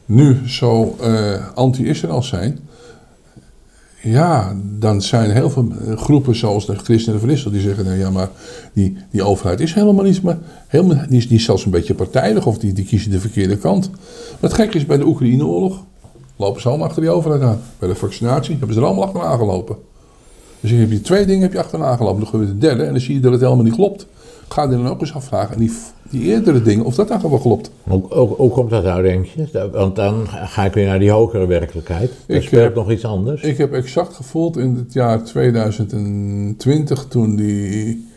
nu 0.07 0.49
zo 0.49 0.97
eh, 1.01 1.49
anti-Israël 1.55 2.23
zijn. 2.23 2.59
Ja, 4.03 4.57
dan 4.79 5.03
zijn 5.03 5.31
heel 5.31 5.51
veel 5.51 5.73
groepen 5.97 6.37
zoals 6.37 6.66
de 6.66 6.75
Christenen 6.75 7.20
van 7.20 7.31
Israël 7.31 7.53
die 7.53 7.62
zeggen, 7.62 7.85
nou 7.85 7.99
ja, 7.99 8.11
maar 8.11 8.29
die, 8.73 8.97
die 9.11 9.23
overheid 9.23 9.61
is 9.61 9.75
helemaal 9.75 10.05
niet, 10.05 10.23
maar 10.23 10.38
helemaal, 10.66 11.05
die, 11.09 11.27
is, 11.29 11.44
zelfs 11.44 11.64
een 11.64 11.70
beetje 11.70 11.94
partijdig 11.94 12.47
of 12.47 12.59
die, 12.59 12.73
die 12.73 12.85
kiezen 12.85 13.11
de 13.11 13.20
verkeerde 13.20 13.57
kant. 13.57 13.90
Wat 14.40 14.53
gek 14.53 14.75
is 14.75 14.87
bij 14.87 14.97
de 14.97 15.07
Oekraïne-oorlog, 15.07 15.85
lopen 16.37 16.61
ze 16.61 16.68
allemaal 16.68 16.87
achter 16.87 17.03
die 17.03 17.11
overheid 17.11 17.42
aan. 17.42 17.61
Bij 17.79 17.88
de 17.88 17.94
vaccinatie 17.94 18.57
hebben 18.57 18.75
ze 18.75 18.81
er 18.81 18.87
allemaal 18.87 19.05
achteraan 19.05 19.38
gelopen. 19.38 19.77
Dus 20.64 20.72
dan 20.72 20.83
heb 20.83 20.90
je 20.90 21.00
twee 21.00 21.27
dingen 21.27 21.42
heb 21.42 21.53
je 21.53 21.59
achteraan 21.59 21.96
gelopen, 21.96 22.20
dan 22.20 22.29
gebeurt 22.29 22.48
het 22.48 22.61
derde 22.61 22.83
en 22.83 22.90
dan 22.90 23.00
zie 23.00 23.14
je 23.14 23.20
dat 23.20 23.33
het 23.33 23.40
helemaal 23.40 23.64
niet 23.64 23.74
klopt. 23.74 24.07
Ga 24.48 24.62
je 24.62 24.68
dan 24.68 24.88
ook 24.88 25.00
eens 25.00 25.14
afvragen, 25.14 25.55
en 25.55 25.61
die, 25.61 25.72
die 26.11 26.22
eerdere 26.22 26.62
dingen, 26.62 26.85
of 26.85 26.94
dat 26.94 27.09
dan 27.09 27.20
gewoon 27.20 27.40
klopt. 27.40 27.70
Hoe, 27.83 28.03
hoe, 28.09 28.29
hoe 28.29 28.50
komt 28.50 28.70
dat 28.70 28.85
nou, 28.85 29.03
denk 29.03 29.27
je? 29.27 29.68
Want 29.72 29.96
dan 29.96 30.29
ga 30.29 30.64
ik 30.64 30.72
weer 30.72 30.87
naar 30.87 30.98
die 30.98 31.11
hogere 31.11 31.46
werkelijkheid. 31.46 32.11
Er 32.27 32.37
Ik, 32.37 32.42
speelt 32.42 32.70
eh, 32.70 32.77
nog 32.77 32.90
iets 32.90 33.05
anders. 33.05 33.42
Ik 33.42 33.59
heb 33.59 33.72
exact 33.72 34.14
gevoeld 34.14 34.57
in 34.57 34.74
het 34.74 34.92
jaar 34.92 35.22
2020, 35.22 37.07
toen 37.09 37.37
die, 37.37 38.09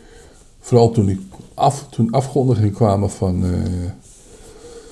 vooral 0.60 0.90
toen 0.90 1.06
die 1.06 1.26
af, 1.54 1.86
toen 1.90 2.10
afkondigingen 2.10 2.72
kwamen 2.72 3.10
van 3.10 3.44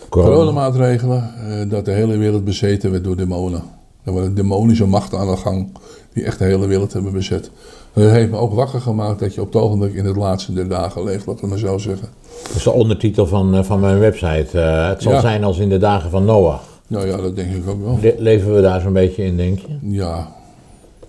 Corona. 0.09 0.35
coronamaatregelen, 0.35 1.35
eh, 1.49 1.71
dat 1.71 1.85
de 1.85 1.93
hele 1.93 2.17
wereld 2.17 2.45
bezeten 2.45 2.91
werd 2.91 3.05
door 3.05 3.17
demonen. 3.17 3.63
Er 4.03 4.13
waren 4.13 4.35
demonische 4.35 4.87
machten 4.87 5.19
aan 5.19 5.31
de 5.31 5.37
gang 5.37 5.69
die 6.17 6.25
echt 6.25 6.39
de 6.39 6.45
hele 6.45 6.67
wereld 6.67 6.93
hebben 6.93 7.13
bezet. 7.13 7.51
Dat 7.93 8.11
heeft 8.11 8.31
me 8.31 8.37
ook 8.37 8.55
wakker 8.55 8.81
gemaakt 8.81 9.19
dat 9.21 9.35
je 9.35 9.41
op 9.41 9.53
het 9.53 9.63
ogenblik 9.63 9.95
in 9.95 10.05
het 10.05 10.17
laatste 10.17 10.53
der 10.53 10.69
dagen 10.69 11.05
leeft, 11.05 11.27
ik 11.27 11.41
het 11.41 11.51
maar 11.51 11.59
zo 11.59 11.79
zeggen. 11.79 12.09
Dat 12.47 12.57
is 12.57 12.63
de 12.63 12.71
ondertitel 12.71 13.27
van, 13.27 13.55
eh, 13.55 13.65
van 13.65 13.81
mijn 13.81 13.99
website. 13.99 14.61
Eh, 14.61 14.89
het 14.89 15.03
zal 15.03 15.13
Ja. 15.13 15.21
zijn 15.21 15.45
als 15.45 15.59
in 15.59 15.69
de 15.69 15.79
dagen 15.79 16.11
van 16.11 16.25
Noach. 16.25 16.63
Nou 16.87 17.07
ja, 17.07 17.17
dat 17.17 17.37
denk 17.37 17.55
ik 17.55 17.69
ook 17.69 17.85
wel. 17.85 17.99
Le- 18.03 18.15
leven 18.19 18.55
we 18.55 18.61
daar 18.61 18.81
zo'n 18.81 18.93
beetje 18.93 19.25
in, 19.25 19.37
denk 19.37 19.59
je? 19.59 19.79
Ja, 19.83 20.33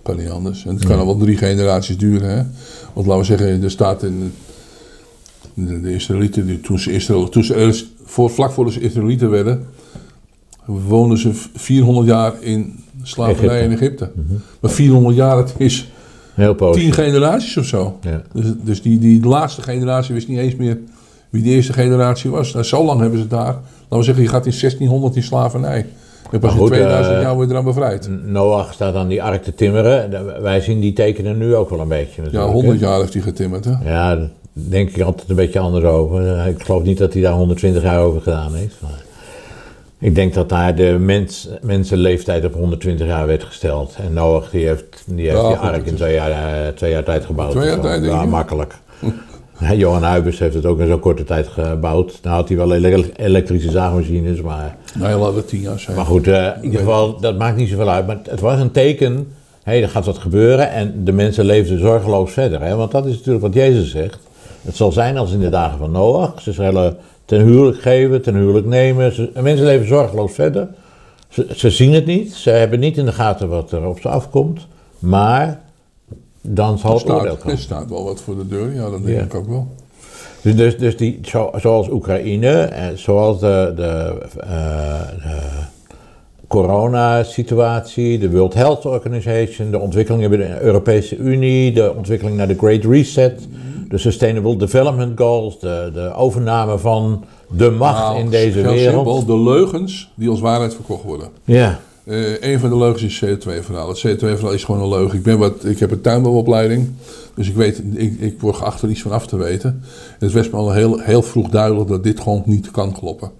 kan 0.03 0.17
niet 0.17 0.29
anders. 0.29 0.65
En 0.65 0.75
het 0.75 0.85
kan 0.85 0.99
al 0.99 1.05
wel 1.05 1.17
drie 1.17 1.37
generaties 1.37 1.97
duren. 1.97 2.29
Hè? 2.29 2.43
Want 2.93 3.07
laten 3.07 3.21
we 3.21 3.25
zeggen, 3.37 3.63
er 3.63 3.71
staat 3.71 4.03
in 4.03 4.33
de, 5.53 5.81
de 5.81 5.93
Israëlieten, 5.93 6.45
die, 6.45 6.61
toen 6.61 6.79
ze, 6.79 6.91
Israël, 6.91 7.29
toen 7.29 7.43
ze 7.43 7.85
voor, 8.03 8.29
vlak 8.29 8.51
voor 8.51 8.71
ze 8.71 8.79
Israëlieten 8.79 9.29
werden, 9.29 9.65
woonden 10.65 11.17
ze 11.17 11.29
400 11.55 12.07
jaar 12.07 12.33
in 12.41 12.79
slavernij 13.07 13.61
in 13.61 13.71
Egypte. 13.71 14.09
Maar 14.59 14.71
400 14.71 15.15
jaar, 15.15 15.35
dat 15.35 15.53
is 15.57 15.91
Heel 16.33 16.71
tien 16.71 16.93
generaties 16.93 17.57
of 17.57 17.65
zo. 17.65 17.97
Ja. 18.01 18.21
Dus, 18.33 18.45
dus 18.63 18.81
die, 18.81 18.99
die 18.99 19.25
laatste 19.25 19.61
generatie 19.61 20.13
wist 20.13 20.27
niet 20.27 20.37
eens 20.37 20.55
meer 20.55 20.77
wie 21.29 21.43
de 21.43 21.49
eerste 21.49 21.73
generatie 21.73 22.29
was. 22.29 22.53
Nou, 22.53 22.65
zo 22.65 22.85
lang 22.85 22.99
hebben 22.99 23.19
ze 23.19 23.27
daar. 23.27 23.55
Laten 23.81 23.97
we 23.97 24.03
zeggen, 24.03 24.23
je 24.23 24.29
gaat 24.29 24.45
in 24.45 24.53
1600 24.59 25.15
in 25.15 25.23
slavernij. 25.23 25.85
En 26.31 26.39
pas 26.39 26.51
in 26.51 26.57
goed, 26.57 26.67
2000 26.67 27.15
eh, 27.15 27.21
jaar 27.21 27.35
word 27.35 27.47
je 27.47 27.53
eraan 27.53 27.65
bevrijd. 27.65 28.09
Noach 28.25 28.73
staat 28.73 28.95
aan 28.95 29.07
die 29.07 29.23
ark 29.23 29.43
te 29.43 29.55
timmeren. 29.55 30.09
De- 30.09 30.39
Wij 30.41 30.61
zien 30.61 30.79
die 30.79 30.93
tekenen 30.93 31.37
nu 31.37 31.55
ook 31.55 31.69
wel 31.69 31.79
een 31.79 31.87
beetje. 31.87 32.21
Ja, 32.21 32.23
natuurlijk, 32.23 32.51
100 32.51 32.79
hè? 32.79 32.85
jaar 32.87 32.99
heeft 32.99 33.13
hij 33.13 33.21
getimmerd. 33.21 33.65
Hè? 33.65 33.71
Ja, 33.71 34.15
daar 34.15 34.29
denk 34.53 34.89
ik 34.89 35.01
altijd 35.01 35.29
een 35.29 35.35
beetje 35.35 35.59
anders 35.59 35.85
over. 35.85 36.47
Ik 36.47 36.63
geloof 36.63 36.83
niet 36.83 36.97
dat 36.97 37.13
hij 37.13 37.21
daar 37.21 37.33
120 37.33 37.83
jaar 37.83 38.01
over 38.01 38.21
gedaan 38.21 38.55
heeft. 38.55 38.75
Maar 38.81 39.05
ik 39.99 40.15
denk 40.15 40.33
dat 40.33 40.49
daar 40.49 40.75
de 40.75 40.95
mens, 40.99 41.49
mensenleeftijd 41.61 42.45
op 42.45 42.53
120 42.53 43.07
jaar 43.07 43.27
werd 43.27 43.43
gesteld. 43.43 43.95
En 44.05 44.13
Noach 44.13 44.49
die 44.49 44.67
heeft 44.67 45.03
die, 45.05 45.29
heeft 45.29 45.41
Ja, 45.41 45.47
die 45.47 45.57
ark 45.57 45.75
het 45.75 45.87
in 45.87 45.95
twee 45.95 46.13
jaar, 46.13 46.31
eh, 46.31 46.67
twee 46.73 46.91
jaar 46.91 47.03
tijd 47.03 47.25
gebouwd. 47.25 47.51
Twee 47.51 47.67
jaar 47.67 47.79
tijd, 47.79 48.05
Ja, 48.05 48.25
makkelijk. 48.25 48.75
Johan 49.75 50.03
Huibers 50.03 50.39
heeft 50.39 50.53
het 50.53 50.65
ook 50.65 50.79
in 50.79 50.87
zo'n 50.87 50.99
korte 50.99 51.23
tijd 51.23 51.47
gebouwd. 51.47 52.19
Nou 52.21 52.35
had 52.35 52.47
hij 52.47 52.57
wel 52.57 52.73
ele- 52.73 53.11
elektrische 53.15 53.71
zaagmachines, 53.71 54.41
maar... 54.41 54.75
Nee, 54.99 55.15
laten 55.15 55.35
we 55.35 55.45
10 55.45 55.59
jaar 55.61 55.79
zijn. 55.79 55.95
Maar 55.95 56.05
goed, 56.05 56.27
eh, 56.27 56.45
in 56.57 56.63
ieder 56.63 56.79
geval, 56.79 57.19
dat 57.19 57.37
maakt 57.37 57.57
niet 57.57 57.69
zoveel 57.69 57.89
uit. 57.89 58.07
Maar 58.07 58.17
het 58.29 58.39
was 58.39 58.59
een 58.59 58.71
teken, 58.71 59.27
hé, 59.63 59.81
er 59.81 59.89
gaat 59.89 60.05
wat 60.05 60.17
gebeuren. 60.17 60.71
En 60.71 61.03
de 61.03 61.11
mensen 61.11 61.45
leefden 61.45 61.79
zorgeloos 61.79 62.31
verder. 62.31 62.61
Hè? 62.61 62.75
Want 62.75 62.91
dat 62.91 63.05
is 63.05 63.13
natuurlijk 63.15 63.43
wat 63.45 63.53
Jezus 63.53 63.91
zegt. 63.91 64.19
Het 64.61 64.75
zal 64.75 64.91
zijn 64.91 65.17
als 65.17 65.31
in 65.31 65.39
de 65.39 65.49
dagen 65.49 65.77
van 65.77 65.91
Noach. 65.91 66.41
Ze 66.41 66.51
zullen 66.51 66.97
ten 67.27 67.41
huwelijk 67.41 67.81
geven, 67.81 68.21
ten 68.21 68.35
huwelijk 68.35 68.65
nemen. 68.65 69.13
Ze, 69.13 69.29
mensen 69.41 69.65
leven 69.65 69.87
zorgeloos 69.87 70.31
verder. 70.33 70.67
Ze, 71.29 71.47
ze 71.55 71.69
zien 71.69 71.93
het 71.93 72.05
niet. 72.05 72.33
Ze 72.33 72.49
hebben 72.49 72.79
niet 72.79 72.97
in 72.97 73.05
de 73.05 73.11
gaten 73.11 73.49
wat 73.49 73.71
er 73.71 73.85
op 73.85 73.99
ze 73.99 74.09
afkomt. 74.09 74.67
Maar 74.99 75.61
dan 76.41 76.77
zal 76.77 76.93
het 76.93 77.09
oordeel 77.09 77.19
staat, 77.19 77.37
komen. 77.37 77.55
er 77.55 77.61
staat 77.63 77.89
wel 77.89 78.03
wat 78.03 78.21
voor 78.21 78.35
de 78.35 78.47
deur, 78.47 78.73
ja, 78.73 78.89
dat 78.89 79.03
denk 79.05 79.17
Ja. 79.17 79.23
ik 79.23 79.35
ook 79.35 79.47
wel. 79.47 79.67
Dus, 80.41 80.55
dus, 80.55 80.77
dus 80.77 80.97
die, 80.97 81.19
zo, 81.21 81.51
zoals 81.55 81.89
Oekraïne, 81.89 82.61
eh, 82.61 82.85
zoals 82.95 83.39
de, 83.39 83.73
de, 83.75 84.15
eh, 84.39 84.99
de 85.23 85.39
coronasituatie, 86.47 88.19
de 88.19 88.29
World 88.31 88.53
Health 88.53 88.85
Organization, 88.85 89.71
de 89.71 89.79
ontwikkelingen 89.79 90.29
bij 90.29 90.39
de 90.39 90.61
Europese 90.61 91.17
Unie, 91.17 91.73
de 91.73 91.93
ontwikkeling 91.95 92.37
naar 92.37 92.47
de 92.47 92.57
Great 92.57 92.83
Reset, 92.83 93.47
de 93.89 93.97
Sustainable 93.97 94.57
Development 94.57 95.19
Goals, 95.19 95.59
de, 95.59 95.89
de 95.93 96.13
overname 96.15 96.77
van 96.77 97.23
de 97.49 97.69
macht 97.71 97.99
Nou, 97.99 98.19
in 98.19 98.29
deze 98.29 98.61
wereld. 98.61 98.79
simpel, 98.79 99.25
de 99.25 99.39
leugens 99.43 100.11
die 100.15 100.29
als 100.29 100.39
waarheid 100.39 100.73
verkocht 100.73 101.03
worden. 101.03 101.29
Ja, 101.43 101.79
Eh, 102.05 102.41
een 102.41 102.59
van 102.59 102.69
de 102.69 102.77
leugens 102.77 103.03
is 103.03 103.19
het 103.19 103.43
CO2-verhaal. 103.45 103.87
Het 103.87 103.97
CO2-verhaal 104.07 104.51
is 104.53 104.63
gewoon 104.63 104.81
een 104.81 104.89
leugen. 104.89 105.17
Ik, 105.17 105.23
ben 105.23 105.37
wat, 105.37 105.65
ik 105.65 105.79
heb 105.79 105.91
een 105.91 106.01
tuinbouwopleiding, 106.01 106.91
dus 107.35 107.47
ik, 107.49 107.55
weet, 107.55 107.81
ik, 107.93 108.19
ik 108.19 108.41
word 108.41 108.55
geacht 108.55 108.81
er 108.81 108.89
iets 108.89 109.01
van 109.01 109.11
af 109.11 109.27
te 109.27 109.37
weten. 109.37 109.69
En 110.19 110.25
het 110.25 110.33
was 110.33 110.49
me 110.49 110.57
al 110.57 110.71
heel, 110.71 110.99
heel 110.99 111.21
vroeg 111.21 111.49
duidelijk 111.49 111.89
dat 111.89 112.03
dit 112.03 112.19
gewoon 112.19 112.41
niet 112.45 112.71
kan 112.71 112.91
kloppen. 112.93 113.31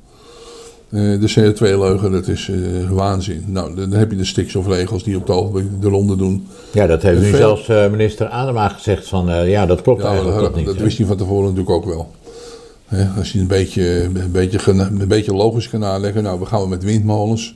Eh, 0.89 0.99
de 0.99 1.33
CO2-leugen, 1.35 2.11
dat 2.11 2.27
is 2.27 2.49
eh, 2.49 2.89
waanzin. 2.89 3.43
Nou, 3.47 3.75
dan 3.75 3.91
heb 3.91 4.11
je 4.11 4.17
de 4.17 4.25
stikstofregels 4.25 5.03
die 5.03 5.15
op 5.15 5.27
het 5.27 5.35
ogenblik 5.35 5.65
de 5.81 5.87
ronde 5.89 6.15
doen. 6.15 6.47
Ja, 6.73 6.87
dat 6.87 7.01
heeft 7.01 7.19
nu 7.21 7.25
Veel- 7.27 7.37
zelfs 7.37 7.69
eh, 7.69 7.89
minister 7.89 8.27
Adema 8.27 8.67
gezegd 8.69 9.07
van, 9.07 9.29
eh, 9.29 9.49
ja, 9.49 9.65
dat 9.65 9.81
klopt 9.81 10.01
Ja, 10.01 10.07
eigenlijk 10.07 10.39
dat, 10.39 10.55
niet. 10.55 10.65
dat 10.65 10.75
wist 10.77 10.97
hij 10.97 11.07
van 11.07 11.17
tevoren 11.17 11.43
natuurlijk 11.43 11.69
ook 11.69 11.85
wel. 11.85 12.11
Als 13.17 13.31
je 13.31 13.39
een 13.39 13.47
beetje, 13.47 14.03
een, 14.03 14.31
beetje, 14.31 14.71
een 14.71 15.07
beetje 15.07 15.33
logisch 15.33 15.69
kan 15.69 15.83
aanleggen, 15.85 16.23
nou, 16.23 16.39
we 16.39 16.45
gaan 16.45 16.61
we 16.61 16.67
met 16.67 16.83
windmolens. 16.83 17.55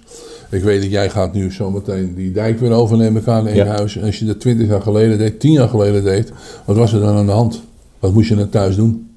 Ik 0.50 0.64
weet 0.64 0.82
dat 0.82 0.92
jij 0.92 1.10
gaat 1.10 1.34
nu 1.34 1.52
zometeen 1.52 2.16
die 2.16 2.32
dijk 2.32 2.60
weer 2.60 2.72
overnemen, 2.72 3.24
aan 3.26 3.48
in 3.48 3.56
Ja. 3.56 3.66
huis. 3.66 3.98
En 3.98 4.06
als 4.06 4.20
je 4.20 4.26
dat 4.26 4.40
20 4.40 4.68
jaar 4.68 4.82
geleden 4.82 5.18
deed, 5.18 5.40
10 5.40 5.52
jaar 5.52 5.70
geleden 5.70 6.04
deed, 6.04 6.32
wat 6.66 6.76
was 6.78 6.94
er 6.94 7.00
dan 7.00 7.16
aan 7.16 7.26
de 7.26 7.32
hand? 7.32 7.62
Wat 8.00 8.14
moest 8.14 8.30
je 8.30 8.36
dan 8.36 8.50
thuis 8.50 8.76
doen? 8.76 9.10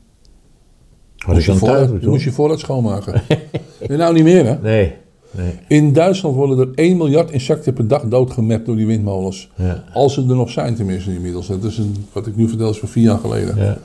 Dan 1.27 1.35
je 1.35 1.55
voorraad, 1.55 2.03
moest 2.03 2.25
je 2.25 2.33
voorraad 2.33 2.59
schoonmaken. 2.59 3.23
en 3.89 3.99
nou 3.99 4.15
niet 4.15 4.25
meer, 4.25 4.47
hè? 4.47 4.57
Nee, 4.63 4.93
nee. 5.31 5.53
In 5.69 5.93
Duitsland 5.93 6.35
worden 6.35 6.59
er 6.59 6.69
1 6.75 6.97
miljard 6.97 7.31
insecten 7.31 7.73
per 7.73 7.89
dag 7.89 8.03
doodgemapt 8.03 8.67
door 8.67 8.77
die 8.77 8.87
windmolens. 8.87 9.51
Ja. 9.55 9.85
Als 9.93 10.15
ze 10.15 10.21
er 10.21 10.37
nog 10.37 10.51
zijn 10.51 10.75
tenminste 10.75 11.15
inmiddels. 11.15 11.47
Dat 11.47 11.65
is 11.65 11.79
een, 11.79 12.07
wat 12.13 12.27
ik 12.27 12.37
nu 12.37 12.49
vertel 12.49 12.71
is 12.71 12.79
van 12.79 12.89
vier 12.89 13.05
jaar 13.05 13.19
geleden. 13.19 13.57
Ja. 13.57 13.79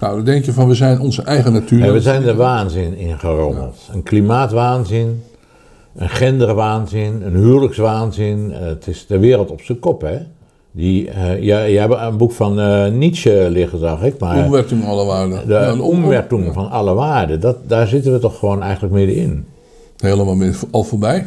Nou, 0.00 0.16
dan 0.16 0.24
denk 0.24 0.44
je 0.44 0.52
van 0.52 0.68
we 0.68 0.74
zijn 0.74 1.00
onze 1.00 1.22
eigen 1.22 1.52
natuur. 1.52 1.82
En 1.82 1.92
we 1.92 2.00
zijn 2.00 2.22
de 2.22 2.34
waanzin 2.34 2.96
ingerommeld. 2.96 3.88
Een 3.92 4.02
klimaatwaanzin, 4.02 5.22
een 5.96 6.08
genderwaanzin, 6.08 7.22
een 7.22 7.36
huwelijkswaanzin. 7.36 8.52
Eh, 8.52 8.60
het 8.60 8.86
is 8.86 9.06
de 9.06 9.18
wereld 9.18 9.50
op 9.50 9.60
zijn 9.60 9.78
kop, 9.78 10.00
hè? 10.00 10.18
Die, 10.76 11.10
eh 11.10 11.42
jij, 11.42 11.72
jij 11.72 11.80
hebt 11.88 12.00
een 12.00 12.16
boek 12.16 12.32
van 12.32 12.60
eh, 12.60 12.90
Nietzsche 12.90 13.46
liggen, 13.50 13.78
zag 13.78 14.02
ik. 14.02 14.18
Maar 14.18 14.44
Omwerking 14.44 14.84
alle 14.86 15.04
waarden. 15.04 15.46
de 15.46 15.52
Ja, 15.52 15.78
omwerking 15.78 16.52
van 16.52 16.70
alle 16.70 16.94
waarden, 16.94 17.40
dat, 17.40 17.56
daar 17.68 17.86
zitten 17.86 18.12
we 18.12 18.18
toch 18.18 18.38
gewoon 18.38 18.62
eigenlijk 18.62 18.94
middenin. 18.94 19.46
Helemaal 19.96 20.34
meer, 20.34 20.56
al 20.70 20.82
voorbij. 20.84 21.26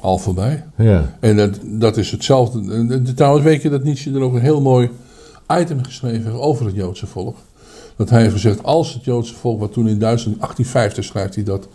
Al 0.00 0.18
voorbij. 0.18 0.64
Ja. 0.76 1.16
En 1.20 1.36
dat, 1.36 1.58
dat 1.62 1.96
is 1.96 2.10
hetzelfde. 2.10 2.72
En 2.72 3.14
Trouwens, 3.14 3.44
weet 3.44 3.62
je 3.62 3.70
dat 3.70 3.82
Nietzsche 3.82 4.12
er 4.12 4.22
ook 4.22 4.34
een 4.34 4.40
heel 4.40 4.60
mooi 4.60 4.90
item 5.60 5.84
geschreven 5.84 6.24
heeft 6.24 6.42
over 6.42 6.66
het 6.66 6.74
Joodse 6.74 7.06
volk. 7.06 7.36
Dat 7.96 8.10
hij 8.10 8.20
heeft 8.20 8.32
gezegd, 8.32 8.62
als 8.64 8.94
het 8.94 9.04
Joodse 9.04 9.34
volk, 9.34 9.60
wat 9.60 9.72
toen 9.72 9.88
in 9.88 9.98
Duitsland, 9.98 10.36
in 10.36 10.42
1850 10.42 11.04
schrijft 11.04 11.34
hij 11.34 11.44
dat. 11.44 11.68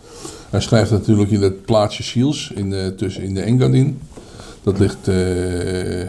Hij 0.50 0.60
schrijft 0.60 0.90
natuurlijk 0.90 1.30
in 1.30 1.42
het 1.42 1.64
plaatsje 1.64 2.02
Siels, 2.02 2.52
in 2.54 2.70
de, 2.70 2.94
tussen, 2.96 3.22
in 3.22 3.34
de 3.34 3.40
Engadin. 3.40 3.98
Dat 4.66 4.78
ligt 4.78 5.08
eh, 5.08 6.00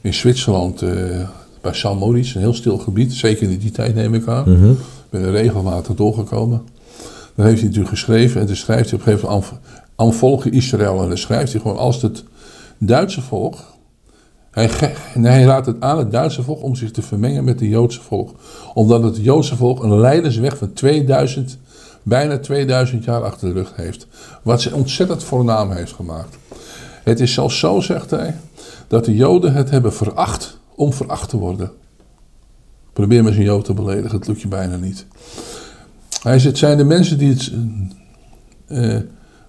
in 0.00 0.14
Zwitserland, 0.14 0.82
eh, 0.82 1.28
bij 1.60 1.72
San 1.72 1.96
Moritz, 1.96 2.34
een 2.34 2.40
heel 2.40 2.54
stil 2.54 2.78
gebied. 2.78 3.12
Zeker 3.12 3.50
in 3.50 3.58
die 3.58 3.70
tijd 3.70 3.94
neem 3.94 4.14
ik 4.14 4.26
aan. 4.26 4.52
Mhm. 4.52 4.72
met 5.10 5.22
een 5.22 5.30
regelwater 5.30 5.96
doorgekomen. 5.96 6.62
Dan 7.34 7.46
heeft 7.46 7.58
hij 7.58 7.68
natuurlijk 7.68 7.94
geschreven 7.94 8.40
en 8.40 8.46
dan 8.46 8.56
schrijft 8.56 8.90
hij 8.90 8.98
op 8.98 9.06
een 9.06 9.12
gegeven 9.12 9.34
moment 9.34 9.52
aan, 9.96 10.12
volgen 10.12 10.52
Israël. 10.52 11.02
En 11.02 11.08
dan 11.08 11.18
schrijft 11.18 11.52
hij 11.52 11.60
gewoon 11.60 11.76
als 11.76 12.02
het 12.02 12.24
Duitse 12.78 13.20
volk. 13.22 13.56
Hij, 14.50 14.70
hij 15.20 15.42
raadt 15.42 15.66
het 15.66 15.80
aan 15.80 15.98
het 15.98 16.10
Duitse 16.12 16.42
volk 16.42 16.62
om 16.62 16.74
zich 16.74 16.90
te 16.90 17.02
vermengen 17.02 17.44
met 17.44 17.60
het 17.60 17.68
Joodse 17.68 18.00
volk. 18.00 18.34
Omdat 18.74 19.02
het 19.02 19.16
Joodse 19.16 19.56
volk 19.56 19.82
een 19.82 20.00
leidersweg 20.00 20.56
van 20.56 20.72
2000, 20.72 21.58
bijna 22.02 22.38
2000 22.38 23.04
jaar 23.04 23.22
achter 23.22 23.48
de 23.48 23.54
rug 23.54 23.72
heeft. 23.76 24.06
Wat 24.42 24.62
ze 24.62 24.74
ontzettend 24.74 25.24
voornaam 25.24 25.70
heeft 25.70 25.92
gemaakt. 25.92 26.36
Het 27.06 27.20
is 27.20 27.32
zelfs 27.32 27.58
zo, 27.58 27.80
zegt 27.80 28.10
hij, 28.10 28.34
dat 28.88 29.04
de 29.04 29.14
Joden 29.14 29.52
het 29.52 29.70
hebben 29.70 29.92
veracht 29.92 30.58
om 30.74 30.92
veracht 30.92 31.28
te 31.28 31.36
worden. 31.36 31.70
Probeer 32.92 33.22
maar 33.22 33.30
eens 33.30 33.38
een 33.40 33.46
Jood 33.46 33.64
te 33.64 33.74
beledigen, 33.74 34.18
het 34.18 34.26
lukt 34.26 34.40
je 34.40 34.48
bijna 34.48 34.76
niet. 34.76 35.06
Hij 36.22 36.38
zegt, 36.38 36.58
zijn 36.58 36.76
de 36.76 36.84
mensen 36.84 37.18
die 37.18 37.28
het 37.28 37.52
eh, 38.66 38.98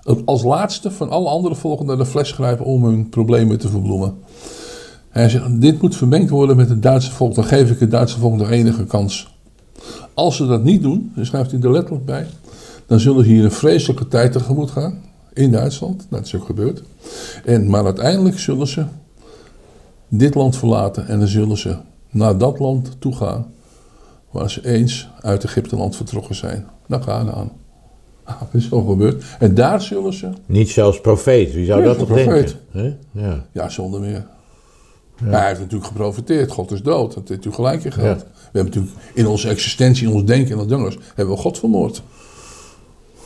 het 0.03 0.25
als 0.25 0.43
laatste 0.43 0.91
van 0.91 1.09
alle 1.09 1.29
andere 1.29 1.55
volken 1.55 1.85
naar 1.85 1.97
de 1.97 2.05
fles 2.05 2.31
grijpen 2.31 2.65
om 2.65 2.85
hun 2.85 3.09
problemen 3.09 3.59
te 3.59 3.69
verbloemen. 3.69 4.17
Hij 5.09 5.29
zegt, 5.29 5.61
dit 5.61 5.81
moet 5.81 5.95
vermengd 5.95 6.29
worden 6.29 6.55
met 6.55 6.69
het 6.69 6.81
Duitse 6.81 7.11
volk, 7.11 7.35
dan 7.35 7.43
geef 7.43 7.71
ik 7.71 7.79
het 7.79 7.91
Duitse 7.91 8.19
volk 8.19 8.37
de 8.37 8.49
enige 8.49 8.85
kans. 8.85 9.35
Als 10.13 10.35
ze 10.35 10.47
dat 10.47 10.63
niet 10.63 10.81
doen, 10.81 11.11
dan 11.15 11.25
schrijft 11.25 11.51
hij 11.51 11.59
er 11.59 11.71
letterlijk 11.71 12.05
bij, 12.05 12.27
dan 12.85 12.99
zullen 12.99 13.23
ze 13.23 13.31
hier 13.31 13.43
een 13.43 13.51
vreselijke 13.51 14.07
tijd 14.07 14.31
tegemoet 14.31 14.71
gaan 14.71 15.05
in 15.37 15.51
Duitsland. 15.51 16.07
Dat 16.09 16.25
is 16.25 16.35
ook 16.35 16.45
gebeurd. 16.45 16.83
En, 17.45 17.69
maar 17.69 17.85
uiteindelijk 17.85 18.39
zullen 18.39 18.67
ze 18.67 18.85
dit 20.07 20.35
land 20.35 20.57
verlaten 20.57 21.07
en 21.07 21.19
dan 21.19 21.27
zullen 21.27 21.57
ze 21.57 21.77
naar 22.09 22.37
dat 22.37 22.59
land 22.59 22.95
toe 22.99 23.15
gaan 23.15 23.51
waar 24.31 24.49
ze 24.49 24.65
eens 24.67 25.09
uit 25.21 25.43
Egypteland 25.43 25.95
vertrokken 25.95 26.35
zijn. 26.35 26.67
Naar 26.87 26.99
Canaan. 26.99 27.51
Ah, 28.23 28.39
dat 28.39 28.49
is 28.51 28.67
zo 28.69 28.81
gebeurd. 28.81 29.23
En 29.39 29.53
daar 29.55 29.81
zullen 29.81 30.13
ze, 30.13 30.29
Niet 30.45 30.69
zelfs 30.69 31.01
profeet, 31.01 31.53
wie 31.53 31.65
zou 31.65 31.79
Ja, 31.79 31.85
dat 31.85 31.97
toch 31.97 32.07
profeet. 32.07 32.55
denken? 32.71 32.99
Ja. 33.11 33.45
ja 33.51 33.69
zonder 33.69 33.99
meer. 33.99 34.25
Hij 35.23 35.47
heeft 35.47 35.59
natuurlijk 35.59 35.87
geprofiteerd. 35.87 36.51
God 36.51 36.71
is 36.71 36.81
dood. 36.81 37.13
Dat 37.13 37.27
heeft 37.27 37.45
u 37.45 37.51
gelijk 37.51 37.83
in 37.83 37.91
gehad. 37.91 38.19
Ja. 38.19 38.25
We 38.25 38.59
hebben 38.59 38.73
natuurlijk 38.73 38.95
in 39.13 39.27
onze 39.27 39.49
existentie, 39.49 40.07
in 40.07 40.13
ons 40.13 40.23
denken 40.25 40.51
en 40.51 40.59
ons 40.59 40.67
dingers, 40.67 40.97
hebben 41.15 41.35
we 41.35 41.41
God 41.41 41.59
vermoord. 41.59 42.01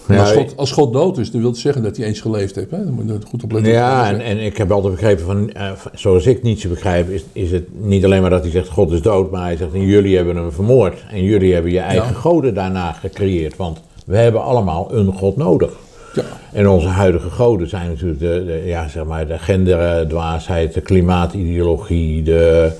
En 0.08 0.20
als, 0.20 0.32
God, 0.32 0.58
als 0.58 0.72
God 0.72 0.94
dood 0.94 1.18
is, 1.18 1.32
dan 1.32 1.42
wil 1.42 1.50
het 1.50 1.60
zeggen 1.60 1.84
dat 1.84 1.98
hij 1.98 2.06
eens 2.06 2.22
geleefd 2.22 2.56
heeft. 2.56 2.72
Hè? 2.72 2.84
Dan 2.84 2.94
moet 2.94 3.08
je 3.08 3.14
er 3.14 3.20
goed 3.28 3.44
op 3.44 3.52
letten. 3.52 3.72
Ja, 3.72 4.10
en, 4.10 4.22
en 4.22 4.38
ik 4.38 4.58
heb 4.58 4.72
altijd 4.72 4.94
begrepen 4.94 5.26
van, 5.26 5.52
eh, 5.52 5.72
zoals 5.94 6.26
ik 6.26 6.44
Nietzsche 6.44 6.68
begrijp, 6.68 7.10
is, 7.10 7.24
is 7.34 7.52
het 7.52 7.64
niet 7.84 8.06
alleen 8.06 8.22
maar 8.22 8.30
dat 8.30 8.42
hij 8.42 8.52
zegt 8.52 8.70
God 8.70 8.92
is 8.92 9.02
dood, 9.02 9.32
maar 9.32 9.44
hij 9.44 9.58
zegt 9.58 9.74
en 9.74 9.86
jullie 9.86 10.16
hebben 10.16 10.36
hem 10.36 10.52
vermoord 10.52 11.04
en 11.12 11.24
jullie 11.24 11.54
hebben 11.54 11.72
je 11.72 11.80
eigen 11.80 12.16
goden 12.16 12.54
daarna 12.54 12.92
gecreëerd, 12.92 13.58
want 13.58 13.82
we 14.06 14.18
hebben 14.18 14.44
allemaal 14.44 14.94
een 14.94 15.14
God 15.14 15.38
nodig. 15.38 15.72
Ja. 16.14 16.24
En 16.52 16.70
onze 16.70 16.88
huidige 16.88 17.30
goden 17.30 17.70
zijn 17.70 17.88
natuurlijk 17.88 18.20
de, 18.20 18.44
de, 18.46 18.62
ja, 18.66 18.88
zeg 18.88 19.06
maar 19.06 19.28
de 19.28 19.38
genderdwaasheid, 19.38 20.74
de 20.74 20.82
klimaatideologie, 20.82 22.24
de 22.24 22.72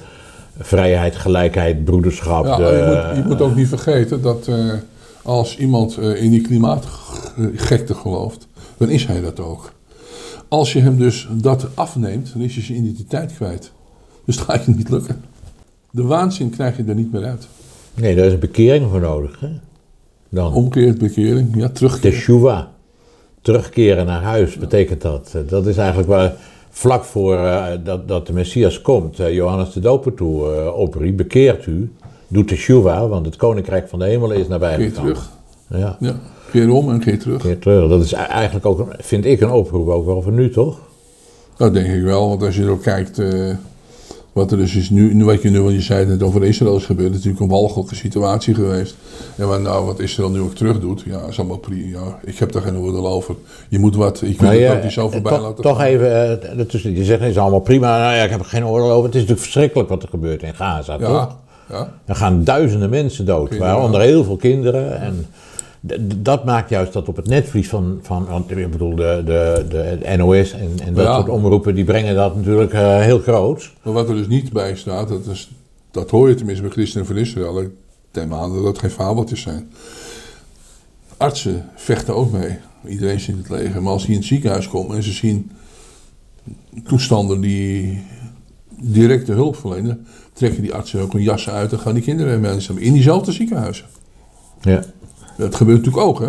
vrijheid, 0.60 1.16
gelijkheid, 1.16 1.84
broederschap. 1.84 2.46
Ja, 2.46 2.56
de, 2.56 2.64
je, 2.64 3.14
moet, 3.14 3.24
je 3.24 3.30
moet 3.30 3.42
ook 3.42 3.56
niet 3.56 3.68
vergeten 3.68 4.22
dat 4.22 4.48
eh, 4.48 4.56
als 5.24 5.58
iemand 5.58 5.98
eh, 5.98 6.24
in 6.24 6.32
die 6.32 6.42
klimaatgekte 6.42 7.94
gelooft, 7.94 8.48
dan 8.78 8.90
is 8.90 9.06
hij 9.06 9.22
dat 9.22 9.40
ook. 9.40 9.72
Als 10.48 10.74
je 10.74 10.80
hem 10.80 10.98
dus 10.98 11.28
dat 11.32 11.68
afneemt, 11.74 12.34
dan 12.34 12.42
is 12.42 12.56
je 12.56 12.62
zijn 12.62 12.78
identiteit 12.78 13.34
kwijt. 13.34 13.72
Dus 14.26 14.38
dat 14.38 14.46
gaat 14.46 14.66
je 14.66 14.72
niet 14.72 14.90
lukken. 14.90 15.22
De 15.92 16.04
waanzin 16.04 16.50
krijg 16.50 16.78
je 16.78 16.84
er 16.84 16.96
niet 16.96 17.12
meer 17.12 17.24
uit. 17.24 17.48
Nee, 17.94 18.16
daar 18.16 18.26
is 18.26 18.34
een 18.34 18.40
bekering 18.40 18.90
voor 18.90 19.00
nodig. 19.00 19.40
Hè? 19.40 19.50
Dan. 20.30 20.54
Omkeert, 20.54 20.98
bekering, 20.98 21.56
ja, 21.56 21.70
terugkeer. 21.70 22.12
Teshuva. 22.12 22.72
Terugkeren 23.42 24.06
naar 24.06 24.22
huis 24.22 24.58
betekent 24.58 25.02
dat. 25.02 25.36
Dat 25.48 25.68
is 25.68 25.78
eigenlijk 25.78 26.10
waar 26.10 26.36
vlak 26.70 27.04
voor 27.04 27.36
eh, 27.38 27.68
dat, 27.84 28.08
dat 28.08 28.28
de 28.28 28.34
Messias 28.34 28.82
komt, 28.82 29.20
eh, 29.20 29.34
Johannes 29.34 29.74
de 29.74 29.80
Doper 29.80 30.14
toe 30.14 30.54
eh, 30.54 30.78
opriep. 30.78 31.18
Bekeert 31.18 31.66
u, 31.66 31.92
doe 32.32 32.46
teshuva, 32.46 33.08
want 33.08 33.26
het 33.26 33.36
koninkrijk 33.36 33.90
van 33.90 34.00
de 34.00 34.06
hemelen 34.06 34.38
is 34.38 34.48
nabij 34.48 34.76
Keer 34.76 34.88
gekomen. 34.90 35.14
terug. 35.14 35.30
Ja, 35.68 35.98
Ja, 36.00 36.16
keer 36.52 36.70
om 36.70 36.90
en 36.92 37.00
keer 37.00 37.20
terug. 37.20 37.42
keer 37.42 37.60
terug. 37.60 37.90
Dat 37.90 38.04
is 38.04 38.14
eigenlijk 38.14 38.66
ook, 38.66 38.88
vind 39.00 39.26
ik, 39.26 39.42
een 39.42 39.52
oproep 39.52 39.88
ook 39.90 40.06
wel 40.06 40.22
voor 40.22 40.32
nu, 40.32 40.50
toch? 40.50 40.80
Dat 41.58 41.74
denk 41.74 41.88
ik 41.88 42.04
wel, 42.04 42.30
want 42.30 42.44
als 42.44 42.56
je 42.56 42.70
ook 42.70 42.82
kijkt 42.82 43.20
eh, 43.20 43.50
wat 44.34 44.52
er 44.52 44.58
dus 44.58 44.76
is 44.76 44.90
nu, 44.90 45.14
nu 45.14 45.26
wat 45.26 45.42
je 45.42 45.50
nu, 45.50 45.62
want 45.62 45.74
je 45.76 45.82
zei 45.82 46.06
net 46.06 46.24
over 46.24 46.44
Israël 46.44 46.76
is 46.76 46.86
gebeurd, 46.86 47.08
het 47.14 47.18
is 47.20 47.24
natuurlijk 47.26 47.52
een 47.52 47.60
walgelijke 47.60 47.96
situatie 47.96 48.54
geweest. 48.54 48.96
En 49.36 49.48
wat, 49.48 49.62
nou, 49.62 49.86
wat 49.86 50.00
Israël 50.00 50.30
nu 50.30 50.40
ook 50.40 50.56
terug 50.56 50.80
doet, 50.80 51.04
ja, 51.06 51.22
is 51.30 51.40
allemaal 51.40 51.58
prima. 51.58 52.00
Ja, 52.00 52.20
ik 52.24 52.38
heb 52.38 52.52
daar 52.52 52.62
geen 52.62 52.78
oordeel 52.78 53.08
over. 53.08 53.36
Je 53.70 53.80
moet 53.80 53.96
wat, 53.96 54.20
je 54.20 54.26
kunt 54.26 54.42
Nou 54.42 54.62
het 54.62 54.76
ook 54.78 54.84
niet 54.84 54.92
zo 54.92 55.10
voorbij 55.10 55.32
toch, 55.32 55.42
laten 55.42 55.64
toch 55.64 55.78
gaan. 55.78 55.86
even 55.86 56.42
eh. 56.42 56.96
Je 56.96 57.04
zegt, 57.04 57.20
het 57.20 57.30
is 57.30 57.38
allemaal 57.38 57.60
prima. 57.60 57.98
Nou 58.00 58.16
ja, 58.16 58.24
ik 58.24 58.30
heb 58.30 58.40
er 58.40 58.46
geen 58.46 58.66
oordeel 58.66 58.92
over. 58.92 59.06
Het 59.06 59.16
is 59.16 59.22
natuurlijk 59.22 59.42
verschrikkelijk 59.42 59.90
wat 59.90 60.04
er 60.04 60.10
gebeurt 60.10 60.44
in 60.44 60.56
Gaza, 60.56 60.98
toch? 60.98 61.36
Ja. 61.72 61.94
Er 62.06 62.16
gaan 62.16 62.44
duizenden 62.44 62.90
mensen 62.90 63.26
dood, 63.26 63.50
Kinderen, 63.50 63.74
waaronder 63.74 64.02
heel 64.02 64.24
veel 64.24 64.36
kinderen. 64.36 65.00
En 65.02 65.26
dat 66.22 66.46
maakt 66.46 66.70
juist 66.70 66.94
dat 66.94 67.08
op 67.08 67.16
het 67.16 67.28
netvlies 67.28 67.70
van, 67.70 68.00
van 68.02 68.26
want 68.26 68.52
ik 68.52 68.72
bedoel, 68.72 68.96
de, 68.96 69.22
de, 69.26 69.66
de 69.70 70.16
NOS 70.18 70.52
en, 70.52 70.72
en 70.86 70.94
dat 70.94 71.06
Ja. 71.06 71.16
soort 71.16 71.30
omroepen, 71.30 71.76
die 71.76 71.84
brengen 71.84 72.16
dat 72.16 72.36
natuurlijk 72.36 72.74
eh, 72.74 73.00
heel 73.00 73.20
groot. 73.20 73.72
Maar 73.84 73.94
wat 73.94 74.10
er 74.10 74.16
dus 74.16 74.28
niet 74.28 74.54
bij 74.54 74.76
staat, 74.76 75.08
dat, 75.08 75.26
is, 75.26 75.52
dat 75.92 76.10
hoor 76.10 76.30
je 76.30 76.36
tenminste 76.36 76.64
bij 76.64 76.72
Christenen 76.72 77.06
van 77.08 77.18
Israël. 77.18 77.62
Ik 77.62 77.70
neem 78.12 78.34
aan 78.34 78.54
dat 78.54 78.64
dat 78.64 78.80
geen 78.80 78.90
fabeltjes 78.90 79.42
zijn. 79.42 79.72
Artsen 81.18 81.66
vechten 81.76 82.16
ook 82.16 82.32
mee. 82.32 82.58
Iedereen 82.88 83.20
ziet 83.20 83.38
het 83.38 83.50
leger. 83.50 83.82
Maar 83.82 83.94
als 83.94 84.02
die 84.02 84.12
in 84.12 84.18
het 84.18 84.28
ziekenhuis 84.28 84.68
komen 84.70 84.96
en 84.96 85.04
ze 85.04 85.12
zien 85.12 85.52
toestanden 86.88 87.42
die 87.42 88.04
directe 88.82 89.32
hulp 89.32 89.56
verlenen, 89.56 90.06
trekken 90.42 90.62
die 90.62 90.74
artsen 90.74 91.02
ook 91.02 91.14
hun 91.14 91.22
jassen 91.22 91.54
uit 91.54 91.72
en 91.72 91.80
gaan 91.80 91.94
die 91.94 92.04
kinderen 92.04 92.40
mee 92.40 92.58
in 92.76 92.94
diezelfde 92.94 93.32
ziekenhuizen. 93.32 93.86
Ja, 94.62 94.84
Dat 95.38 95.56
gebeurt 95.56 95.78
natuurlijk 95.78 96.08
ook, 96.08 96.20
hè? 96.20 96.26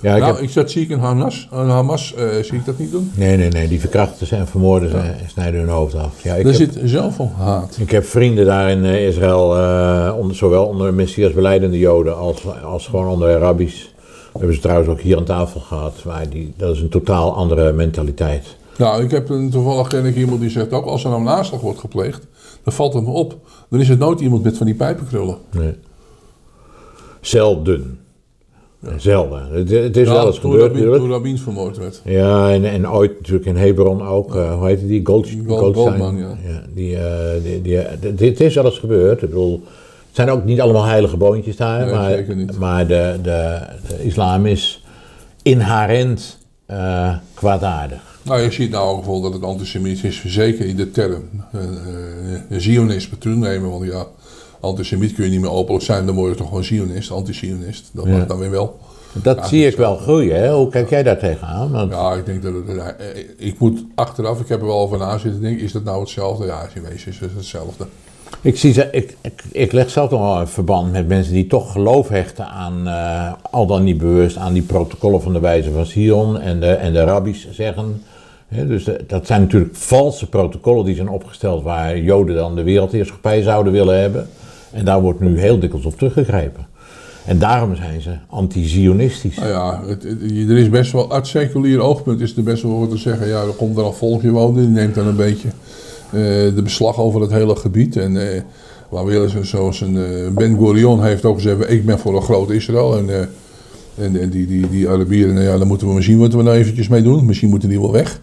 ja 0.00 0.14
ik 0.14 0.22
nou, 0.22 0.34
heb, 0.34 0.42
ik 0.42 0.50
zat 0.50 0.70
zie 0.70 0.82
ik 0.82 0.88
in 0.88 0.98
Hamas, 0.98 1.48
aan 1.52 1.70
Hamas 1.70 2.14
eh, 2.14 2.28
zie 2.42 2.58
ik 2.58 2.64
dat 2.64 2.78
niet 2.78 2.90
doen. 2.90 3.10
nee, 3.14 3.36
nee, 3.36 3.48
nee, 3.48 3.68
die 3.68 3.80
verkrachten 3.80 4.26
ze 4.26 4.36
en 4.36 4.46
vermoorden 4.46 4.90
ze 4.90 4.96
en 4.96 5.28
snijden 5.28 5.60
hun 5.60 5.68
hoofd 5.68 5.94
af. 5.94 6.22
Ja, 6.22 6.34
ik, 6.34 6.40
Er 6.40 6.46
heb, 6.46 6.54
zit 6.54 6.78
zoveel 6.84 7.32
haat. 7.36 7.76
ik 7.80 7.90
heb 7.90 8.04
vrienden 8.04 8.44
daar 8.44 8.70
in 8.70 8.84
eh, 8.84 9.06
Israël, 9.06 9.56
eh, 9.56 10.14
onder, 10.18 10.36
zowel 10.36 10.66
onder 10.66 10.94
Messias 10.94 11.32
beleidende 11.32 11.78
Joden 11.78 12.16
als, 12.16 12.42
als 12.64 12.86
gewoon 12.86 13.08
onder 13.08 13.36
Arabisch. 13.36 13.84
We 14.32 14.38
hebben 14.38 14.54
ze 14.54 14.62
trouwens 14.62 14.88
ook 14.88 15.00
hier 15.00 15.16
aan 15.16 15.24
tafel 15.24 15.60
gehad. 15.60 16.04
Maar 16.04 16.28
die, 16.28 16.54
dat 16.56 16.74
is 16.74 16.80
een 16.80 16.88
totaal 16.88 17.34
andere 17.34 17.72
mentaliteit. 17.72 18.56
Nou, 18.78 19.04
ik 19.04 19.10
heb 19.10 19.28
een, 19.28 19.50
toevallig 19.50 19.88
ken 19.88 20.04
ik 20.04 20.16
iemand 20.16 20.40
die 20.40 20.50
zegt 20.50 20.72
ook, 20.72 20.86
als 20.86 21.04
er 21.04 21.10
nou 21.10 21.22
een 21.22 21.28
aanslag 21.28 21.60
wordt 21.60 21.78
gepleegd, 21.78 22.26
dan 22.64 22.72
valt 22.72 22.94
het 22.94 23.02
me 23.04 23.10
op. 23.10 23.36
Dan 23.74 23.82
is 23.82 23.88
het 23.88 23.98
nooit 23.98 24.20
iemand 24.20 24.42
met 24.42 24.56
van 24.56 24.66
die 24.66 24.74
pijpenkrullen. 24.74 25.36
Nee. 25.50 25.74
Zelden. 27.20 27.98
Zelden. 28.96 29.48
Het, 29.52 29.70
het 29.70 29.96
is 29.96 30.06
Ja, 30.06 30.12
wel 30.12 30.26
eens 30.26 30.38
toen 30.38 30.50
gebeurd 30.52 30.76
Rabin, 30.76 30.98
toen 30.98 31.10
Rabin 31.10 31.38
vermoord 31.38 31.76
werd. 31.78 32.00
Ja, 32.04 32.50
en, 32.52 32.64
en 32.64 32.90
ooit 32.90 33.16
natuurlijk 33.18 33.46
in 33.46 33.56
Hebron 33.56 34.06
ook. 34.06 34.34
eh, 34.36 34.54
hoe 34.58 34.66
heet 34.66 34.88
die? 34.88 35.06
Gold, 35.06 35.28
Gold- 35.46 35.58
Goldstein. 35.60 36.00
Goldman, 36.00 36.16
ja. 36.18 36.62
die, 36.74 36.96
eh, 36.96 37.42
die, 37.42 37.62
die, 37.62 37.78
eh, 37.78 38.16
dit- 38.16 38.40
is 38.40 38.54
wel 38.54 38.64
eens 38.64 38.78
gebeurd. 38.78 39.22
Ik 39.22 39.28
bedoel, 39.28 39.62
het 40.06 40.16
zijn 40.16 40.30
ook 40.30 40.44
niet 40.44 40.60
allemaal 40.60 40.84
heilige 40.84 41.16
boontjes 41.16 41.56
daar. 41.56 41.84
Nee, 41.84 41.94
maar 41.94 42.10
zeker 42.10 42.36
niet. 42.36 42.58
maar 42.58 42.86
de, 42.86 43.18
de, 43.22 43.60
de 43.88 44.04
islam 44.04 44.46
is 44.46 44.84
inherent 45.42 46.38
eh, 46.66 47.14
kwaadaardig. 47.34 48.18
Nou, 48.22 48.40
je 48.40 48.50
ziet 48.50 48.70
nou 48.70 48.88
ook 48.88 48.96
bijvoorbeeld 48.96 49.32
dat 49.32 49.40
het 49.42 49.50
antisemitisme, 49.50 50.30
zeker 50.30 50.66
in 50.66 50.76
de 50.76 50.90
term 50.90 51.22
eh, 51.52 51.60
eh, 52.34 52.40
zionisme 52.60 53.18
toenemen. 53.18 53.70
Want 53.70 53.84
ja, 53.84 54.06
antisemiet 54.60 55.12
kun 55.14 55.24
je 55.24 55.30
niet 55.30 55.40
meer 55.40 55.50
openlijk 55.50 55.84
zijn, 55.84 56.06
dan 56.06 56.14
word 56.14 56.30
je 56.30 56.36
toch 56.36 56.48
gewoon 56.48 56.64
zionist, 56.64 57.10
anti-zionist. 57.10 57.90
Dat 57.92 58.04
Ja. 58.04 58.16
mag 58.16 58.26
dan 58.26 58.38
weer 58.38 58.50
wel. 58.50 58.78
Dat 59.22 59.36
Ja, 59.36 59.46
zie 59.46 59.62
dat 59.62 59.72
ik 59.72 59.78
wel 59.78 59.96
groeien. 59.96 60.40
Hè? 60.40 60.52
Hoe 60.54 60.68
kijk 60.68 60.90
jij 60.90 61.02
daar 61.02 61.18
tegenaan? 61.18 61.70
Want, 61.70 61.92
Ja, 61.92 62.12
ik 62.14 62.26
denk 62.26 62.42
dat 62.42 62.52
het, 62.54 62.94
ik 63.36 63.58
moet 63.58 63.84
achteraf, 63.94 64.40
ik 64.40 64.48
heb 64.48 64.60
er 64.60 64.66
wel 64.66 64.78
over 64.80 64.98
na 64.98 65.18
zitten 65.18 65.40
denken, 65.40 65.64
is 65.64 65.72
dat 65.72 65.84
nou 65.84 66.00
hetzelfde? 66.00 66.46
Ja, 66.46 66.66
in 66.74 66.82
wezen 66.82 67.12
is 67.12 67.18
het 67.20 67.30
hetzelfde. 67.36 67.86
Ik, 68.44 68.56
zie 68.58 68.72
ze, 68.72 68.88
ik, 68.92 69.16
ik, 69.20 69.42
ik 69.52 69.72
leg 69.72 69.90
zelf 69.90 70.10
nog 70.10 70.20
wel 70.20 70.40
een 70.40 70.48
verband 70.48 70.92
met 70.92 71.08
mensen 71.08 71.32
die 71.32 71.46
toch 71.46 71.72
geloof 71.72 72.08
hechten 72.08 72.46
aan, 72.46 72.86
eh, 72.88 73.32
al 73.50 73.66
dan 73.66 73.84
niet 73.84 73.98
bewust, 73.98 74.36
aan 74.36 74.52
die 74.52 74.62
protocollen 74.62 75.22
van 75.22 75.32
de 75.32 75.40
wijze 75.40 75.70
van 75.70 75.86
Sion 75.86 76.40
en 76.40 76.60
de, 76.60 76.66
en 76.66 76.92
de 76.92 77.04
rabbies 77.04 77.48
zeggen. 77.50 78.02
Dus 78.48 78.84
de- 78.84 79.04
dat 79.06 79.26
zijn 79.26 79.40
natuurlijk 79.40 79.76
valse 79.76 80.28
protocollen 80.28 80.84
die 80.84 80.94
zijn 80.94 81.08
opgesteld 81.08 81.62
waar 81.62 81.98
Joden 81.98 82.34
dan 82.36 82.54
de 82.54 82.62
wereldheerschappij 82.62 83.42
zouden 83.42 83.72
willen 83.72 84.00
hebben. 84.00 84.28
En 84.72 84.84
daar 84.84 85.00
wordt 85.00 85.20
nu 85.20 85.38
heel 85.40 85.58
dikwijls 85.58 85.86
op 85.86 85.98
teruggegrepen. 85.98 86.66
En 87.26 87.38
daarom 87.38 87.76
zijn 87.76 88.00
ze 88.00 88.10
anti-Zionistisch. 88.28 89.36
Nou 89.36 89.48
ja, 89.48 89.80
er 90.48 90.56
is 90.58 90.68
best 90.68 90.92
wel, 90.92 91.12
uit 91.12 91.26
seculier 91.26 91.80
oogpunt 91.80 92.20
is 92.20 92.36
er 92.36 92.42
best 92.42 92.62
wel 92.62 92.80
wat 92.80 92.90
te 92.90 92.96
zeggen. 92.96 93.26
Ja, 93.28 93.40
er 93.42 93.52
komt 93.56 93.76
er 93.76 93.84
een 93.84 93.92
volkje 93.92 94.30
wonen, 94.30 94.60
die 94.62 94.70
neemt 94.70 94.94
dan 94.94 95.06
een 95.06 95.16
beetje 95.16 95.48
eh, 95.48 95.54
de 96.10 96.60
beslag 96.62 96.98
over 96.98 97.20
het 97.20 97.30
hele 97.30 97.56
gebied. 97.56 97.96
En 97.96 98.36
eh 98.36 98.42
waar 99.02 99.28
ze, 99.28 99.44
zoals 99.44 99.80
een 99.80 99.96
eh, 99.96 100.30
Ben 100.30 100.56
Gurion 100.58 101.02
heeft 101.02 101.24
ook 101.24 101.34
gezegd, 101.34 101.70
ik 101.70 101.86
ben 101.86 101.98
voor 101.98 102.16
een 102.16 102.22
groot 102.22 102.50
Israël. 102.50 102.98
En, 102.98 103.10
eh, 103.10 103.20
en, 104.04 104.20
en 104.20 104.30
die, 104.30 104.46
die, 104.46 104.68
die 104.68 104.88
Arabieren, 104.88 105.34
nou 105.34 105.46
ja, 105.46 105.56
daar 105.58 105.66
moeten 105.66 105.86
we 105.86 105.92
maar 105.92 106.02
zien 106.02 106.18
wat 106.18 106.32
we 106.32 106.42
nou 106.42 106.56
eventjes 106.56 106.88
mee 106.88 107.02
doen. 107.02 107.24
Misschien 107.24 107.48
moeten 107.48 107.68
die 107.68 107.80
wel 107.80 107.92
weg. 107.92 108.20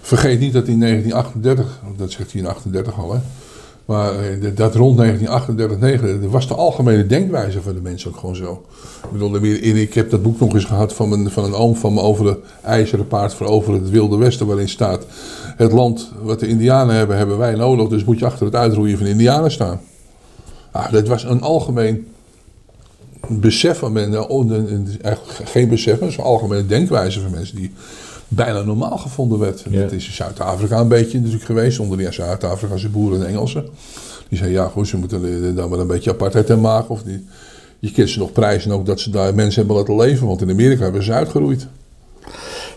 Vergeet 0.00 0.40
niet 0.40 0.52
dat 0.52 0.68
in 0.68 0.80
1938, 0.80 1.80
dat 1.96 2.10
zegt 2.10 2.32
hij 2.32 2.40
in 2.40 2.46
38 2.46 2.98
al 2.98 3.12
hè. 3.12 3.18
Maar 3.84 4.18
eh, 4.18 4.50
dat 4.54 4.74
rond 4.74 4.96
1938, 4.96 5.78
9, 5.78 6.20
dat 6.20 6.30
was 6.30 6.48
de 6.48 6.54
algemene 6.54 7.06
denkwijze 7.06 7.62
van 7.62 7.74
de 7.74 7.80
mensen 7.80 8.10
ook 8.10 8.16
gewoon 8.16 8.36
zo. 8.36 8.64
Ik 9.04 9.12
bedoel, 9.12 9.42
ik 9.42 9.94
heb 9.94 10.10
dat 10.10 10.22
boek 10.22 10.40
nog 10.40 10.54
eens 10.54 10.64
gehad 10.64 10.92
van 10.92 11.12
een, 11.12 11.30
van 11.30 11.44
een 11.44 11.54
oom 11.54 11.76
van 11.76 11.94
me 11.94 12.00
over 12.00 12.24
de 12.24 12.38
ijzeren 12.62 13.06
paard 13.06 13.34
voor 13.34 13.46
over 13.46 13.72
het 13.72 13.90
Wilde 13.90 14.16
Westen, 14.16 14.46
waarin 14.46 14.68
staat: 14.68 15.06
Het 15.56 15.72
land 15.72 16.10
wat 16.22 16.40
de 16.40 16.46
Indianen 16.48 16.94
hebben, 16.94 17.16
hebben 17.16 17.38
wij 17.38 17.54
nodig, 17.54 17.88
dus 17.88 18.04
moet 18.04 18.18
je 18.18 18.24
achter 18.24 18.46
het 18.46 18.54
uitroeien 18.54 18.96
van 18.96 19.04
de 19.06 19.12
Indianen 19.12 19.50
staan. 19.50 19.80
Ah, 20.70 20.92
dat 20.92 21.08
was 21.08 21.24
een 21.24 21.40
algemeen 21.42 22.06
besef 23.28 23.78
van 23.78 23.92
mensen, 23.92 24.28
oh, 24.28 24.50
een- 24.50 24.72
een- 24.74 24.98
eigenlijk 25.02 25.48
geen 25.50 25.68
besef, 25.68 26.00
maar 26.00 26.08
een 26.08 26.16
algemene 26.24 26.66
denkwijze 26.66 27.20
van 27.20 27.30
mensen 27.30 27.56
die 27.56 27.72
bijna 28.28 28.62
normaal 28.62 28.98
gevonden 28.98 29.38
werd. 29.38 29.64
Ja. 29.70 29.80
Dat 29.82 29.92
is 29.92 30.06
in 30.06 30.12
Zuid-Afrika 30.12 30.80
een 30.80 30.88
beetje 30.88 31.18
natuurlijk 31.18 31.44
geweest, 31.44 31.78
onder 31.78 31.98
die 31.98 32.12
Zuid-Afrikaanse 32.12 32.88
boeren 32.88 33.20
en 33.20 33.26
Engelsen. 33.26 33.64
Die 34.28 34.38
zeiden, 34.38 34.60
ja 34.60 34.68
goed, 34.68 34.88
ze 34.88 34.96
moeten 34.96 35.54
daar 35.54 35.68
maar 35.68 35.78
een 35.78 35.86
beetje 35.86 36.10
apartheid 36.10 36.50
in 36.50 36.60
maken. 36.60 36.90
Of 36.90 37.02
die, 37.02 37.24
je 37.78 37.92
kunt 37.92 38.10
ze 38.10 38.18
nog 38.18 38.32
prijzen 38.32 38.70
ook 38.72 38.86
dat 38.86 39.00
ze 39.00 39.10
daar 39.10 39.34
mensen 39.34 39.58
hebben 39.60 39.76
laten 39.76 39.96
leven, 39.96 40.26
want 40.26 40.40
in 40.40 40.50
Amerika 40.50 40.82
hebben 40.82 41.02
ze 41.02 41.12
uitgeroeid. 41.12 41.66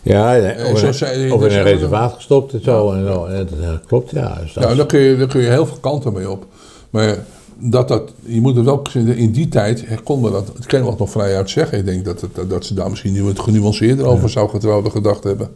Ja, 0.08 0.38
Eh, 0.38 0.72
of, 0.72 0.84
in- 0.84 0.94
zei- 0.94 1.32
of 1.32 1.46
in 1.46 1.52
een 1.58 1.64
reservaat 1.64 2.14
gestopt 2.14 2.54
en 2.54 2.64
zo. 2.64 2.92
En 2.92 3.06
zo. 3.08 3.26
En 3.26 3.36
dat, 3.50 3.62
dat 3.62 3.86
klopt, 3.88 4.12
ja. 4.12 4.38
Dus 4.42 4.54
dat 4.54 4.70
is- 4.70 4.78
daar 4.78 4.86
kun, 4.86 5.00
je, 5.00 5.18
daar 5.18 5.28
kun 5.28 5.42
je 5.42 5.50
heel 5.50 5.66
veel 5.66 5.78
kanten 5.82 6.14
mee 6.14 6.30
op. 6.30 6.46
Maar 6.90 7.18
dat 7.60 7.88
dat, 7.88 8.12
je 8.26 8.42
moet 8.42 8.56
het 8.56 8.68
ook 8.68 8.88
zien, 8.88 9.08
in 9.16 9.32
die 9.32 9.48
tijd 9.50 9.86
kon 10.04 10.22
men 10.22 10.32
dat, 10.32 10.52
het 10.56 10.66
kan 10.66 10.84
wel 10.84 10.96
nog 10.98 11.10
vrij 11.10 11.36
uit 11.36 11.50
zeggen. 11.50 11.78
Ik 11.78 11.86
denk 11.86 12.06
dat, 12.06 12.22
het, 12.22 12.50
dat 12.50 12.66
ze 12.66 12.74
daar 12.74 12.90
misschien 12.90 13.14
nu 13.14 13.24
wat 13.24 13.40
genuanceerder 13.40 14.06
over 14.06 14.30
zou 14.30 14.50
getrouwd 14.50 14.92
gedacht 14.92 15.24
hebben. 15.24 15.50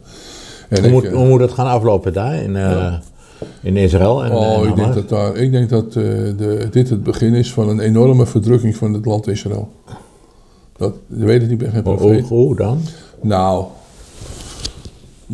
En 0.68 0.78
hoe, 0.78 0.86
ik, 0.86 0.92
moet, 0.92 1.04
eh, 1.04 1.12
hoe 1.12 1.28
moet 1.28 1.40
het 1.40 1.52
gaan 1.52 1.66
aflopen 1.66 2.12
daar 2.12 2.34
in, 2.34 2.56
eh, 2.56 2.92
in 3.62 3.76
Israël? 3.76 4.24
En, 4.24 4.30
en 4.30 4.36
Oh, 4.36 4.66
ik 4.68 4.76
denk 4.76 4.94
dat, 4.94 5.08
daar, 5.08 5.36
ik 5.36 5.52
denk 5.52 5.68
dat 5.68 5.92
de, 5.92 6.68
dit 6.70 6.88
het 6.90 7.02
begin 7.02 7.34
is 7.34 7.52
van 7.52 7.68
een 7.68 7.80
enorme 7.80 8.26
verdrukking 8.26 8.76
van 8.76 8.92
het 8.92 9.04
land 9.04 9.26
Israël. 9.28 9.68
Dat, 10.76 10.94
je 11.06 11.24
weet 11.24 11.40
het 11.40 11.50
niet, 11.50 11.58
ben 11.58 11.70
geen 11.72 11.84
Hoe, 11.84 11.94
profeet. 11.94 12.28
hoe, 12.28 12.38
hoe 12.46 12.56
dan? 12.56 12.80
Nou, 13.20 13.64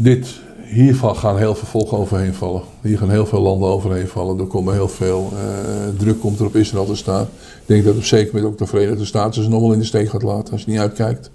dit, 0.03 0.41
hiervan 0.65 1.17
gaan 1.17 1.39
heel 1.39 1.55
veel 1.55 1.69
volken 1.69 1.99
overheen 1.99 2.35
vallen. 2.35 2.63
Hier 2.83 2.99
gaan 2.99 3.11
heel 3.11 3.27
veel 3.27 3.41
landen 3.41 3.69
overheen 3.69 4.09
vallen. 4.09 4.39
Er 4.39 4.47
komen 4.47 4.75
heel 4.75 4.89
veel 4.89 5.33
eh, 5.33 5.99
druk 5.99 6.21
komt 6.21 6.39
er 6.39 6.47
op 6.47 6.57
Israël 6.57 6.87
te 6.87 6.97
staan. 6.97 7.23
Ik 7.23 7.67
denk 7.67 7.85
dat 7.85 7.97
op 7.97 8.05
zeker 8.05 8.35
moment 8.35 8.53
ook 8.53 8.59
de 8.59 8.67
Verenigde 8.67 9.05
Staten 9.05 9.43
ze 9.43 9.49
nog 9.49 9.61
wel 9.61 9.73
in 9.73 9.79
de 9.79 9.85
steek 9.85 10.09
gaat 10.09 10.23
laten 10.23 10.53
als 10.53 10.65
je 10.65 10.71
niet 10.71 10.81
uitkijkt. 10.81 11.31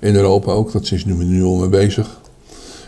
In 0.00 0.14
Europa 0.14 0.52
ook, 0.52 0.72
dat 0.72 0.90
is 0.90 1.04
nu, 1.04 1.14
nu 1.24 1.42
al 1.42 1.56
mee 1.56 1.68
bezig. 1.68 2.20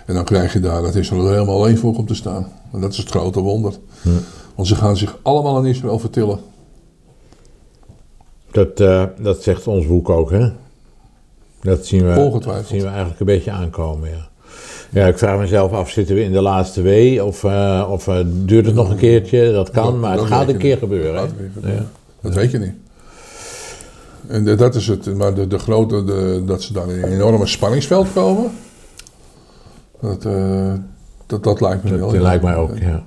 En 0.06 0.14
dan 0.14 0.24
krijg 0.24 0.52
je 0.52 0.60
daar 0.60 0.82
dat 0.82 0.94
Israël 0.94 1.26
er 1.26 1.32
helemaal 1.32 1.62
alleen 1.62 1.78
voor 1.78 1.92
komt 1.92 2.08
te 2.08 2.14
staan. 2.14 2.52
En 2.72 2.80
dat 2.80 2.92
is 2.92 2.96
het 2.96 3.08
grote 3.08 3.40
wonder. 3.40 3.72
Hm. 4.02 4.08
Want 4.54 4.68
ze 4.68 4.74
gaan 4.74 4.96
zich 4.96 5.18
allemaal 5.22 5.56
aan 5.56 5.66
Israël 5.66 5.98
vertillen. 5.98 6.38
Dat, 8.50 8.80
eh, 8.80 9.04
dat 9.18 9.42
zegt 9.42 9.66
ons 9.66 9.86
boek 9.86 10.08
ook, 10.08 10.30
hè? 10.30 10.50
Dat 11.60 11.86
zien 11.86 12.06
we, 12.06 12.20
Ongetwijfeld. 12.20 12.68
zien 12.68 12.80
we 12.80 12.86
eigenlijk 12.86 13.20
een 13.20 13.26
beetje 13.26 13.50
aankomen, 13.50 14.10
ja. 14.10 14.30
Ja, 14.92 15.06
ik 15.06 15.18
vraag 15.18 15.38
mezelf 15.38 15.72
af, 15.72 15.90
zitten 15.90 16.14
we 16.14 16.22
in 16.22 16.32
de 16.32 16.40
laatste 16.42 16.82
wee? 16.82 17.24
Of, 17.24 17.44
eh, 17.44 17.86
of 17.90 18.08
eh, 18.08 18.18
duurt 18.26 18.66
het 18.66 18.74
nog 18.74 18.90
een 18.90 18.96
keertje? 18.96 19.52
Dat 19.52 19.70
kan, 19.70 19.84
Dat- 19.84 19.94
maar 19.94 20.10
het 20.10 20.18
dat 20.20 20.28
gaat 20.28 20.48
een 20.48 20.56
keer 20.56 20.76
gebeuren, 20.76 21.14
Dat. 21.14 21.28
Dat 22.20 22.34
weet 22.34 22.50
je 22.50 22.58
niet. 22.58 22.72
En 24.26 24.44
de- 24.44 24.54
dat 24.54 24.74
is 24.74 24.86
het, 24.86 25.14
maar 25.16 25.34
de, 25.34 25.46
de 25.46 25.58
grote, 25.58 26.04
de, 26.04 26.42
dat 26.46 26.62
ze 26.62 26.72
dan 26.72 26.90
in 26.90 27.02
een 27.02 27.12
enorme 27.12 27.46
spanningsveld 27.46 28.06
komen, 28.14 28.50
dat, 30.00 30.24
eh, 30.24 30.72
dat, 31.26 31.44
dat 31.44 31.60
lijkt 31.60 31.84
me 31.84 31.90
wel. 31.90 32.06
Dat 32.06 32.16
ja. 32.16 32.22
lijkt 32.22 32.42
mij 32.42 32.54
ook, 32.56 32.78
ja. 32.78 33.02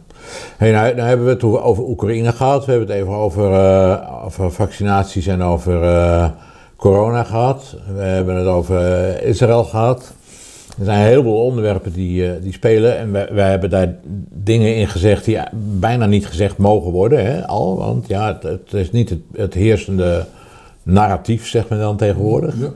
Hey, 0.58 0.72
nou, 0.72 0.96
nou 0.96 1.08
hebben 1.08 1.26
we 1.26 1.32
het 1.32 1.44
over- 1.44 1.84
Oekraïne 1.84 2.32
gehad. 2.32 2.66
We 2.66 2.72
hebben 2.72 2.90
het 2.90 2.98
even 3.00 3.14
over, 3.14 3.54
eh, 3.54 4.26
over 4.26 4.52
vaccinaties 4.52 5.28
en 5.28 5.42
over 5.44 5.84
eh, 5.84 6.30
corona 6.76 7.24
gehad. 7.24 7.76
We 7.96 8.02
hebben 8.02 8.36
het 8.36 8.48
over 8.48 8.78
eh, 8.94 9.28
Israël 9.30 9.64
gehad. 9.64 10.14
Er 10.80 10.86
zijn 10.86 11.00
een 11.00 11.08
heleboel 11.08 11.44
onderwerpen 11.44 11.94
die, 11.94 12.30
eh, 12.30 12.42
die 12.42 12.54
spelen. 12.54 12.98
En 12.98 13.12
wij, 13.12 13.28
wij 13.32 13.50
hebben 13.50 13.70
daar 13.70 13.96
dingen 14.34 14.76
in 14.76 14.88
gezegd 14.88 15.26
die 15.26 15.40
bijna 15.80 16.06
niet 16.06 16.28
gezegd 16.28 16.58
mogen 16.58 16.92
worden. 16.92 17.26
Hè, 17.26 17.48
al, 17.48 17.78
want 17.78 18.08
ja, 18.08 18.28
het, 18.28 18.44
het 18.44 18.74
is 18.74 18.92
niet 18.92 19.10
het, 19.10 19.22
het 19.36 19.54
heersende 19.54 20.26
narratief, 20.84 21.48
zegt 21.48 21.70
men 21.70 21.80
dan 21.80 21.98
tegenwoordig. 21.98 22.56
Ja. 22.60 22.70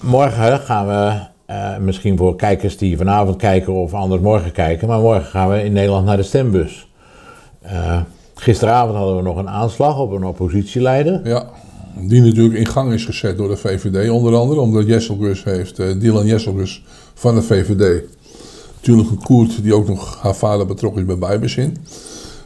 Morgen 0.00 0.58
gaan 0.58 0.86
we, 0.86 1.30
eh, 1.46 1.76
misschien 1.76 2.16
voor 2.16 2.36
kijkers 2.36 2.76
die 2.76 2.96
vanavond 2.96 3.36
kijken 3.36 3.72
of 3.72 3.94
anders 3.94 4.22
morgen 4.22 4.52
kijken, 4.52 4.88
maar 4.88 5.00
morgen 5.00 5.24
gaan 5.24 5.50
we 5.50 5.64
in 5.64 5.72
Nederland 5.72 6.06
naar 6.06 6.16
de 6.16 6.22
stembus. 6.22 6.88
Eh, 7.60 8.00
gisteravond 8.34 8.96
hadden 8.96 9.16
we 9.16 9.22
nog 9.22 9.36
een 9.36 9.48
aanslag 9.48 9.98
op 9.98 10.10
een 10.10 10.24
oppositieleider. 10.24 11.20
ja, 11.24 11.44
die 12.00 12.22
natuurlijk 12.22 12.54
in 12.54 12.66
gang 12.66 12.92
is 12.92 13.04
gezet 13.04 13.36
door 13.36 13.48
de 13.48 13.56
VVD 13.56 14.10
onder 14.10 14.34
andere, 14.34 14.60
omdat 14.60 14.86
Jesselgus 14.86 15.44
heeft, 15.44 15.78
eh, 15.78 15.86
Dylan 15.98 16.26
Jesselgus 16.26 16.84
van 17.14 17.34
de 17.34 17.42
VVD, 17.42 18.02
natuurlijk 18.74 19.10
een 19.10 19.22
Koert 19.22 19.62
die 19.62 19.74
ook 19.74 19.88
nog 19.88 20.18
haar 20.20 20.34
vader 20.34 20.66
betrokken 20.66 21.00
is 21.00 21.06
bij 21.06 21.18
Bijbezin. 21.18 21.76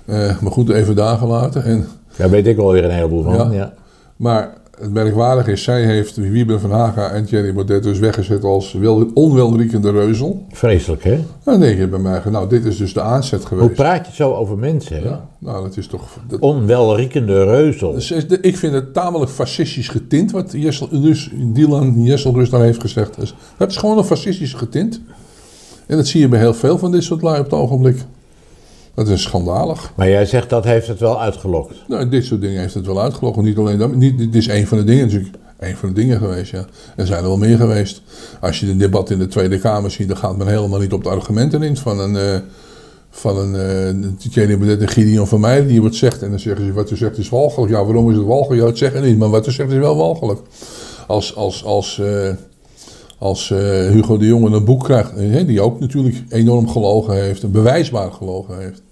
Eh, 0.04 0.40
maar 0.40 0.52
goed, 0.52 0.68
even 0.68 0.96
daar 0.96 1.18
gelaten. 1.18 1.64
En 1.64 1.88
Daar 2.16 2.30
weet 2.30 2.46
ik 2.46 2.56
wel 2.56 2.72
weer 2.72 2.84
een 2.84 2.90
heleboel 2.90 3.22
van. 3.22 3.34
Ja. 3.34 3.52
Ja. 3.52 3.72
Maar 4.16 4.54
het 4.80 4.92
merkwaardige 4.92 5.52
is, 5.52 5.62
zij 5.62 5.84
heeft 5.84 6.16
Wiebe 6.16 6.58
van 6.58 6.70
Haga 6.70 7.10
en 7.10 7.24
Thierry 7.24 7.52
Baudet 7.54 7.82
dus 7.82 7.98
weggezet 7.98 8.44
als 8.44 8.72
wel, 8.72 9.10
onwelriekende 9.14 9.90
reuzel. 9.90 10.46
Vreselijk, 10.52 11.04
hè? 11.04 11.24
Dan 11.44 11.60
denk 11.60 11.78
je 11.78 11.86
bij 11.88 11.98
mij, 11.98 12.22
nou 12.30 12.48
dit 12.48 12.64
is 12.64 12.76
dus 12.76 12.92
de 12.92 13.00
aanzet 13.00 13.38
Hoe 13.44 13.48
geweest. 13.48 13.74
praat 13.74 14.06
je 14.06 14.12
zo 14.14 14.32
over 14.34 14.58
mensen? 14.58 14.96
hè? 14.96 15.08
Ja, 15.08 15.28
nou 15.38 15.62
dat 15.62 15.76
is 15.76 15.86
toch... 15.86 16.02
Dat, 16.28 16.40
Onwelriekende 16.40 17.44
reuzel. 17.44 17.92
dus 17.92 18.10
is 18.10 18.28
de- 18.28 18.40
ik 18.40 18.56
vind 18.56 18.72
het 18.72 18.92
tamelijk 18.94 19.30
fascistisch 19.30 19.88
getint 19.88 20.30
wat 20.30 20.52
Jessel, 20.52 20.88
dus 21.00 21.30
Dylan 21.34 22.02
Jesselrus 22.02 22.50
daar 22.50 22.62
heeft 22.62 22.80
gezegd. 22.80 23.16
Dus 23.20 23.34
dat 23.56 23.70
is 23.70 23.76
gewoon 23.76 23.98
een 23.98 24.04
fascistisch 24.04 24.52
getint. 24.54 25.00
En 25.86 25.96
dat 25.96 26.06
zie 26.06 26.20
je 26.20 26.28
bij 26.28 26.38
heel 26.38 26.54
veel 26.54 26.78
van 26.78 26.90
dit 26.92 27.02
soort 27.02 27.22
lui 27.22 27.38
op 27.38 27.44
het 27.44 27.54
ogenblik. 27.54 27.98
Dat 28.96 29.08
is 29.08 29.22
schandalig. 29.22 29.92
Maar 29.96 30.08
jij 30.08 30.26
zegt 30.26 30.50
dat 30.50 30.64
heeft 30.64 30.86
het 30.86 31.00
wel 31.00 31.20
uitgelokt. 31.20 31.74
Nou, 31.88 32.08
dit 32.08 32.24
soort 32.24 32.40
dingen 32.40 32.60
heeft 32.60 32.74
het 32.74 32.86
wel 32.86 33.00
uitgelogen. 33.00 33.44
Niet 33.44 33.58
alleen 33.58 33.78
dat, 33.78 33.94
niet, 33.94 34.18
dit 34.18 34.34
is 34.34 34.46
een 34.46 34.66
van 34.66 34.78
de 34.78 34.84
dingen 34.84 35.04
natuurlijk. 35.04 35.34
Een 35.58 35.76
van 35.76 35.88
de 35.88 35.94
dingen 35.94 36.18
geweest, 36.18 36.50
ja. 36.50 36.66
Er 36.96 37.06
zijn 37.06 37.22
er 37.22 37.28
wel 37.28 37.36
meer 37.36 37.56
geweest. 37.56 38.02
Als 38.40 38.60
je 38.60 38.66
de 38.66 38.76
debat 38.76 39.10
in 39.10 39.18
de 39.18 39.26
Tweede 39.26 39.58
Kamer 39.58 39.90
ziet, 39.90 40.08
dan 40.08 40.16
gaat 40.16 40.36
men 40.36 40.46
helemaal 40.46 40.78
niet 40.78 40.92
op 40.92 41.02
de 41.02 41.08
argumenten 41.08 41.62
in 41.62 41.76
van 41.76 42.00
een, 42.00 42.14
uh, 42.14 42.38
van 43.10 43.38
een, 43.38 43.54
uh, 43.54 44.80
en 44.80 44.88
Gideon 44.88 45.26
van 45.26 45.40
mij 45.40 45.66
die 45.66 45.82
wat 45.82 45.94
zegt. 45.94 46.22
En 46.22 46.30
dan 46.30 46.38
zeggen 46.38 46.66
ze, 46.66 46.72
wat 46.72 46.90
u 46.90 46.96
zegt 46.96 47.18
is 47.18 47.28
walgelijk. 47.28 47.72
Ja, 47.72 47.84
waarom 47.84 48.10
is 48.10 48.16
het 48.16 48.26
walgelijk? 48.26 48.60
Ja, 48.60 48.66
het 48.66 48.78
zeggen 48.78 49.02
niet, 49.02 49.18
maar 49.18 49.30
wat 49.30 49.46
u 49.46 49.50
zegt 49.50 49.70
is 49.70 49.78
wel 49.78 49.96
walgelijk. 49.96 50.40
Als, 51.06 51.36
als, 51.36 51.64
als, 51.64 51.98
uh, 52.02 52.30
als 53.18 53.48
Hugo 53.48 54.16
de 54.16 54.26
Jonge 54.26 54.50
een 54.50 54.64
boek 54.64 54.84
krijgt, 54.84 55.16
die 55.46 55.60
ook 55.60 55.80
natuurlijk 55.80 56.22
enorm 56.28 56.68
gelogen 56.68 57.14
heeft, 57.14 57.50
bewijsbaar 57.50 58.12
gelogen 58.12 58.58
heeft. 58.58 58.82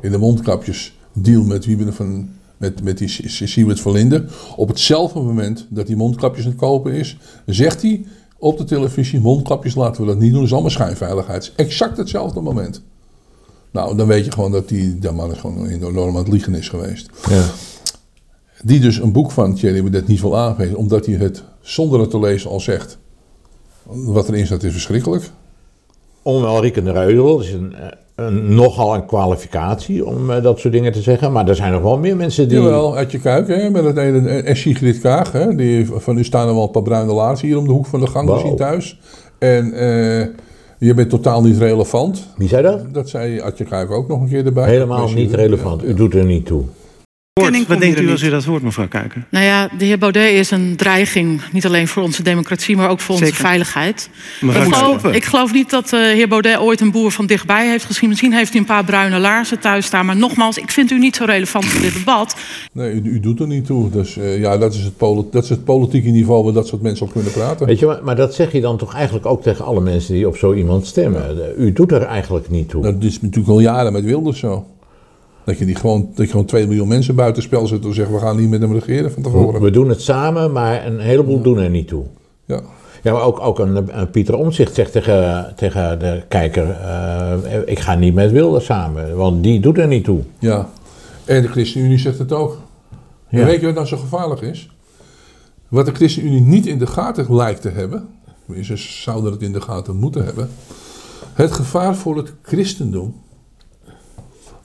In 0.00 0.10
de 0.10 0.18
mondkapjes 0.18 0.96
deal 1.12 1.44
met 1.44 1.64
Wiebe 1.64 1.92
van 1.92 2.28
met, 2.62 2.82
met 2.82 2.98
die 2.98 3.08
Siewert 3.08 3.80
van 3.80 3.92
Linden. 3.92 4.28
Op 4.56 4.68
hetzelfde 4.68 5.20
moment 5.20 5.66
dat 5.68 5.86
hij 5.86 5.96
mondkapjes 5.96 6.44
aan 6.44 6.50
het 6.50 6.60
kopen 6.60 6.92
is, 6.92 7.16
zegt 7.46 7.82
hij 7.82 8.04
op 8.38 8.58
de 8.58 8.64
televisie: 8.64 9.20
mondkapjes 9.20 9.74
laten 9.74 10.02
we 10.02 10.08
dat 10.08 10.18
niet 10.18 10.30
doen, 10.30 10.38
dat 10.38 10.46
is 10.46 10.52
allemaal 10.52 10.70
schijnveiligheid. 10.70 11.52
Exact 11.56 11.96
hetzelfde 11.96 12.40
moment. 12.40 12.82
Nou, 13.70 13.96
dan 13.96 14.06
weet 14.06 14.24
je 14.24 14.32
gewoon 14.32 14.52
dat 14.52 14.68
die, 14.68 14.98
dat 14.98 15.14
man 15.14 15.32
is 15.32 15.38
gewoon 15.38 15.66
enorm 15.66 16.16
aan 16.16 16.22
het 16.22 16.32
liegen 16.32 16.54
is 16.54 16.68
geweest. 16.68 17.10
Ja. 17.28 17.44
Die 18.62 18.80
dus 18.80 18.98
een 18.98 19.12
boek 19.12 19.30
van 19.30 19.54
Thierry 19.54 19.80
Baudet 19.80 20.06
niet 20.06 20.20
wil 20.20 20.38
aangeven, 20.38 20.76
omdat 20.76 21.06
hij 21.06 21.14
het 21.14 21.42
zonder 21.60 22.00
het 22.00 22.10
te 22.10 22.18
lezen 22.18 22.50
al 22.50 22.60
zegt. 22.60 22.98
Wat 23.84 24.28
erin 24.28 24.46
staat 24.46 24.62
is 24.62 24.72
verschrikkelijk. 24.72 25.30
Onwelriekende 26.22 26.92
reudel 26.92 27.40
is 27.40 27.52
een, 27.52 27.74
eh, 27.74 27.86
een, 28.14 28.54
nogal 28.54 28.94
een 28.94 29.06
kwalificatie 29.06 30.06
om 30.06 30.30
uh, 30.30 30.42
dat 30.42 30.58
soort 30.58 30.72
dingen 30.72 30.92
te 30.92 31.02
zeggen. 31.02 31.32
Maar 31.32 31.48
er 31.48 31.54
zijn 31.54 31.72
nog 31.72 31.82
wel 31.82 31.98
meer 31.98 32.16
mensen 32.16 32.48
die... 32.48 32.60
Jawel, 32.60 32.96
uit 32.96 33.12
je 33.12 33.18
kuik, 33.18 33.48
hè, 33.48 33.70
met 33.70 33.84
het 33.84 33.96
ene... 33.96 34.28
En 34.28 34.56
Sigrid 34.56 35.00
Kaag, 35.00 35.32
hè, 35.32 35.54
die, 35.54 35.86
van 35.86 36.18
u 36.18 36.24
staan 36.24 36.48
er 36.48 36.54
wel 36.54 36.62
een 36.62 36.70
paar 36.70 36.82
bruine 36.82 37.12
laars 37.12 37.40
hier 37.40 37.58
om 37.58 37.64
de 37.64 37.72
hoek 37.72 37.86
van 37.86 38.00
de 38.00 38.06
gang 38.06 38.28
wow. 38.28 38.36
te 38.38 38.46
zien 38.46 38.56
thuis. 38.56 39.00
En 39.38 39.66
uh, 39.66 40.26
je 40.78 40.94
bent 40.94 41.10
totaal 41.10 41.42
niet 41.42 41.58
relevant. 41.58 42.26
Wie 42.36 42.48
zei 42.48 42.62
dat? 42.62 42.94
Dat 42.94 43.08
zei 43.08 43.40
Adje 43.40 43.64
Kuik 43.64 43.90
ook 43.90 44.08
nog 44.08 44.20
een 44.20 44.28
keer 44.28 44.46
erbij. 44.46 44.68
Helemaal 44.68 45.08
niet 45.08 45.34
relevant. 45.34 45.84
U 45.84 45.94
doet 45.94 46.14
er 46.14 46.24
niet 46.24 46.46
toe. 46.46 46.62
Wat 47.40 47.80
denkt 47.80 48.00
u 48.00 48.10
als 48.10 48.22
u 48.22 48.30
dat 48.30 48.44
hoort, 48.44 48.62
mevrouw 48.62 48.88
Kuiken? 48.88 49.26
Nou 49.30 49.44
ja, 49.44 49.68
de 49.78 49.84
heer 49.84 49.98
Baudet 49.98 50.32
is 50.32 50.50
een 50.50 50.76
dreiging, 50.76 51.40
niet 51.52 51.66
alleen 51.66 51.88
voor 51.88 52.02
onze 52.02 52.22
democratie, 52.22 52.76
maar 52.76 52.90
ook 52.90 53.00
voor 53.00 53.14
onze 53.14 53.34
veiligheid. 53.34 54.10
Ik 54.40 54.50
geloof, 54.50 55.04
ik 55.04 55.24
geloof, 55.24 55.52
niet 55.52 55.70
dat 55.70 55.88
de 55.88 55.96
uh, 55.96 56.02
heer 56.02 56.28
Baudet 56.28 56.58
ooit 56.58 56.80
een 56.80 56.90
boer 56.90 57.10
van 57.10 57.26
dichtbij 57.26 57.68
heeft 57.68 57.84
gezien. 57.84 58.08
Misschien 58.08 58.32
heeft 58.32 58.50
hij 58.50 58.60
een 58.60 58.66
paar 58.66 58.84
bruine 58.84 59.18
laarzen 59.18 59.58
thuis 59.58 59.86
staan. 59.86 60.06
Maar 60.06 60.16
nogmaals, 60.16 60.58
ik 60.58 60.70
vind 60.70 60.90
u 60.90 60.98
niet 60.98 61.16
zo 61.16 61.24
relevant 61.24 61.64
voor 61.64 61.80
dit 61.80 61.94
debat. 61.94 62.36
Nee, 62.72 62.92
u, 62.92 63.00
u 63.02 63.20
doet 63.20 63.40
er 63.40 63.46
niet 63.46 63.66
toe. 63.66 63.90
Dus 63.90 64.16
uh, 64.16 64.40
ja, 64.40 64.58
dat 64.58 64.74
is, 64.74 64.84
het 64.84 64.98
dat 65.32 65.42
is 65.42 65.48
het 65.48 65.64
politieke 65.64 66.08
niveau 66.08 66.44
waar 66.44 66.52
dat 66.52 66.68
soort 66.68 66.82
mensen 66.82 67.06
op 67.06 67.12
kunnen 67.12 67.32
praten. 67.32 67.66
Weet 67.66 67.78
je, 67.78 67.86
maar, 67.86 68.04
maar 68.04 68.16
dat 68.16 68.34
zeg 68.34 68.52
je 68.52 68.60
dan 68.60 68.76
toch 68.76 68.94
eigenlijk 68.94 69.26
ook 69.26 69.42
tegen 69.42 69.64
alle 69.64 69.80
mensen 69.80 70.14
die 70.14 70.28
op 70.28 70.36
zo 70.36 70.54
iemand 70.54 70.86
stemmen. 70.86 71.36
Ja. 71.36 71.44
U 71.56 71.72
doet 71.72 71.92
er 71.92 72.02
eigenlijk 72.02 72.50
niet 72.50 72.68
toe. 72.68 72.82
Dat 72.82 72.94
is 72.98 73.20
natuurlijk 73.20 73.48
al 73.48 73.60
jaren 73.60 73.92
met 73.92 74.04
Wilders 74.04 74.38
zo. 74.38 74.66
Dat 75.44 75.58
je, 75.58 75.64
die 75.64 75.74
gewoon, 75.74 76.08
dat 76.14 76.24
je 76.24 76.30
gewoon 76.30 76.46
2 76.46 76.66
miljoen 76.66 76.88
mensen 76.88 77.14
buitenspel 77.14 77.66
zet 77.66 77.84
en 77.84 77.94
zeggen 77.94 78.14
we 78.14 78.20
gaan 78.20 78.36
niet 78.36 78.50
met 78.50 78.60
hem 78.60 78.72
regeren 78.72 79.12
van 79.12 79.22
tevoren. 79.22 79.60
We 79.60 79.70
doen 79.70 79.88
het 79.88 80.02
samen, 80.02 80.52
maar 80.52 80.86
een 80.86 81.00
heleboel 81.00 81.42
doen 81.42 81.58
er 81.58 81.70
niet 81.70 81.88
toe. 81.88 82.04
Ja. 82.44 82.60
Ja, 83.02 83.12
maar 83.12 83.22
ook, 83.22 83.40
ook 83.40 83.58
een, 83.58 83.98
een 84.00 84.10
Pieter 84.10 84.34
Omtzigt 84.34 84.74
zegt 84.74 84.92
tegen, 84.92 85.52
tegen 85.56 85.98
de 85.98 86.22
kijker, 86.28 86.66
uh, 86.66 87.58
ik 87.64 87.78
ga 87.78 87.94
niet 87.94 88.14
met 88.14 88.30
Wilders 88.30 88.64
samen, 88.64 89.16
want 89.16 89.42
die 89.42 89.60
doet 89.60 89.78
er 89.78 89.86
niet 89.86 90.04
toe. 90.04 90.20
Ja, 90.38 90.68
en 91.24 91.42
de 91.42 91.48
ChristenUnie 91.48 91.98
zegt 91.98 92.18
het 92.18 92.32
ook. 92.32 92.58
Ja. 93.28 93.38
En 93.38 93.46
weet 93.46 93.60
je 93.60 93.66
wat 93.66 93.74
nou 93.74 93.86
zo 93.86 93.96
gevaarlijk 93.96 94.40
is? 94.40 94.70
Wat 95.68 95.86
de 95.86 95.92
ChristenUnie 95.92 96.40
niet 96.40 96.66
in 96.66 96.78
de 96.78 96.86
gaten 96.86 97.34
lijkt 97.34 97.62
te 97.62 97.68
hebben, 97.68 98.08
ze 98.62 98.76
zouden 98.76 99.32
het 99.32 99.42
in 99.42 99.52
de 99.52 99.60
gaten 99.60 99.96
moeten 99.96 100.24
hebben, 100.24 100.50
het 101.32 101.52
gevaar 101.52 101.96
voor 101.96 102.16
het 102.16 102.32
christendom 102.42 103.14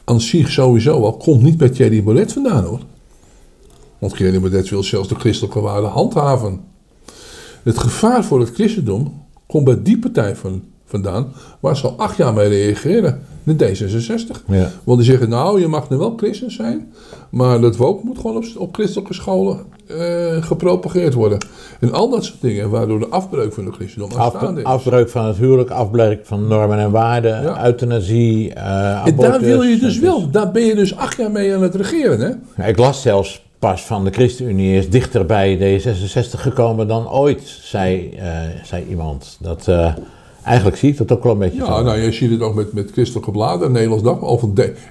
aan 0.09 0.21
zich 0.21 0.51
sowieso 0.51 1.03
al 1.03 1.17
komt 1.17 1.41
niet 1.41 1.57
bij 1.57 1.69
Thierry 1.69 2.03
Baudet 2.03 2.33
vandaan 2.33 2.63
hoor. 2.63 2.79
Want 3.97 4.15
Thierry 4.15 4.39
Baudet 4.39 4.69
wil 4.69 4.83
zelfs 4.83 5.07
de 5.07 5.15
christelijke 5.15 5.59
waarden 5.59 5.89
handhaven. 5.89 6.61
Het 7.63 7.77
gevaar 7.77 8.23
voor 8.23 8.39
het 8.39 8.49
christendom 8.53 9.25
komt 9.47 9.63
bij 9.63 9.83
die 9.83 9.99
partij 9.99 10.35
van, 10.35 10.63
vandaan 10.85 11.31
waar 11.59 11.77
ze 11.77 11.87
al 11.87 11.97
acht 11.97 12.17
jaar 12.17 12.33
mee 12.33 12.47
reageren. 12.47 13.21
De 13.43 13.53
D66. 13.53 14.45
Ja. 14.47 14.71
Want 14.83 14.97
die 14.99 15.07
zeggen, 15.07 15.29
nou, 15.29 15.59
je 15.59 15.67
mag 15.67 15.89
nu 15.89 15.97
wel 15.97 16.13
christen 16.17 16.51
zijn, 16.51 16.93
maar 17.29 17.61
dat 17.61 17.75
woke 17.75 18.05
moet 18.05 18.17
gewoon 18.17 18.35
op, 18.35 18.45
op 18.57 18.73
christelijke 18.73 19.13
scholen 19.13 19.65
uh, 19.91 20.43
gepropageerd 20.43 21.13
worden. 21.13 21.37
En 21.79 21.91
al 21.91 22.09
dat 22.09 22.25
soort 22.25 22.41
dingen, 22.41 22.69
waardoor 22.69 22.99
de 22.99 23.07
afbreuk 23.07 23.53
van 23.53 23.65
de 23.65 23.71
christendom 23.71 24.09
is. 24.57 24.63
Afbreuk 24.63 25.09
van 25.09 25.25
het 25.25 25.37
huwelijk, 25.37 25.69
afbreuk 25.69 26.25
van 26.25 26.47
normen 26.47 26.79
en 26.79 26.91
waarden, 26.91 27.41
ja. 27.41 27.65
euthanasie, 27.65 28.53
uh, 28.55 29.07
En 29.07 29.15
daar 29.15 29.39
wil 29.39 29.63
je 29.63 29.77
dus 29.77 29.99
wel, 29.99 30.29
daar 30.29 30.51
ben 30.51 30.65
je 30.65 30.75
dus 30.75 30.95
acht 30.95 31.17
jaar 31.17 31.31
mee 31.31 31.55
aan 31.55 31.61
het 31.61 31.75
regeren, 31.75 32.39
hè? 32.55 32.67
Ik 32.67 32.77
las 32.77 33.01
zelfs 33.01 33.45
pas 33.59 33.85
van 33.85 34.03
de 34.03 34.11
ChristenUnie 34.11 34.77
is 34.77 34.89
dichter 34.89 35.25
bij 35.25 35.57
D66 35.57 36.39
gekomen 36.39 36.87
dan 36.87 37.11
ooit, 37.11 37.41
zei, 37.61 38.13
uh, 38.15 38.23
zei 38.63 38.85
iemand. 38.89 39.37
Dat... 39.39 39.67
Eigenlijk 40.47 40.77
zie 40.77 40.89
ik 40.89 40.97
dat 40.97 41.11
ook 41.11 41.23
wel 41.23 41.31
een 41.31 41.37
beetje. 41.37 41.63
Ja, 41.63 41.81
nou, 41.81 41.99
je 41.99 42.11
ziet 42.11 42.31
het 42.31 42.41
ook 42.41 42.55
met, 42.55 42.73
met 42.73 42.91
christelijke 42.91 43.31
bladen, 43.31 43.71
Nederlands 43.71 44.03
dag. 44.03 44.21
Of 44.21 44.43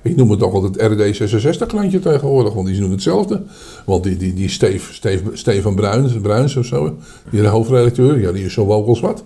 ik 0.03 0.17
noem 0.17 0.31
het 0.31 0.39
toch 0.39 0.55
altijd 0.55 0.77
RD66-klantje 0.77 1.99
tegenwoordig, 1.99 2.55
want 2.55 2.67
die 2.67 2.81
doen 2.81 2.91
hetzelfde. 2.91 3.43
Want 3.85 4.03
die, 4.05 4.17
die, 4.17 4.35
die 4.35 4.49
Steve, 4.49 4.95
Steve, 4.95 5.23
Stefan 5.33 5.75
Bruins, 5.75 6.13
Bruins 6.13 6.57
of 6.57 6.65
zo, 6.65 6.97
die 7.31 7.43
de 7.43 7.49
hoofdredacteur, 7.49 8.21
ja, 8.21 8.33
die 8.33 8.45
is 8.45 8.53
zo 8.53 8.67
wel 8.67 8.87
als 8.87 9.01
wat. 9.01 9.25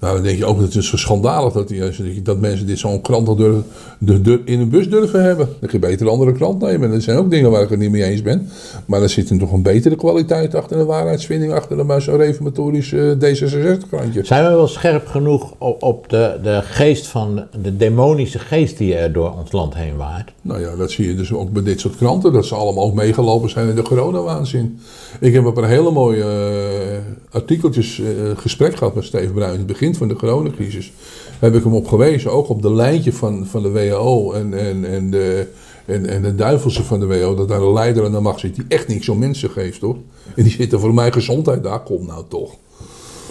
Nou, 0.00 0.14
dan 0.14 0.22
denk 0.22 0.38
je 0.38 0.44
ook, 0.44 0.60
het 0.60 0.74
is 0.74 0.92
schandalig 0.94 1.52
dat, 1.52 1.68
die, 1.68 2.22
dat 2.22 2.40
mensen 2.40 2.66
dit 2.66 2.78
zo'n 2.78 3.00
krant 3.00 3.36
durven, 3.36 3.64
de, 3.98 4.20
de, 4.20 4.40
in 4.44 4.60
een 4.60 4.68
bus 4.68 4.88
durven 4.88 5.24
hebben. 5.24 5.46
Dan 5.46 5.68
kun 5.68 5.80
je 5.80 5.86
beter 5.86 6.06
een 6.06 6.12
andere 6.12 6.32
krant 6.32 6.60
nemen. 6.60 6.90
Dat 6.90 7.02
zijn 7.02 7.18
ook 7.18 7.30
dingen 7.30 7.50
waar 7.50 7.62
ik 7.62 7.68
het 7.68 7.78
niet 7.78 7.90
mee 7.90 8.04
eens 8.04 8.22
ben. 8.22 8.48
Maar 8.86 9.02
er 9.02 9.08
zit 9.08 9.38
toch 9.38 9.52
een 9.52 9.62
betere 9.62 9.96
kwaliteit 9.96 10.54
achter, 10.54 10.78
een 10.78 10.86
waarheidsvinding 10.86 11.52
achter 11.52 11.76
dan 11.76 11.86
bij 11.86 12.00
zo'n 12.00 12.16
reformatorisch 12.16 12.92
uh, 12.92 13.12
D66-krantje. 13.12 14.24
Zijn 14.24 14.44
we 14.44 14.50
wel 14.50 14.68
scherp 14.68 15.06
genoeg 15.06 15.54
op, 15.58 15.82
op, 15.82 16.08
de, 16.08 16.38
de 16.42 16.60
geest 16.62 17.06
van, 17.06 17.44
de 17.62 17.76
demonische 17.76 18.38
geest 18.38 18.78
die 18.78 18.94
er 18.94 19.12
door 19.12 19.34
ons 19.38 19.52
land 19.52 19.74
heen 19.74 19.96
waart? 19.96 20.32
Nou 20.42 20.60
ja, 20.60 20.76
dat 20.76 20.90
zie 20.90 21.06
je 21.06 21.14
dus 21.14 21.32
ook 21.32 21.52
bij 21.52 21.62
dit 21.62 21.80
soort 21.80 21.96
kranten, 21.96 22.32
dat 22.32 22.46
ze 22.46 22.54
allemaal 22.54 22.84
ook 22.84 22.94
meegelopen 22.94 23.50
zijn 23.50 23.68
in 23.68 23.74
de 23.74 23.82
coronawaanzin. 23.82 24.78
Ik 25.20 25.32
heb 25.32 25.46
op 25.46 25.56
een 25.56 25.68
hele 25.68 25.90
mooie 25.90 26.24
uh, 26.24 27.34
artikeltjes 27.34 27.98
uh, 27.98 28.06
gesprek 28.36 28.76
gehad 28.76 28.94
met 28.94 29.04
Steven 29.04 29.32
Bruin 29.32 29.52
in 29.52 29.58
het 29.58 29.66
begin 29.66 29.85
van 29.94 30.08
de 30.08 30.14
coronacrisis, 30.14 30.92
heb 31.38 31.54
ik 31.54 31.62
hem 31.62 31.74
op 31.74 31.88
gewezen, 31.88 32.32
ook 32.32 32.48
op 32.48 32.62
de 32.62 32.72
lijntje 32.72 33.12
van, 33.12 33.46
van 33.46 33.62
de 33.62 33.70
WHO 33.70 34.32
en, 34.32 34.54
en, 34.54 34.84
en, 34.84 35.10
de, 35.10 35.46
en, 35.84 36.06
en 36.06 36.22
de 36.22 36.34
duivelse 36.34 36.84
van 36.84 37.00
de 37.00 37.06
WHO, 37.06 37.34
dat 37.34 37.48
daar 37.48 37.62
een 37.62 37.72
leider 37.72 38.04
aan 38.04 38.12
de 38.12 38.20
macht 38.20 38.40
zit 38.40 38.54
die 38.54 38.64
echt 38.68 38.88
niks 38.88 39.08
om 39.08 39.18
mensen 39.18 39.50
geeft, 39.50 39.80
hoor. 39.80 39.96
En 40.34 40.42
die 40.42 40.52
zitten 40.52 40.80
voor 40.80 40.94
mijn 40.94 41.12
gezondheid, 41.12 41.62
daar 41.62 41.82
komt 41.82 42.06
nou 42.06 42.24
toch. 42.28 42.56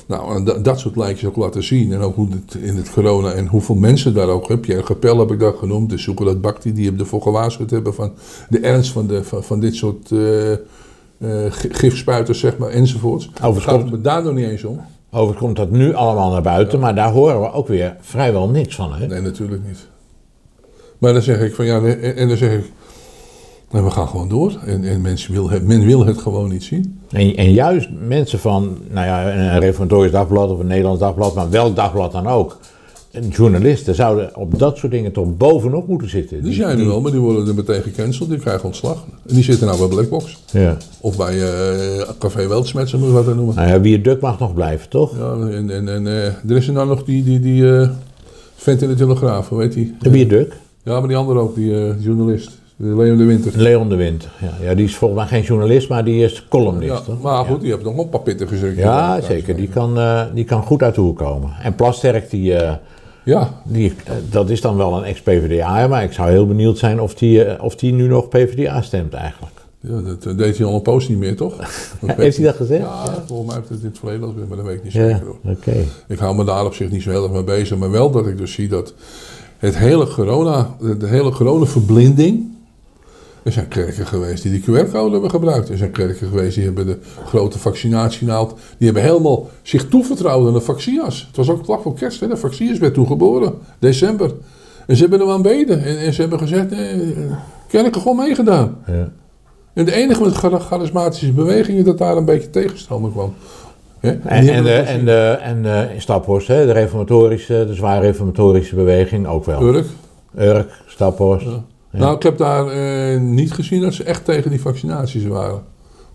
Nou, 0.07 0.35
en 0.35 0.63
dat 0.63 0.79
soort 0.79 0.95
lijntjes 0.95 1.29
ook 1.29 1.35
laten 1.35 1.63
zien. 1.63 1.93
En 1.93 1.99
ook 1.99 2.15
hoe 2.15 2.27
het 2.29 2.61
in 2.61 2.75
het 2.75 2.91
corona 2.91 3.31
en 3.31 3.47
hoeveel 3.47 3.75
mensen 3.75 4.13
daar 4.13 4.27
ook. 4.27 4.47
Heb 4.47 4.61
Pierre 4.61 4.85
Gapel 4.85 5.19
heb 5.19 5.31
ik 5.31 5.39
dat 5.39 5.57
genoemd. 5.57 5.89
De 5.89 5.97
zoeken 5.97 6.25
dat 6.25 6.41
Bakti, 6.41 6.73
die 6.73 6.93
ervoor 6.97 7.21
gewaarschuwd 7.21 7.69
hebben 7.69 7.93
van 7.93 8.11
de 8.49 8.59
ernst 8.59 8.91
van, 8.91 9.07
de, 9.07 9.23
van, 9.23 9.43
van 9.43 9.59
dit 9.59 9.75
soort 9.75 10.11
uh, 10.11 10.51
uh, 10.51 10.57
gifspuiters, 11.49 12.39
zeg 12.39 12.57
maar, 12.57 12.69
enzovoorts. 12.69 13.29
Overigens 13.33 13.65
gaat 13.65 13.81
het 13.81 13.91
me 13.91 14.01
daar 14.01 14.23
nog 14.23 14.33
niet 14.33 14.47
eens 14.47 14.63
om. 14.63 14.81
Overigens 15.15 15.45
komt 15.45 15.55
dat 15.55 15.71
nu 15.71 15.93
allemaal 15.93 16.31
naar 16.31 16.41
buiten, 16.41 16.79
maar 16.79 16.95
daar 16.95 17.11
horen 17.11 17.41
we 17.41 17.51
ook 17.51 17.67
weer 17.67 17.95
vrijwel 17.99 18.49
niks 18.49 18.75
van. 18.75 18.93
Hè? 18.93 19.07
Nee, 19.07 19.21
natuurlijk 19.21 19.61
niet. 19.67 19.87
Maar 20.97 21.13
dan 21.13 21.21
zeg 21.21 21.39
ik 21.39 21.55
van 21.55 21.65
ja, 21.65 21.83
en 21.83 22.27
dan 22.27 22.37
zeg 22.37 22.51
ik, 22.51 22.71
nou, 23.69 23.85
we 23.85 23.91
gaan 23.91 24.07
gewoon 24.07 24.29
door. 24.29 24.59
En, 24.65 24.83
en 24.83 25.01
mensen 25.01 25.33
wil 25.33 25.49
het, 25.49 25.63
men 25.63 25.85
wil 25.85 26.05
het 26.05 26.17
gewoon 26.17 26.49
niet 26.49 26.63
zien. 26.63 27.01
En, 27.09 27.35
en 27.35 27.51
juist 27.51 27.89
mensen 28.07 28.39
van, 28.39 28.77
nou 28.89 29.07
ja, 29.07 29.33
een 29.33 29.59
reformatorisch 29.59 30.11
dagblad 30.11 30.49
of 30.49 30.59
een 30.59 30.67
Nederlands 30.67 30.99
dagblad, 30.99 31.35
maar 31.35 31.49
welk 31.49 31.75
dagblad 31.75 32.11
dan 32.11 32.27
ook 32.27 32.57
journalisten 33.29 33.95
zouden 33.95 34.35
op 34.35 34.59
dat 34.59 34.77
soort 34.77 34.91
dingen 34.91 35.11
toch 35.11 35.37
bovenop 35.37 35.87
moeten 35.87 36.09
zitten. 36.09 36.43
Die, 36.43 36.53
zijn 36.53 36.79
er 36.79 36.85
wel, 36.85 37.01
maar 37.01 37.11
die 37.11 37.19
worden 37.19 37.47
er 37.47 37.55
meteen 37.55 37.81
gecanceld. 37.81 38.29
Die 38.29 38.39
krijgen 38.39 38.65
ontslag. 38.65 39.05
En 39.27 39.35
die 39.35 39.43
zitten 39.43 39.67
nou 39.67 39.79
bij 39.79 39.87
Blackbox. 39.87 40.37
Ja. 40.51 40.77
Of 41.01 41.17
bij 41.17 41.35
uh, 41.35 42.09
Café 42.19 42.47
Weltsmet, 42.47 42.89
zo 42.89 42.97
moet 42.97 43.07
je 43.07 43.13
wat 43.13 43.35
noemen. 43.35 43.55
Nou 43.55 43.67
ja, 43.67 43.81
wie 43.81 44.01
Duk 44.01 44.21
mag 44.21 44.39
nog 44.39 44.53
blijven, 44.53 44.89
toch? 44.89 45.17
Ja, 45.17 45.47
en, 45.47 45.69
en, 45.69 45.87
en 45.89 46.05
uh, 46.05 46.25
er 46.25 46.55
is 46.55 46.67
er 46.67 46.73
nou 46.73 46.87
nog 46.87 47.03
die, 47.03 47.23
die, 47.23 47.39
die 47.39 47.61
uh, 47.61 47.89
vent 48.55 48.81
in 48.81 48.87
de 48.87 48.95
Telegraaf, 48.95 49.49
hoe 49.49 49.61
heet 49.61 49.73
die? 49.73 49.95
De 49.99 50.09
wie 50.09 50.27
Duk? 50.27 50.57
Ja, 50.83 50.99
maar 50.99 51.07
die 51.07 51.17
andere 51.17 51.39
ook, 51.39 51.55
die 51.55 51.95
journalist. 51.99 52.51
Leon 52.77 53.17
de 53.17 53.23
Winter. 53.23 53.51
Leon 53.55 53.89
de 53.89 53.95
Winter, 53.95 54.31
ja. 54.41 54.67
ja. 54.67 54.75
Die 54.75 54.85
is 54.85 54.95
volgens 54.95 55.19
mij 55.19 55.29
geen 55.29 55.47
journalist, 55.47 55.89
maar 55.89 56.05
die 56.05 56.23
is 56.23 56.45
columnist. 56.49 57.05
Ja, 57.07 57.13
maar 57.21 57.45
goed, 57.45 57.61
die 57.61 57.71
heeft 57.71 57.83
nog 57.83 57.95
wel 57.95 58.03
een 58.03 58.09
paar 58.09 58.21
pitten 58.21 58.47
gezegd. 58.47 58.77
Ja, 58.77 59.21
zeker. 59.21 59.55
Die 59.55 59.67
kan, 59.67 59.97
die 60.33 60.43
kan 60.43 60.63
goed 60.63 60.83
uit 60.83 60.95
de 60.95 61.01
hoek 61.01 61.17
komen. 61.17 61.49
En 61.61 61.75
Plasterk, 61.75 62.29
die... 62.29 62.55
Ja. 63.25 63.61
Die, 63.63 63.93
dat 64.29 64.49
is 64.49 64.61
dan 64.61 64.77
wel 64.77 64.97
een 64.97 65.03
ex-PVDA, 65.03 65.87
maar 65.87 66.03
ik 66.03 66.13
zou 66.13 66.29
heel 66.29 66.47
benieuwd 66.47 66.77
zijn 66.77 67.01
of 67.01 67.15
die, 67.15 67.61
of 67.61 67.75
die 67.75 67.93
nu 67.93 68.07
nog 68.07 68.27
PVDA 68.27 68.81
stemt 68.81 69.13
eigenlijk. 69.13 69.53
Ja, 69.79 70.01
dat 70.01 70.25
eh, 70.25 70.37
deed 70.37 70.57
hij 70.57 70.67
al 70.67 70.75
een 70.75 70.81
post 70.81 71.09
niet 71.09 71.17
meer, 71.17 71.35
toch? 71.35 71.57
Heeft 72.05 72.37
hij 72.37 72.45
dat 72.45 72.55
gezegd? 72.55 72.81
Ja, 72.81 73.23
volgens 73.27 73.47
mij 73.47 73.57
heeft 73.57 73.69
het 73.69 73.79
in 73.79 73.87
het 73.87 73.97
verleden 73.97 74.23
al 74.23 74.29
gezegd, 74.29 74.47
maar 74.47 74.57
dat 74.57 74.65
weet 74.65 74.77
ik 74.77 74.83
niet 74.83 74.91
zeker. 74.91 75.25
hoor. 75.25 75.53
oké. 75.53 75.75
Ik 76.07 76.19
hou 76.19 76.35
me 76.35 76.43
daar 76.43 76.65
op 76.65 76.73
zich 76.73 76.91
niet 76.91 77.01
zo 77.01 77.09
heel 77.09 77.23
erg 77.23 77.31
mee 77.31 77.43
bezig, 77.43 77.77
maar 77.77 77.91
wel 77.91 78.11
dat 78.11 78.27
ik 78.27 78.37
dus 78.37 78.53
zie 78.53 78.67
dat 78.67 78.93
het 79.57 79.77
hele 79.77 80.07
corona, 80.07 80.75
de 80.99 81.07
hele 81.07 81.31
coronaverblinding. 81.31 82.54
Er 83.45 83.51
zijn 83.51 83.67
kerken 83.67 84.07
geweest 84.07 84.43
die 84.43 84.51
die 84.51 84.61
QR-code 84.61 85.11
hebben 85.11 85.29
gebruikt. 85.29 85.69
Er 85.69 85.77
zijn 85.77 85.91
kerken 85.91 86.27
geweest 86.27 86.55
die 86.55 86.63
hebben 86.63 86.85
de 86.85 86.97
grote 87.25 87.59
vaccinatienaald. 87.59 88.49
Die 88.77 88.85
hebben 88.91 89.03
helemaal 89.03 89.49
zich 89.61 89.87
toevertrouwd 89.87 90.47
aan 90.47 90.53
de 90.53 90.61
vaccinas. 90.61 91.25
Het 91.27 91.35
was 91.35 91.49
ook 91.49 91.65
vlak 91.65 91.81
voor 91.81 91.93
kerst, 91.93 92.19
hè? 92.19 92.27
de 92.27 92.37
vaccinas 92.37 92.77
werd 92.77 92.93
toen 92.93 93.07
geboren, 93.07 93.53
december. 93.79 94.31
En 94.87 94.95
ze 94.95 95.01
hebben 95.01 95.21
er 95.21 95.33
aan 95.33 95.41
beden. 95.41 95.83
En, 95.83 95.97
en 95.97 96.13
ze 96.13 96.21
hebben 96.21 96.39
gezegd, 96.39 96.71
eh, 96.71 96.79
kerken 97.67 98.01
gewoon 98.01 98.17
meegedaan. 98.17 98.77
Ja. 98.87 99.11
En 99.73 99.85
de 99.85 99.93
enige 99.93 100.23
met 100.23 100.33
char- 100.33 100.59
charismatische 100.59 101.31
bewegingen 101.31 101.83
dat 101.83 101.97
daar 101.97 102.17
een 102.17 102.25
beetje 102.25 102.49
tegenstander 102.49 103.11
kwam. 103.11 103.33
En, 103.99 104.21
en, 104.25 104.45
hebben 104.45 104.63
de, 104.63 104.77
en, 104.79 105.05
de, 105.05 105.37
en 105.41 105.89
in 105.93 106.01
Staphorst, 106.01 106.47
hè, 106.47 106.65
de 106.65 106.71
reformatorische, 106.71 107.65
de 107.67 107.73
zware 107.73 108.01
reformatorische 108.01 108.75
beweging 108.75 109.27
ook 109.27 109.45
wel. 109.45 109.61
Urk. 109.61 109.85
Urk, 110.37 110.81
Staphorst. 110.87 111.45
Ja. 111.45 111.63
Nou, 111.97 112.15
ik 112.15 112.23
heb 112.23 112.37
daar 112.37 112.67
eh, 112.67 113.19
niet 113.19 113.51
gezien 113.53 113.81
dat 113.81 113.93
ze 113.93 114.03
echt 114.03 114.25
tegen 114.25 114.49
die 114.49 114.61
vaccinaties 114.61 115.25
waren. 115.25 115.61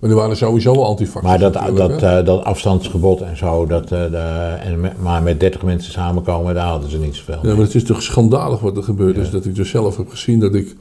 Maar 0.00 0.10
die 0.10 0.18
waren 0.18 0.36
sowieso 0.36 0.72
wel 0.72 0.86
antivax. 0.86 1.24
Maar 1.24 1.38
dat, 1.38 1.52
dat, 1.52 2.02
eh, 2.02 2.24
dat 2.24 2.44
afstandsgebod 2.44 3.20
en 3.20 3.36
zo, 3.36 3.66
dat, 3.66 3.82
eh, 3.82 4.10
de, 4.10 4.56
en 4.64 4.92
maar 5.00 5.22
met 5.22 5.40
30 5.40 5.62
mensen 5.62 5.92
samenkomen, 5.92 6.54
daar 6.54 6.66
hadden 6.66 6.90
ze 6.90 6.98
niet 6.98 7.16
zoveel. 7.16 7.38
Ja, 7.42 7.54
maar 7.54 7.64
het 7.64 7.74
is 7.74 7.84
toch 7.84 8.02
schandalig 8.02 8.60
wat 8.60 8.76
er 8.76 8.82
gebeurd 8.82 9.16
is. 9.16 9.30
Dat 9.30 9.44
ik 9.44 9.54
dus 9.54 9.70
zelf 9.70 9.96
heb 9.96 10.08
gezien 10.08 10.40
dat 10.40 10.54
ik 10.54 10.76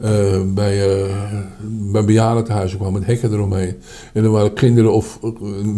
eh, 0.00 0.40
bij, 0.54 1.02
eh 1.02 1.14
bij 1.92 2.04
bejaardentehuizen 2.04 2.78
kwam 2.78 2.92
met 2.92 3.06
hekken 3.06 3.32
eromheen. 3.32 3.76
En 4.12 4.24
er 4.24 4.30
waren 4.30 4.52
kinderen 4.52 4.92
of 4.92 5.18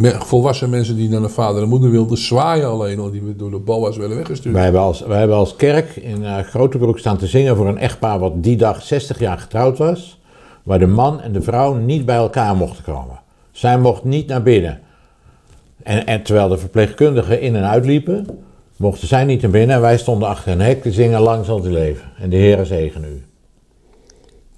eh, 0.03 0.21
volwassen 0.21 0.71
mensen 0.71 0.97
die 0.97 1.09
naar 1.09 1.23
een 1.23 1.31
vader 1.31 1.63
en 1.63 1.69
moeder 1.69 1.91
wilden 1.91 2.19
zwaaien 2.19 2.69
alleen 2.69 2.99
al. 2.99 3.11
Die 3.11 3.37
door 3.37 3.51
de 3.51 3.59
boa's 3.59 3.97
werden 3.97 4.17
weggestuurd. 4.17 4.55
Wij 4.55 4.63
hebben, 4.63 4.81
als, 4.81 5.01
wij 5.01 5.19
hebben 5.19 5.37
als 5.37 5.57
kerk 5.57 5.97
in 5.97 6.23
uh, 6.23 6.39
Grotebroek 6.39 6.99
staan 6.99 7.17
te 7.17 7.27
zingen 7.27 7.57
voor 7.57 7.69
een 7.69 7.79
echtpaar 7.79 8.19
wat 8.19 8.43
die 8.43 8.57
dag 8.57 8.83
60 8.83 9.19
jaar 9.19 9.39
getrouwd 9.39 9.79
was. 9.79 10.21
Waar 10.63 10.79
de 10.79 10.87
man 10.87 11.21
en 11.21 11.33
de 11.33 11.43
vrouw 11.43 11.75
niet 11.75 12.05
bij 12.05 12.17
elkaar 12.17 12.57
mochten 12.57 12.85
komen. 12.85 13.21
Zij 13.51 13.79
mocht 13.79 14.05
niet 14.05 14.27
naar 14.27 14.43
binnen. 14.43 14.81
En, 15.83 16.07
en 16.07 16.23
terwijl 16.23 16.49
de 16.49 16.59
verpleegkundigen 16.59 17.41
in 17.41 17.57
en 17.57 17.69
uitliepen, 17.69 18.27
mochten 18.77 19.09
zij 19.09 19.25
niet 19.25 19.43
naar 19.43 19.51
binnen. 19.51 19.77
En 19.77 19.83
wij 19.83 19.99
stonden 19.99 20.29
achter 20.29 20.53
een 20.53 20.61
hek 20.61 20.83
te 20.83 20.93
zingen 20.93 21.21
lang 21.21 21.45
zal 21.45 21.67
u 21.67 21.71
leven. 21.71 22.05
En 22.19 22.31
de 22.31 22.37
Heer 22.37 22.67
zegen 22.67 23.05
u. 23.05 23.28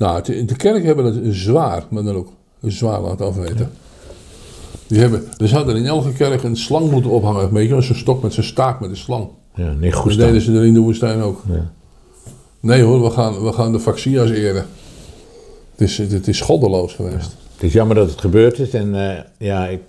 Nou, 0.00 0.16
het- 0.16 0.48
de 0.48 0.56
kerk 0.56 0.84
hebben 0.84 1.04
het 1.04 1.34
zwaar, 1.34 1.84
maar 1.90 2.02
dan 2.02 2.14
ook 2.14 2.28
zwaar 2.62 3.00
laten 3.00 3.26
afweten. 3.26 3.70
Die 4.86 4.98
hebben, 4.98 5.24
zou 5.36 5.68
er 5.68 5.76
in 5.76 5.86
elke 5.86 6.12
kerk 6.12 6.42
een 6.42 6.56
slang 6.56 6.90
moeten 6.90 7.10
ophangen. 7.10 7.52
Weet 7.52 7.68
je, 7.68 7.80
zo'n 7.80 7.94
stok 7.96 8.22
met 8.22 8.32
zijn 8.32 8.46
staak 8.46 8.80
met 8.80 8.90
een 8.90 8.96
slang. 8.96 9.28
Ja, 9.54 9.72
niet 9.72 9.94
goed 9.94 10.04
Dat 10.04 10.12
staan. 10.12 10.26
deden 10.26 10.40
ze 10.42 10.52
er 10.52 10.64
in 10.64 10.74
de 10.74 10.80
woestijn 10.80 11.20
ook. 11.20 11.42
Ja. 11.48 11.70
Nee 12.60 12.82
hoor, 12.82 13.02
we 13.02 13.10
gaan, 13.10 13.42
we 13.44 13.52
gaan 13.52 13.72
de 13.72 13.78
vaccinas 13.78 14.30
eren. 14.30 14.66
Het 15.76 15.80
is, 15.88 15.98
het 15.98 16.28
is 16.28 16.40
goddeloos 16.40 16.94
geweest. 16.94 17.36
Het 17.54 17.62
is 17.62 17.72
jammer 17.72 17.96
dat 17.96 18.10
het 18.10 18.20
gebeurd 18.20 18.58
is. 18.58 18.70
En 18.70 19.10
eh, 19.10 19.22
ja, 19.38 19.66
ik, 19.68 19.80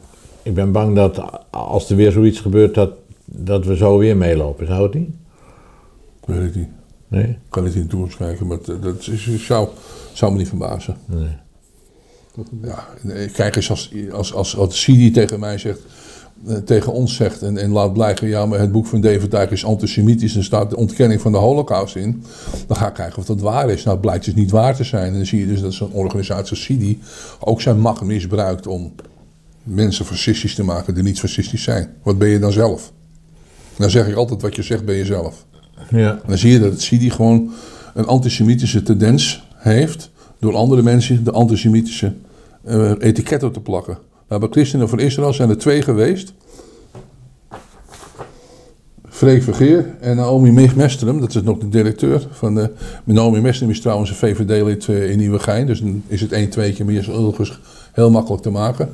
ik 0.43 0.53
ben 0.53 0.71
bang 0.71 0.95
dat 0.95 1.21
als 1.49 1.89
er 1.89 1.95
weer 1.95 2.11
zoiets 2.11 2.39
gebeurt, 2.39 2.73
dat, 2.73 2.91
dat 3.25 3.65
we 3.65 3.75
zo 3.75 3.97
weer 3.97 4.17
meelopen. 4.17 4.67
Zou 4.67 4.83
het 4.83 4.93
niet? 4.93 5.09
Weet 6.25 6.47
ik 6.49 6.55
niet. 6.55 6.67
Nee? 7.11 7.23
Ik 7.23 7.37
kan 7.49 7.63
niet 7.63 7.75
in 7.75 7.81
de 7.81 7.87
toekomst 7.87 8.17
kijken, 8.17 8.47
maar 8.47 8.57
dat, 8.81 9.07
is, 9.07 9.45
zou, 9.45 9.67
zou 10.13 10.31
me 10.31 10.37
niet 10.37 10.47
verbazen. 10.47 10.97
Nee. 11.05 11.37
Ja, 12.61 12.87
kijk 13.33 13.55
eens 13.55 13.69
als, 13.69 13.93
als, 14.11 14.33
als, 14.33 14.57
als 14.57 14.81
Sidi 14.81 15.11
tegen 15.11 15.39
mij 15.39 15.57
zegt, 15.57 15.79
eh, 16.47 16.55
tegen 16.55 16.93
ons 16.93 17.15
zegt 17.15 17.41
en, 17.41 17.57
en 17.57 17.71
laat 17.71 17.93
blijken, 17.93 18.27
ja, 18.27 18.45
maar 18.45 18.59
het 18.59 18.71
boek 18.71 18.85
van 18.85 19.01
David 19.01 19.31
Dijk 19.31 19.51
is 19.51 19.65
antisemitisch 19.65 20.35
en 20.35 20.43
staat 20.43 20.69
de 20.69 20.75
ontkenning 20.75 21.21
van 21.21 21.31
de 21.31 21.37
holocaust 21.37 21.95
in. 21.95 22.23
Dan 22.67 22.77
ga 22.77 22.87
ik 22.87 22.93
kijken 22.93 23.17
of 23.17 23.25
dat 23.25 23.41
waar 23.41 23.69
is. 23.69 23.83
Nou, 23.83 23.89
het 23.89 24.01
blijkt 24.01 24.25
dus 24.25 24.33
niet 24.33 24.51
waar 24.51 24.75
te 24.75 24.83
zijn. 24.83 25.07
En 25.07 25.13
dan 25.13 25.25
zie 25.25 25.39
je 25.39 25.47
dus 25.47 25.61
dat 25.61 25.73
zo'n 25.73 25.91
organisatie 25.91 26.49
als 26.49 26.63
Sidi 26.63 26.99
ook 27.39 27.61
zijn 27.61 27.79
macht 27.79 28.01
misbruikt 28.01 28.67
om 28.67 28.93
mensen 29.63 30.05
fascistisch 30.05 30.55
te 30.55 30.63
maken 30.63 30.93
die 30.93 31.03
niet 31.03 31.19
fascistisch 31.19 31.63
zijn. 31.63 31.93
Wat 32.03 32.17
ben 32.17 32.29
je 32.29 32.39
dan 32.39 32.51
zelf? 32.51 32.91
Dan 33.77 33.89
zeg 33.89 34.07
ik 34.07 34.15
altijd, 34.15 34.41
wat 34.41 34.55
je 34.55 34.63
zegt 34.63 34.85
ben 34.85 34.95
je 34.95 35.05
zelf. 35.05 35.45
Ja. 35.89 36.19
Dan 36.27 36.37
zie 36.37 36.51
je 36.51 36.59
dat 36.59 36.81
Sidi 36.81 37.09
gewoon 37.09 37.51
een 37.93 38.05
antisemitische 38.05 38.83
tendens 38.83 39.47
heeft 39.55 40.11
door 40.39 40.55
andere 40.55 40.81
mensen 40.81 41.23
de 41.23 41.31
antisemitische 41.31 42.13
eh, 42.63 42.91
etiket 42.99 43.43
op 43.43 43.53
te 43.53 43.59
plakken. 43.59 43.97
Nou, 44.27 44.41
bij 44.41 44.49
Christenen 44.51 44.89
voor 44.89 44.99
Israël 44.99 45.33
zijn 45.33 45.49
er 45.49 45.57
twee 45.57 45.81
geweest. 45.81 46.33
Freek 49.09 49.43
Vergeer 49.43 49.85
en 49.99 50.15
Naomi 50.15 50.69
Mestrum, 50.75 51.19
dat 51.19 51.35
is 51.35 51.41
nog 51.41 51.57
de 51.57 51.69
directeur 51.69 52.27
van 52.31 52.55
de... 52.55 52.71
Naomi 53.03 53.41
Mestrum 53.41 53.69
is 53.69 53.81
trouwens 53.81 54.09
een 54.09 54.15
VVD-lid 54.15 54.87
eh, 54.87 55.09
in 55.09 55.17
Nieuwegein, 55.17 55.65
dus 55.65 55.79
dan 55.79 56.03
is 56.07 56.21
het 56.21 56.31
één, 56.31 56.49
tweetje, 56.49 56.85
maar 56.85 56.93
is 56.93 57.09
heel 57.91 58.11
makkelijk 58.11 58.43
te 58.43 58.49
maken. 58.49 58.89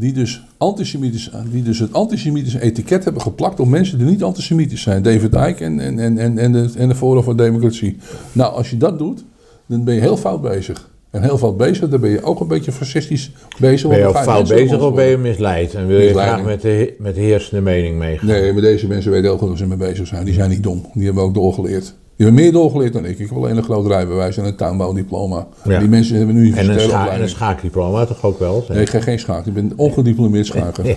Die 0.00 0.12
dus, 0.12 0.42
antisemitisch, 0.58 1.30
die 1.50 1.62
dus 1.62 1.78
het 1.78 1.92
antisemitische 1.92 2.60
etiket 2.60 3.04
hebben 3.04 3.22
geplakt 3.22 3.60
op 3.60 3.68
mensen 3.68 3.98
die 3.98 4.06
niet 4.06 4.22
antisemitisch 4.22 4.82
zijn. 4.82 5.02
David 5.02 5.34
Icke 5.34 5.64
en, 5.64 5.80
en, 5.80 5.98
en, 5.98 6.18
en, 6.18 6.38
en, 6.38 6.52
de, 6.52 6.70
en 6.76 6.88
de 6.88 6.94
Forum 6.94 7.22
voor 7.22 7.36
Democratie. 7.36 7.96
Nou, 8.32 8.54
als 8.54 8.70
je 8.70 8.76
dat 8.76 8.98
doet, 8.98 9.24
dan 9.66 9.84
ben 9.84 9.94
je 9.94 10.00
heel 10.00 10.16
fout 10.16 10.42
bezig. 10.42 10.90
En 11.10 11.22
heel 11.22 11.38
fout 11.38 11.56
bezig, 11.56 11.88
dan 11.88 12.00
ben 12.00 12.10
je 12.10 12.22
ook 12.22 12.40
een 12.40 12.46
beetje 12.46 12.72
fascistisch 12.72 13.32
bezig. 13.58 13.88
Ben 13.88 13.98
je 13.98 14.06
ook 14.06 14.18
fout 14.18 14.48
bezig 14.48 14.80
of 14.82 14.94
ben 14.94 15.06
je 15.06 15.16
misleid? 15.16 15.74
En 15.74 15.86
wil 15.86 16.00
je 16.00 16.10
graag 16.10 16.44
met 16.44 16.60
de, 16.60 16.94
met 16.98 17.14
de 17.14 17.20
heersende 17.20 17.60
mening 17.60 17.98
meegaan? 17.98 18.26
Nee, 18.26 18.52
maar 18.52 18.62
deze 18.62 18.86
mensen 18.86 19.10
weten 19.10 19.26
heel 19.26 19.38
goed 19.38 19.48
waar 19.48 19.56
ze 19.56 19.66
mee 19.66 19.78
bezig 19.78 20.06
zijn. 20.06 20.24
Die 20.24 20.34
zijn 20.34 20.50
niet 20.50 20.62
dom. 20.62 20.86
Die 20.94 21.04
hebben 21.04 21.22
ook 21.22 21.34
doorgeleerd. 21.34 21.94
Die 22.20 22.28
hebben 22.28 22.44
meer 22.44 22.54
doorgeleerd 22.54 22.92
dan 22.92 23.04
ik. 23.04 23.18
Ik 23.18 23.28
heb 23.28 23.36
alleen 23.36 23.56
een 23.56 23.62
groot 23.62 23.86
rijbewijs 23.86 24.36
en 24.36 24.44
een 24.44 24.56
tuinbouwdiploma. 24.56 25.46
Ja. 25.64 25.78
Die 25.78 25.88
mensen 25.88 26.16
hebben 26.16 26.34
nu 26.34 26.40
En 26.52 26.58
een, 26.58 26.64
universitaire 26.64 27.04
scha 27.04 27.14
en 27.14 27.22
een 27.22 27.28
schaakdiploma 27.28 28.04
toch 28.04 28.24
ook 28.24 28.38
wel? 28.38 28.62
zeg? 28.66 28.68
Nee, 28.76 28.84
ik 28.84 28.90
ga 28.90 29.00
geen 29.00 29.18
schaken. 29.18 29.46
Ik 29.48 29.54
ben 29.54 29.72
ongediplomeerd 29.76 30.46
schaker. 30.46 30.86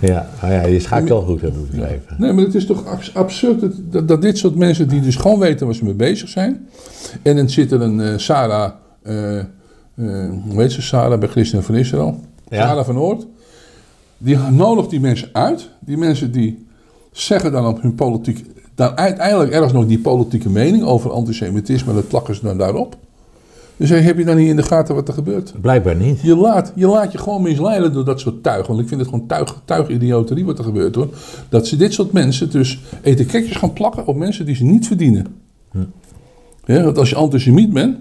ja. 0.00 0.28
Nou 0.40 0.52
ja 0.52 0.66
je 0.66 0.80
schaakt 0.80 1.08
wel 1.08 1.22
goed 1.22 1.40
hebben 1.40 1.66
begrepen. 1.70 2.16
Nee, 2.18 2.32
maar 2.32 2.44
het 2.44 2.54
is 2.54 2.66
toch 2.66 2.86
abs- 2.86 3.14
absurd 3.14 3.60
dat, 3.60 3.72
dat, 3.90 4.08
dat 4.08 4.22
dit 4.22 4.38
soort 4.38 4.54
mensen 4.54 4.88
die 4.88 5.00
dus 5.00 5.16
gewoon 5.16 5.38
weten 5.38 5.66
waar 5.66 5.74
ze 5.74 5.84
mee 5.84 5.94
bezig 5.94 6.28
zijn. 6.28 6.68
En 7.22 7.36
dan 7.36 7.48
zit 7.50 7.72
er 7.72 7.80
een 7.80 8.00
eh, 8.00 8.12
Sarah, 8.18 8.70
eh, 9.02 9.40
hoe 10.48 10.60
heet 10.62 10.72
ze, 10.72 10.82
Sarah 10.82 11.18
bij 11.18 11.28
Christen 11.28 11.62
van 11.62 11.74
Israël. 11.74 12.20
Ja. 12.48 12.66
Sarah 12.66 12.84
van 12.84 12.98
Oort. 12.98 13.26
Die 14.18 14.36
nodigt 14.36 14.90
die 14.90 15.00
mensen 15.00 15.28
uit. 15.32 15.68
Die 15.80 15.96
mensen 15.96 16.32
die 16.32 16.66
zeggen 17.12 17.52
dan 17.52 17.66
op 17.66 17.82
hun 17.82 17.94
politiek, 17.94 18.44
dan 18.74 18.96
uiteindelijk 18.96 19.50
ergens 19.52 19.72
nog 19.72 19.86
die 19.86 19.98
politieke 19.98 20.50
mening 20.50 20.84
over 20.84 21.10
antisemitisme. 21.10 21.94
Dat 21.94 22.08
plakken 22.08 22.34
ze 22.34 22.42
dan 22.42 22.58
daarop. 22.58 22.96
Dus 23.76 23.90
heb 23.90 24.18
je 24.18 24.24
dan 24.24 24.36
niet 24.36 24.48
in 24.48 24.56
de 24.56 24.62
gaten 24.62 24.94
wat 24.94 25.08
er 25.08 25.14
gebeurt? 25.14 25.52
Blijkbaar 25.60 25.96
niet. 25.96 26.20
Je 26.20 26.36
laat, 26.36 26.72
je 26.74 26.86
laat 26.86 27.12
je 27.12 27.18
gewoon 27.18 27.42
misleiden 27.42 27.92
door 27.92 28.04
dat 28.04 28.20
soort 28.20 28.42
tuig. 28.42 28.66
Want 28.66 28.80
ik 28.80 28.88
vind 28.88 29.00
het 29.00 29.08
gewoon 29.10 29.26
tuig, 29.26 29.60
tuigidioterie 29.64 30.44
wat 30.44 30.58
er 30.58 30.64
gebeurt 30.64 30.94
hoor. 30.94 31.08
Dat 31.48 31.66
ze 31.66 31.76
dit 31.76 31.92
soort 31.92 32.12
mensen 32.12 32.50
dus 32.50 32.80
etiketjes 33.02 33.56
gaan 33.56 33.72
plakken 33.72 34.06
op 34.06 34.16
mensen 34.16 34.46
die 34.46 34.54
ze 34.54 34.64
niet 34.64 34.86
verdienen. 34.86 35.26
Ja, 36.64 36.82
want 36.82 36.98
als 36.98 37.10
je 37.10 37.16
antisemiet 37.16 37.72
bent. 37.72 37.96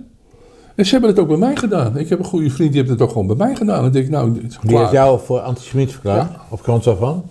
En 0.76 0.86
ze 0.86 0.92
hebben 0.92 1.10
het 1.10 1.20
ook 1.20 1.28
bij 1.28 1.38
mij 1.38 1.56
gedaan. 1.56 1.98
Ik 1.98 2.10
heb 2.10 2.20
een 2.20 2.26
goede 2.26 2.50
vriend 2.50 2.72
die 2.72 2.80
heeft 2.80 2.92
het 2.94 3.02
ook 3.02 3.12
gewoon 3.12 3.28
bij 3.28 3.36
mij 3.36 3.56
gedaan. 3.56 3.82
Dan 3.84 3.92
denk 3.92 4.06
ik, 4.06 4.12
nou, 4.12 4.34
het 4.34 4.44
is 4.44 4.58
Die 4.62 4.70
klaar. 4.70 4.80
heeft 4.80 4.92
jou 4.92 5.20
voor 5.26 5.40
antisemiet 5.40 5.92
verklaard? 5.92 6.32
Ja. 6.32 6.42
Op 6.50 6.62
grond 6.62 6.84
waarvan? 6.84 7.24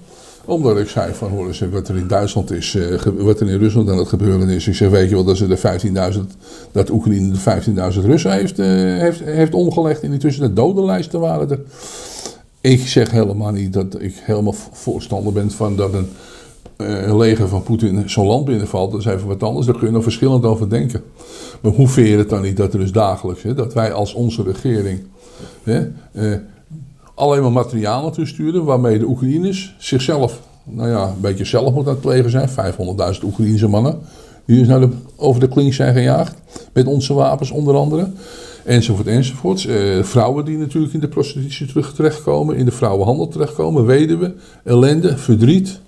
Omdat 0.45 0.79
ik 0.79 0.89
zei 0.89 1.15
van, 1.15 1.31
hoor 1.31 1.47
eens, 1.47 1.61
wat 1.71 1.89
er 1.89 1.97
in 1.97 2.07
Duitsland 2.07 2.51
is, 2.51 2.75
eh, 2.75 2.99
wat 3.17 3.41
er 3.41 3.49
in 3.49 3.59
Rusland 3.59 3.91
aan 3.91 3.99
het 3.99 4.09
gebeuren 4.09 4.49
is. 4.49 4.69
Ik 4.69 4.75
zeg, 4.75 4.91
weet 4.91 5.09
je 5.09 5.15
wel, 5.15 5.25
dat 5.25 5.37
ze 5.37 5.47
de 5.47 5.57
15.000, 5.57 6.37
dat 6.73 6.91
Oekraïne 6.91 7.33
de 7.33 7.39
15.000 7.39 8.05
Russen 8.05 8.33
heeft, 8.33 8.59
eh, 8.59 8.67
heeft, 8.99 9.21
heeft 9.25 9.55
omgelegd. 9.55 10.03
En 10.03 10.13
intussen 10.13 10.43
de 10.43 10.53
dodenlijsten 10.53 11.21
waren 11.21 11.51
er. 11.51 11.61
Ik 12.61 12.87
zeg 12.87 13.11
helemaal 13.11 13.53
niet 13.53 13.73
dat 13.73 14.01
ik 14.01 14.15
helemaal 14.23 14.55
voorstander 14.73 15.33
ben 15.33 15.51
van 15.51 15.77
dat 15.77 15.95
een, 15.95 16.09
eh, 16.77 17.07
een 17.07 17.17
leger 17.17 17.49
van 17.49 17.63
Poetin 17.63 18.11
zo'n 18.11 18.27
land 18.27 18.45
binnenvalt. 18.45 18.91
Dat 18.91 19.01
is 19.01 19.07
even 19.07 19.27
wat 19.27 19.43
anders, 19.43 19.67
daar 19.67 19.79
kun 19.79 19.87
je 19.87 19.93
nog 19.93 20.03
verschillend 20.03 20.45
over 20.45 20.71
denken. 20.71 21.03
Maar 21.61 21.73
hoe 21.73 21.89
veer 21.89 22.19
het 22.19 22.29
dan 22.29 22.43
niet 22.43 22.57
dat 22.57 22.73
er 22.73 22.79
dus 22.79 22.93
dagelijks, 22.93 23.43
hè, 23.43 23.55
dat 23.55 23.75
wij 23.75 23.93
als 23.93 24.15
onze 24.15 24.43
regering 24.43 25.01
hè, 25.63 25.89
eh, 26.13 26.39
alleen 27.15 27.43
maar 27.43 27.53
materiaal 27.53 28.03
naartoe 28.03 28.27
sturen 28.27 28.65
waarmee 28.65 28.99
de 28.99 29.07
Oekraïners 29.07 29.75
zichzelf, 29.79 30.41
nou 30.65 30.89
ja, 30.89 31.03
een 31.03 31.21
beetje 31.21 31.45
zelfmoord 31.45 31.87
aan 31.87 31.93
het 31.93 32.01
plegen 32.01 32.31
zijn. 32.31 32.49
500.000 32.49 33.25
Oekraïnse 33.25 33.69
mannen 33.69 33.99
die 34.45 34.59
dus 34.59 34.69
naar 34.69 34.81
de, 34.81 34.89
over 35.17 35.41
de 35.41 35.49
klink 35.49 35.73
zijn 35.75 35.95
gejaagd. 35.95 36.35
Met 36.73 36.87
onze 36.87 37.15
wapens 37.15 37.51
onder 37.51 37.75
andere. 37.75 38.11
Enzovoort, 38.65 39.07
enzovoort. 39.07 39.65
Eh, 39.65 40.03
vrouwen 40.03 40.45
die 40.45 40.59
natuurlijk 40.59 40.93
in 40.93 41.01
de 41.01 41.09
prostitutie 41.09 41.67
terug 41.67 41.95
terechtkomen, 41.95 42.57
in 42.57 42.65
de 42.65 42.71
vrouwenhandel 42.71 43.29
terechtkomen, 43.29 43.87
weduwen, 43.87 44.35
ellende, 44.65 45.17
verdriet. 45.17 45.81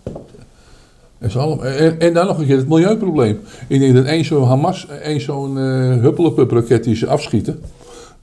En, 1.18 2.00
en, 2.00 2.14
dan 2.14 2.26
nog 2.26 2.38
een 2.38 2.46
keer 2.46 2.56
het 2.56 2.68
milieuprobleem. 2.68 3.40
Ik 3.68 3.80
denk 3.80 3.94
dat 3.94 4.04
één 4.04 4.24
zo'n 4.24 4.46
Hamas, 4.46 4.86
één 5.02 5.20
zo'n 5.20 5.58
eh 5.58 6.00
huppelepup 6.00 6.50
raket 6.50 6.84
die 6.84 6.96
ze 6.96 7.06
afschieten, 7.06 7.60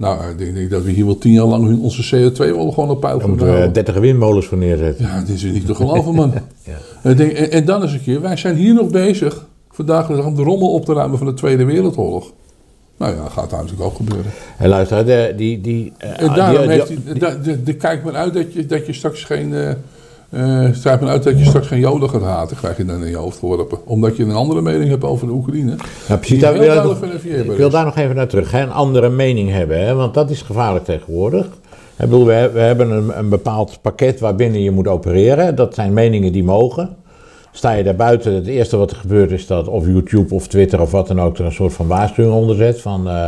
Nou, 0.02 0.30
ik 0.30 0.56
denk 0.56 0.70
dat 0.70 0.84
we 0.84 0.92
hier 0.92 1.06
wel 1.06 1.18
tien 1.18 1.32
jaar 1.32 1.46
lang 1.46 1.82
onze 1.82 2.16
CO2 2.16 2.38
wel 2.38 2.72
gewoon 2.72 2.90
op 2.90 3.02
peil 3.02 3.20
Daar 3.20 3.28
moeten 3.28 3.62
we 3.62 3.72
30 3.72 3.96
windmolens 3.96 4.46
voor 4.46 4.58
neerzetten. 4.58 5.06
Ja, 5.06 5.20
dit 5.20 5.36
is 5.36 5.44
niet 5.44 5.66
te 5.66 5.76
geloven, 5.76 6.16
man. 6.16 6.34
ja. 6.64 6.78
en, 7.02 7.18
denk, 7.18 7.32
en, 7.32 7.52
en, 7.52 7.66
dan 7.66 7.82
eens 7.82 7.94
een 7.94 8.02
keer, 8.02 8.22
wij 8.22 8.38
zijn 8.38 8.56
hier 8.56 8.74
nog 8.74 8.90
bezig, 8.90 9.46
vandaag 9.72 10.26
om 10.26 10.36
de 10.36 10.44
rommel 10.44 10.74
op 10.74 10.86
te 10.86 10.94
ruimen 10.94 11.18
van 11.18 11.28
de 11.28 11.34
Tweede 11.34 11.66
Wereldoorlog. 11.66 12.32
Nou 12.98 13.16
ja, 13.16 13.28
gaat 13.30 13.52
natuurlijk 13.52 13.82
ook 13.82 13.96
gebeuren. 13.96 14.32
En 14.58 14.70
luister, 14.70 15.06
de, 15.06 15.34
die... 15.38 15.62
die 15.62 15.94
uh, 16.04 16.22
en 16.22 16.34
daarom 16.36 16.62
die, 16.62 16.72
heeft 16.72 16.88
hij, 16.88 17.62
de, 17.64 17.74
kijkt 17.74 18.04
men 18.04 18.16
uit 18.16 18.34
dat 18.34 18.54
je, 18.54 18.66
dat 18.66 18.86
je 18.86 18.94
straks 18.94 19.24
geen... 19.24 19.50
Uh, 19.50 19.72
uh, 20.32 21.00
men 21.00 21.08
uit 21.08 21.24
dat 21.24 21.40
je 21.40 21.46
straks 21.46 21.68
geen 21.68 21.80
Joden 21.80 22.10
gaat 22.10 22.22
haten, 22.22 22.58
krijg 22.58 22.78
je 22.78 22.86
dan 22.86 23.04
in 23.04 23.10
je 23.10 23.16
hoofd 23.16 23.40
geworpen. 23.40 23.78
Omdat 23.86 24.18
je 24.18 24.24
een 24.24 24.32
andere 24.32 24.62
mening 24.62 24.90
hebt 24.90 25.04
over 25.04 25.28
de 25.28 25.34
Oekraïne. 25.34 25.76
Ja, 26.08 26.18
precies, 26.18 26.40
daar 26.40 26.54
wil 26.54 26.62
ik, 26.62 26.84
nog, 26.84 27.04
ik 27.24 27.58
wil 27.58 27.70
daar 27.70 27.86
nog 27.86 27.98
even 27.98 28.16
naar 28.16 28.28
terug. 28.28 28.52
Hè, 28.52 28.62
een 28.62 28.72
andere 28.72 29.10
mening 29.10 29.50
hebben, 29.50 29.86
hè, 29.86 29.94
want 29.94 30.14
dat 30.14 30.30
is 30.30 30.42
gevaarlijk 30.42 30.86
tegenwoordig. 30.86 31.46
Ik 31.46 32.10
bedoel, 32.10 32.26
we, 32.26 32.50
we 32.54 32.60
hebben 32.60 32.92
een, 32.92 33.18
een 33.18 33.30
bepaald 33.30 33.80
pakket 33.82 34.20
waarbinnen 34.20 34.62
je 34.62 34.72
moet 34.72 34.88
opereren. 34.88 35.56
Dat 35.56 35.76
zijn 35.76 35.94
meningen 35.94 36.32
die 36.32 36.44
mogen. 36.44 36.96
Sta 37.52 37.72
je 37.72 37.84
daar 37.84 37.96
buiten, 37.96 38.34
het 38.34 38.48
eerste 38.48 38.78
wat 38.78 38.92
er 38.92 38.98
gebeurt 38.98 39.32
is 39.32 39.48
dat 39.48 39.68
of 39.68 39.86
YouTube 39.86 40.36
of 40.36 40.48
Twitter 40.48 40.82
of 40.82 40.92
wat 40.92 41.08
dan 41.08 41.22
ook 41.22 41.38
er 41.38 41.46
een 41.46 41.52
soort 41.52 41.74
van 41.74 41.88
waarschuwing 41.88 42.36
onder 42.36 42.56
zet. 42.56 42.82
Van 42.82 43.08
uh, 43.08 43.28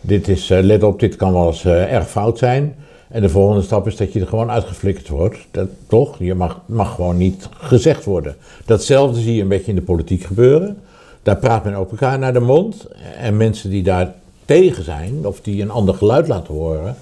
dit 0.00 0.28
is, 0.28 0.50
uh, 0.50 0.58
let 0.60 0.82
op, 0.82 1.00
dit 1.00 1.16
kan 1.16 1.32
wel 1.32 1.46
eens 1.46 1.64
uh, 1.64 1.92
erg 1.92 2.08
fout 2.08 2.38
zijn. 2.38 2.74
En 3.12 3.20
de 3.20 3.28
volgende 3.28 3.62
stap 3.62 3.86
is 3.86 3.96
dat 3.96 4.12
je 4.12 4.20
er 4.20 4.26
gewoon 4.26 4.50
uitgeflikkerd 4.50 5.08
wordt. 5.08 5.38
Dat, 5.50 5.68
toch? 5.86 6.18
Je 6.18 6.34
mag, 6.34 6.60
mag 6.66 6.94
gewoon 6.94 7.16
niet 7.16 7.48
gezegd 7.52 8.04
worden. 8.04 8.36
Datzelfde 8.64 9.20
zie 9.20 9.34
je 9.34 9.42
een 9.42 9.48
beetje 9.48 9.70
in 9.70 9.74
de 9.74 9.82
politiek 9.82 10.22
gebeuren. 10.24 10.78
Daar 11.22 11.36
praat 11.36 11.64
men 11.64 11.78
op 11.78 11.90
elkaar 11.90 12.18
naar 12.18 12.32
de 12.32 12.40
mond. 12.40 12.86
En 13.18 13.36
mensen 13.36 13.70
die 13.70 13.82
daar 13.82 14.14
tegen 14.44 14.84
zijn, 14.84 15.26
of 15.26 15.40
die 15.40 15.62
een 15.62 15.70
ander 15.70 15.94
geluid 15.94 16.28
laten 16.28 16.54
horen, 16.54 16.96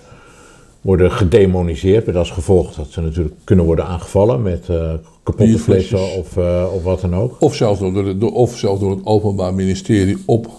worden 0.80 1.12
gedemoniseerd. 1.12 2.06
Met 2.06 2.16
als 2.16 2.30
gevolg 2.30 2.74
dat 2.74 2.86
ze 2.90 3.00
natuurlijk 3.00 3.34
kunnen 3.44 3.64
worden 3.64 3.86
aangevallen 3.86 4.42
met 4.42 4.68
uh, 4.70 4.92
kapotte 5.22 5.58
flessen 5.58 6.12
of, 6.12 6.36
uh, 6.36 6.66
of 6.74 6.82
wat 6.82 7.00
dan 7.00 7.14
ook. 7.14 7.36
Of 7.38 7.54
zelfs 7.54 7.80
door, 7.80 8.18
de, 8.18 8.30
of 8.30 8.56
zelfs 8.56 8.80
door 8.80 8.90
het 8.90 9.04
Openbaar 9.04 9.54
Ministerie 9.54 10.18
op 10.26 10.50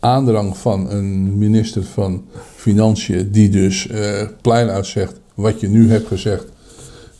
aandrang 0.00 0.56
van 0.56 0.90
een 0.90 1.38
minister 1.38 1.84
van 1.84 2.24
Financiën, 2.54 3.30
die 3.30 3.48
dus 3.48 3.86
uh, 3.86 4.22
plein 4.40 4.68
uitzegt: 4.68 5.20
wat 5.34 5.60
je 5.60 5.68
nu 5.68 5.90
hebt 5.90 6.06
gezegd 6.06 6.46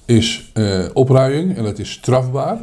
is 0.05 0.53
opruiing 0.93 1.57
en 1.57 1.65
het 1.65 1.79
is 1.79 1.91
strafbaar. 1.91 2.59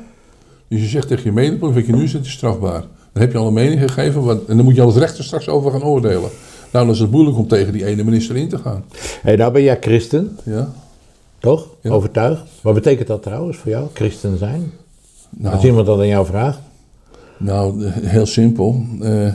Dus 0.68 0.82
je 0.82 0.88
zegt 0.88 1.08
tegen 1.08 1.24
je 1.24 1.32
medeburger: 1.32 1.76
wat 1.76 1.86
je 1.86 1.96
nu 1.96 2.08
zegt 2.08 2.26
is 2.26 2.32
strafbaar. 2.32 2.84
Dan 3.14 3.24
heb 3.24 3.32
je 3.32 3.38
al 3.38 3.48
een 3.48 3.54
mening 3.54 3.80
gegeven 3.80 4.24
want, 4.24 4.46
en 4.46 4.56
dan 4.56 4.66
moet 4.66 4.76
je 4.76 4.82
als 4.82 4.96
rechter 4.96 5.24
straks 5.24 5.48
over 5.48 5.72
gaan 5.72 5.84
oordelen. 5.84 6.30
Nou, 6.72 6.86
dan 6.86 6.90
is 6.90 7.00
het 7.00 7.12
moeilijk 7.12 7.38
om 7.38 7.48
tegen 7.48 7.74
die 7.74 7.86
ene 7.86 8.04
minister 8.04 8.36
in 8.36 8.50
te 8.50 8.58
gaan. 8.58 8.84
hey, 9.22 9.36
nou 9.36 9.52
ben 9.52 9.64
jij 9.64 9.78
christen. 9.82 10.38
Ja. 10.44 10.74
Toch? 11.40 11.68
Ja. 11.82 11.92
Overtuigd. 11.92 12.42
Wat 12.62 12.74
betekent 12.74 13.08
dat 13.08 13.24
trouwens 13.24 13.58
voor 13.58 13.72
jou, 13.72 13.88
christen 13.94 14.38
zijn? 14.38 14.72
Nou, 15.30 15.56
Als 15.56 15.64
iemand 15.64 15.86
dat 15.86 16.00
aan 16.00 16.08
jou 16.08 16.26
vraagt? 16.26 16.60
Nou, 17.38 17.86
heel 17.90 18.26
simpel. 18.26 18.86
Uh, 19.02 19.34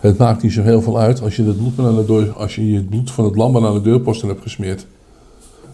het 0.00 0.18
maakt 0.18 0.42
niet 0.42 0.52
zo 0.52 0.62
heel 0.62 0.82
veel 0.82 0.98
uit 0.98 1.22
als 1.22 1.36
je, 1.36 1.44
het 1.44 1.56
bloed 1.56 2.34
als 2.36 2.54
je 2.54 2.74
het 2.74 2.88
bloed 2.88 3.10
van 3.10 3.24
het 3.24 3.36
lam 3.36 3.66
aan 3.66 3.74
de 3.74 3.80
deurposten 3.80 4.28
hebt 4.28 4.42
gesmeerd. 4.42 4.86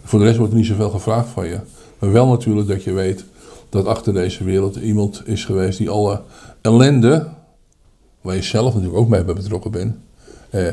Voor 0.04 0.18
de 0.18 0.24
rest 0.24 0.36
wordt 0.36 0.52
er 0.52 0.58
niet 0.58 0.68
zoveel 0.68 0.90
gevraagd 0.90 1.28
van 1.28 1.46
je. 1.46 1.58
Maar 1.98 2.12
wel 2.12 2.26
natuurlijk 2.26 2.68
dat 2.68 2.82
je 2.84 2.92
weet 2.92 3.24
dat 3.68 3.86
achter 3.86 4.12
deze 4.12 4.44
wereld 4.44 4.76
iemand 4.76 5.22
is 5.24 5.44
geweest 5.44 5.78
die 5.78 5.90
alle 5.90 6.20
ellende, 6.60 7.28
waar 8.20 8.34
je 8.34 8.42
zelf 8.42 8.74
natuurlijk 8.74 9.00
ook 9.00 9.08
mee 9.08 9.24
betrokken 9.24 9.70
bent, 9.70 9.94
eh, 10.50 10.66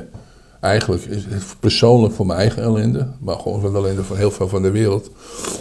eigenlijk 0.60 1.04
is 1.04 1.26
het 1.26 1.56
persoonlijk 1.60 2.14
voor 2.14 2.26
mijn 2.26 2.40
eigen 2.40 2.64
ellende, 2.64 3.08
maar 3.20 3.36
gewoon 3.36 3.62
voor 3.62 3.72
de 3.72 3.78
ellende 3.78 4.04
van 4.04 4.18
heel 4.18 4.32
veel 4.32 4.48
van 4.48 4.62
de 4.62 4.72
wereld, 4.72 5.10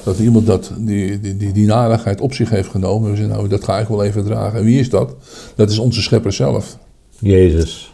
dat 0.05 0.19
iemand 0.19 0.47
dat, 0.47 0.73
die, 0.79 1.21
die, 1.21 1.37
die, 1.37 1.53
die 1.53 1.67
narigheid 1.67 2.21
op 2.21 2.33
zich 2.33 2.51
heeft 2.51 2.69
genomen. 2.69 3.11
We 3.11 3.17
zeggen, 3.17 3.35
nou, 3.35 3.49
dat 3.49 3.65
ga 3.65 3.79
ik 3.79 3.89
wel 3.89 4.05
even 4.05 4.25
dragen. 4.25 4.59
En 4.59 4.65
wie 4.65 4.81
is 4.81 4.91
dat? 4.91 5.15
Dat 5.55 5.71
is 5.71 5.79
onze 5.79 6.03
schepper 6.03 6.33
zelf. 6.33 6.79
Jezus. 7.19 7.93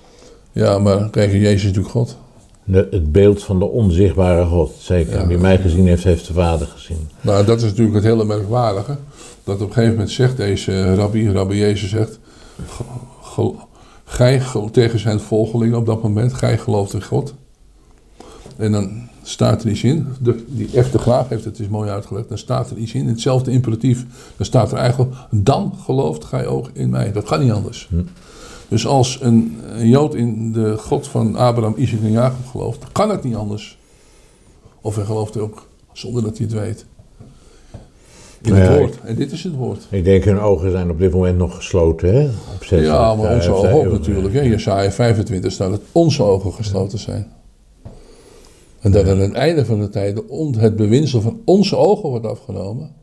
Ja, 0.53 0.79
maar 0.79 1.11
kijk, 1.11 1.33
Jezus 1.33 1.55
is 1.55 1.63
natuurlijk 1.63 1.93
God. 1.93 2.17
het 2.71 3.13
beeld 3.13 3.43
van 3.43 3.59
de 3.59 3.65
onzichtbare 3.65 4.45
God, 4.45 4.75
zeker. 4.79 5.27
Wie 5.27 5.39
mij 5.39 5.59
gezien 5.59 5.87
heeft, 5.87 6.05
heeft 6.05 6.27
de 6.27 6.33
Vader 6.33 6.67
gezien. 6.67 7.09
Nou, 7.21 7.45
dat 7.45 7.57
is 7.57 7.65
natuurlijk 7.65 7.95
het 7.95 8.05
hele 8.05 8.25
merkwaardige. 8.25 8.97
Dat 9.45 9.55
op 9.55 9.61
een 9.61 9.75
gegeven 9.75 9.91
moment 9.91 10.11
zegt 10.11 10.37
deze 10.37 10.95
rabbi, 10.95 11.31
rabbi 11.31 11.59
Jezus 11.59 11.91
zegt... 11.91 12.19
Gij 14.05 14.43
tegen 14.71 14.99
zijn 14.99 15.21
volgelingen 15.21 15.79
op 15.79 15.87
dat 15.87 16.03
moment, 16.03 16.35
gij 16.35 16.59
gelooft 16.59 16.93
in 16.93 17.03
God. 17.03 17.35
En 18.57 18.73
dan 18.73 19.09
staat 19.23 19.63
er 19.63 19.71
iets 19.71 19.85
in, 19.85 20.07
de, 20.21 20.45
die 20.49 20.83
F 20.83 20.91
de 20.91 20.99
Graaf 20.99 21.29
heeft 21.29 21.45
het 21.45 21.59
is 21.59 21.69
mooi 21.69 21.91
uitgelegd, 21.91 22.29
dan 22.29 22.39
staat 22.39 22.71
er 22.71 22.77
iets 22.77 22.95
in, 22.95 23.07
hetzelfde 23.07 23.51
imperatief, 23.51 24.07
dan 24.37 24.47
staat 24.47 24.73
er 24.73 24.79
eigenlijk, 24.79 25.15
dan 25.31 25.75
gelooft 25.85 26.25
gij 26.25 26.47
ook 26.47 26.71
in 26.73 26.91
mij. 26.91 27.13
Dat 27.13 27.29
gaat 27.29 27.41
niet 27.41 27.53
anders. 27.53 27.89
Hm. 27.91 28.03
Dus 28.69 28.87
als 28.87 29.19
een, 29.21 29.61
een, 29.69 29.89
Jood 29.89 30.15
in 30.15 30.53
de 30.53 30.79
God 30.79 31.09
van 31.09 31.37
Abraham, 31.37 31.75
Isaac 31.77 32.01
en 32.01 32.11
Jacob 32.11 32.47
gelooft, 32.51 32.81
dan 32.81 32.93
kan 32.93 33.11
het 33.11 33.23
niet 33.23 33.35
anders. 33.35 33.79
Of 34.81 34.97
hij 34.97 35.05
gelooft 35.05 35.37
ook 35.37 35.69
zonder 35.93 36.23
dat 36.23 36.39
hij 36.39 36.47
het 36.47 36.57
weet. 36.57 36.85
In 38.43 38.55
het 38.55 38.79
woord. 38.79 38.99
En 39.05 39.15
dit 39.15 39.33
is 39.33 39.45
het 39.45 39.55
woord. 39.55 39.87
Ik 39.91 40.05
denk 40.05 40.25
hun 40.25 40.39
ogen 40.39 40.71
zijn 40.71 40.91
op 40.91 40.99
dit 40.99 41.13
moment 41.13 41.39
nog 41.39 41.57
gesloten. 41.57 42.15
Hè? 42.15 42.25
Op 42.55 42.65
ja, 42.65 43.15
maar 43.15 43.35
onze 43.35 43.53
ogen 43.53 43.73
ook 43.73 43.93
natuurlijk. 43.93 44.35
Hè? 44.35 44.41
Jesaja 44.41 44.91
25 44.91 45.53
staat 45.53 45.71
dat 45.71 45.81
onze 45.93 46.23
ogen 46.23 46.53
gesloten 46.53 46.99
zijn. 46.99 47.33
En 48.81 48.91
dat 48.91 49.09
aan 49.09 49.19
het 49.19 49.33
einde 49.33 49.65
van 49.65 49.81
de 49.81 49.89
tijd 49.89 50.23
het 50.57 50.77
bewinsel 50.77 51.21
van 51.21 51.41
onze 51.45 51.77
ogen 51.77 52.09
wordt 52.09 52.27
afgenomen. 52.27 52.95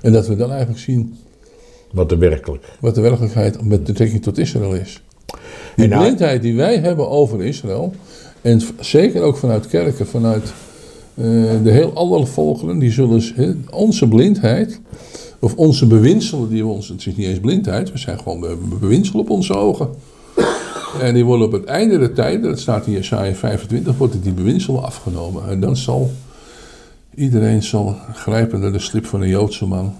En 0.00 0.12
dat 0.12 0.26
we 0.26 0.36
dan 0.36 0.50
eigenlijk 0.50 0.80
zien. 0.80 1.16
Wat 1.90 2.08
de, 2.08 2.16
werkelijk. 2.16 2.64
wat 2.80 2.94
de 2.94 3.00
werkelijkheid 3.00 3.64
met 3.64 3.84
betrekking 3.84 4.22
tot 4.22 4.38
Israël 4.38 4.74
is. 4.74 5.02
Die 5.76 5.88
nou- 5.88 6.02
blindheid 6.02 6.42
die 6.42 6.56
wij 6.56 6.78
hebben 6.78 7.08
over 7.08 7.44
Israël. 7.44 7.92
En 8.40 8.60
zeker 8.80 9.22
ook 9.22 9.36
vanuit 9.36 9.66
kerken, 9.66 10.06
vanuit 10.06 10.52
uh, 11.14 11.24
de 11.62 11.70
heel 11.70 11.92
andere 11.92 12.26
volkeren, 12.26 12.78
die 12.78 12.90
zullen 12.90 13.64
onze 13.70 14.08
blindheid, 14.08 14.80
of 15.38 15.54
onze 15.54 15.86
bewinselen, 15.86 16.48
die 16.48 16.64
we 16.64 16.70
ons, 16.70 16.88
het 16.88 17.06
is 17.06 17.16
niet 17.16 17.26
eens 17.26 17.40
blindheid, 17.40 17.92
we 17.92 17.98
zijn 17.98 18.18
gewoon 18.18 18.58
bewinselen 18.80 19.20
op 19.20 19.30
onze 19.30 19.54
ogen. 19.54 19.88
En 21.00 21.14
die 21.14 21.24
worden 21.24 21.46
op 21.46 21.52
het 21.52 21.64
einde 21.64 21.98
der 21.98 22.12
tijden, 22.12 22.42
dat 22.42 22.60
staat 22.60 22.86
in 22.86 22.92
Jesaja 22.92 23.34
25, 23.34 23.96
wordt 23.96 24.22
die 24.22 24.32
bewinselen 24.32 24.82
afgenomen. 24.82 25.48
En 25.48 25.60
dan 25.60 25.76
zal 25.76 26.10
iedereen 27.14 27.62
zal 27.62 27.96
grijpen 28.12 28.60
naar 28.60 28.72
de 28.72 28.78
slip 28.78 29.06
van 29.06 29.22
een 29.22 29.28
Joodse 29.28 29.66
man. 29.66 29.94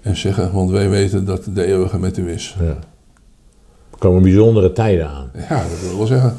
En 0.00 0.16
zeggen, 0.16 0.52
want 0.52 0.70
wij 0.70 0.90
weten 0.90 1.24
dat 1.24 1.44
de 1.54 1.64
eeuwige 1.64 1.98
met 1.98 2.16
u 2.16 2.30
is. 2.30 2.56
Ja. 2.60 2.66
Er 3.90 3.98
komen 3.98 4.22
bijzondere 4.22 4.72
tijden 4.72 5.08
aan. 5.08 5.30
Ja, 5.48 5.62
dat 5.68 5.80
wil 5.80 5.90
ik 5.90 5.96
wel 5.96 6.06
zeggen. 6.06 6.38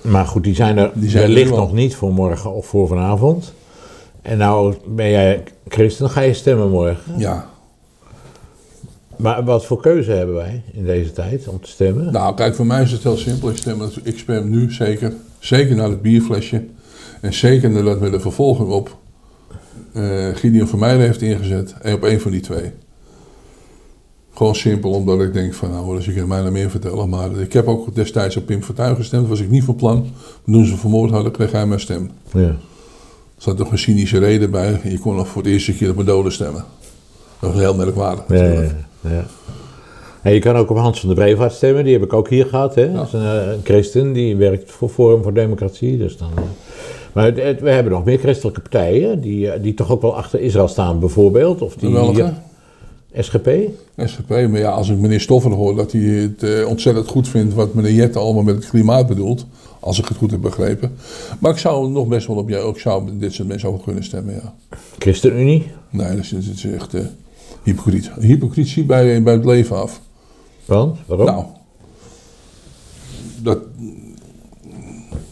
Maar 0.00 0.26
goed, 0.26 0.44
die 0.44 0.54
zijn 0.54 0.78
er 0.78 0.90
die 0.94 1.10
zijn 1.10 1.26
wellicht 1.26 1.50
nog 1.50 1.72
niet 1.72 1.94
voor 1.94 2.12
morgen 2.12 2.52
of 2.52 2.66
voor 2.66 2.88
vanavond. 2.88 3.52
En 4.22 4.38
nou 4.38 4.74
ben 4.86 5.10
jij 5.10 5.42
christen, 5.68 6.10
ga 6.10 6.20
je 6.20 6.34
stemmen 6.34 6.70
morgen. 6.70 7.18
Ja. 7.18 7.50
Maar 9.16 9.44
wat 9.44 9.66
voor 9.66 9.80
keuze 9.80 10.12
hebben 10.12 10.34
wij 10.34 10.62
in 10.72 10.84
deze 10.84 11.12
tijd 11.12 11.48
om 11.48 11.60
te 11.60 11.68
stemmen? 11.68 12.12
Nou, 12.12 12.34
kijk, 12.34 12.54
voor 12.54 12.66
mij 12.66 12.82
is 12.82 12.92
het 12.92 13.02
heel 13.02 13.16
simpel. 13.16 13.50
Ik 13.50 13.56
stem, 13.56 13.82
ik 14.02 14.18
stem 14.18 14.50
nu 14.50 14.72
zeker, 14.72 15.12
zeker 15.38 15.76
naar 15.76 15.88
het 15.88 16.02
bierflesje. 16.02 16.64
En 17.20 17.32
zeker 17.32 17.70
nadat 17.70 17.98
we 17.98 18.10
de 18.10 18.20
vervolging 18.20 18.68
op 18.68 18.96
uh, 19.92 20.34
Gideon 20.34 20.68
Vermeijden 20.68 21.06
heeft 21.06 21.22
ingezet. 21.22 21.74
En 21.82 21.94
op 21.94 22.02
een 22.02 22.20
van 22.20 22.30
die 22.30 22.40
twee. 22.40 22.72
Gewoon 24.34 24.54
simpel, 24.54 24.90
omdat 24.90 25.20
ik 25.20 25.32
denk 25.32 25.54
van, 25.54 25.70
nou, 25.70 25.96
als 25.96 26.04
je 26.04 26.12
kan 26.12 26.28
mij 26.28 26.42
nog 26.42 26.52
meer 26.52 26.70
vertellen. 26.70 27.08
Maar 27.08 27.40
ik 27.40 27.52
heb 27.52 27.66
ook 27.66 27.94
destijds 27.94 28.36
op 28.36 28.46
Pim 28.46 28.62
Fortuyn 28.62 28.96
gestemd, 28.96 29.28
was 29.28 29.40
ik 29.40 29.50
niet 29.50 29.64
van 29.64 29.76
plan. 29.76 30.06
Toen 30.44 30.64
ze 30.64 30.76
vermoord 30.76 31.10
hadden, 31.10 31.32
kreeg 31.32 31.52
hij 31.52 31.66
mijn 31.66 31.80
stem. 31.80 32.10
Ja. 32.32 32.40
Er 32.40 32.56
zat 33.48 33.56
toch 33.56 33.70
een 33.70 33.78
cynische 33.78 34.18
reden 34.18 34.50
bij. 34.50 34.80
Je 34.84 34.98
kon 34.98 35.16
nog 35.16 35.28
voor 35.28 35.42
het 35.42 35.50
eerste 35.50 35.74
keer 35.74 35.88
op 35.88 35.94
mijn 35.94 36.06
doden 36.06 36.32
stemmen. 36.32 36.64
Dat 37.38 37.52
was 37.52 37.60
heel 37.60 37.74
merkwaardig 37.74 38.24
ja, 38.28 38.44
ja, 38.44 38.70
ja. 39.00 39.24
En 40.22 40.32
je 40.32 40.38
kan 40.38 40.56
ook 40.56 40.70
op 40.70 40.76
Hans 40.76 41.00
van 41.00 41.08
de 41.08 41.14
Brevaart 41.14 41.52
stemmen, 41.52 41.84
die 41.84 41.92
heb 41.92 42.02
ik 42.02 42.12
ook 42.12 42.28
hier 42.28 42.46
gehad. 42.46 42.74
Hè? 42.74 42.92
Dat 42.92 43.06
is 43.06 43.12
een, 43.12 43.20
eh, 43.20 43.52
een, 43.52 43.60
christen, 43.64 44.12
die 44.12 44.36
werkt 44.36 44.70
voor 44.70 44.88
Forum 44.88 45.22
voor 45.22 45.34
Democratie. 45.34 45.98
Dus 45.98 46.16
dan, 46.16 46.30
eh. 46.36 46.42
maar 47.12 47.34
we 47.34 47.70
hebben 47.70 47.92
nog 47.92 48.04
meer 48.04 48.18
christelijke 48.18 48.60
partijen, 48.60 49.20
die, 49.20 49.50
eh, 49.50 49.62
die 49.62 49.74
toch 49.74 49.90
ook 49.90 50.02
wel 50.02 50.16
achter 50.16 50.40
Israël 50.40 50.68
staan 50.68 51.00
bijvoorbeeld. 51.00 51.62
Of 51.62 51.74
die, 51.74 51.92
Welke? 51.92 52.32
SGP? 53.20 53.48
SGP, 53.96 54.28
maar 54.28 54.58
ja, 54.58 54.70
als 54.70 54.88
ik 54.88 54.98
meneer 54.98 55.20
Stoffen 55.20 55.50
hoor 55.50 55.74
dat 55.76 55.92
hij 55.92 56.00
het 56.00 56.42
eh, 56.42 56.68
ontzettend 56.68 57.08
goed 57.08 57.28
vindt 57.28 57.54
wat 57.54 57.74
meneer 57.74 57.92
Jette 57.92 58.18
allemaal 58.18 58.42
met 58.42 58.54
het 58.54 58.68
klimaat 58.68 59.06
bedoelt, 59.06 59.46
als 59.80 59.98
ik 59.98 60.06
het 60.08 60.16
goed 60.16 60.30
heb 60.30 60.40
begrepen. 60.40 60.94
Maar 61.38 61.50
ik 61.50 61.58
zou 61.58 61.90
nog 61.90 62.06
best 62.06 62.26
wel 62.26 62.36
op 62.36 62.48
jou, 62.48 62.64
ook 62.64 62.78
zou 62.78 63.18
dit 63.18 63.32
soort 63.32 63.48
mensen 63.48 63.68
over 63.68 63.84
kunnen 63.84 64.04
stemmen, 64.04 64.34
ja. 64.34 64.54
ChristenUnie? 64.98 65.70
Nee, 65.90 66.08
dat 66.08 66.18
is, 66.18 66.28
dat 66.28 66.42
is 66.42 66.64
echt 66.64 66.94
uh, 66.94 67.02
hypocriet. 67.62 68.10
Hypocrisie 68.20 68.84
bij, 68.84 69.22
bij 69.22 69.32
het 69.32 69.44
leven 69.44 69.76
af. 69.76 70.00
Want? 70.64 70.98
Waarom? 71.06 71.26
Nou, 71.26 71.44
dat, 73.42 73.58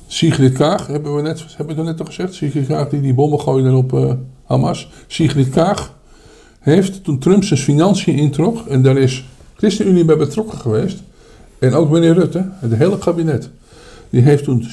Sigrid 0.07 0.53
Kaag, 0.53 0.87
hebben 0.87 1.15
we 1.15 1.23
net, 1.23 1.45
hebben 1.57 1.77
we 1.77 1.83
net 1.83 2.01
al 2.01 2.07
gezegd. 2.07 2.35
Sigrid 2.35 2.67
Kaag 2.67 2.89
die 2.89 3.01
die 3.01 3.15
bommen 3.15 3.41
gooide 3.41 3.77
op 3.77 3.93
uh, 3.93 4.13
Hamas. 4.45 4.91
Sigrid 5.07 5.49
Kaag 5.49 5.99
heeft 6.61 7.05
toen 7.05 7.19
Trump 7.19 7.45
zijn 7.45 7.61
financiën 7.61 8.17
introk, 8.17 8.67
en 8.67 8.83
daar 8.83 8.97
is 8.97 9.25
ChristenUnie 9.57 10.05
bij 10.05 10.17
betrokken 10.17 10.59
geweest, 10.59 11.03
en 11.59 11.75
ook 11.75 11.91
meneer 11.91 12.15
Rutte, 12.15 12.49
het 12.61 12.75
hele 12.75 12.99
kabinet, 12.99 13.51
die 14.11 14.23
heeft 14.23 14.45
toen, 14.45 14.67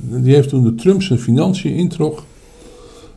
die 0.00 0.34
heeft 0.34 0.48
toen 0.48 0.64
de 0.64 0.74
Trump 0.74 1.02
zijn 1.02 1.18
financiën 1.18 1.74
introk 1.74 2.22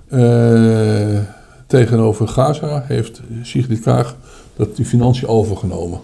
uh, 0.10 1.20
tegenover 1.68 2.28
Gaza, 2.28 2.84
heeft 2.88 3.22
Sigrid 3.42 3.80
Kaag 3.80 4.16
dat 4.56 4.76
die 4.76 4.86
financiën 4.86 5.28
overgenomen. 5.28 6.00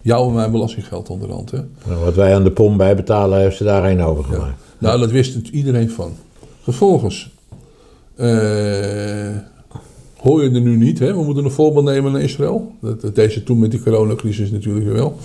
Jouw 0.00 0.28
en 0.28 0.34
mijn 0.34 0.50
belastinggeld 0.50 1.10
onderhand. 1.10 1.50
Hè? 1.50 1.58
Nou, 1.86 2.04
wat 2.04 2.14
wij 2.14 2.34
aan 2.34 2.44
de 2.44 2.50
pom 2.50 2.76
bijbetalen, 2.76 3.40
heeft 3.40 3.56
ze 3.56 3.64
daarheen 3.64 4.02
overgemaakt. 4.02 4.44
Ja. 4.78 4.88
Nou, 4.88 5.00
dat 5.00 5.10
wist 5.10 5.48
iedereen 5.48 5.90
van. 5.90 6.12
Vervolgens 6.62 7.30
uh, 8.16 8.26
hoor 10.22 10.42
je 10.42 10.50
er 10.50 10.60
nu 10.60 10.76
niet. 10.76 10.98
Hè? 10.98 11.14
We 11.14 11.22
moeten 11.22 11.44
een 11.44 11.50
voorbeeld 11.50 11.84
nemen 11.84 12.12
naar 12.12 12.20
Israël. 12.20 12.72
Dat, 12.80 13.14
deze 13.14 13.42
toen 13.42 13.58
met 13.58 13.70
die 13.70 13.82
coronacrisis 13.82 14.50
natuurlijk 14.50 14.86
wel. 14.86 15.16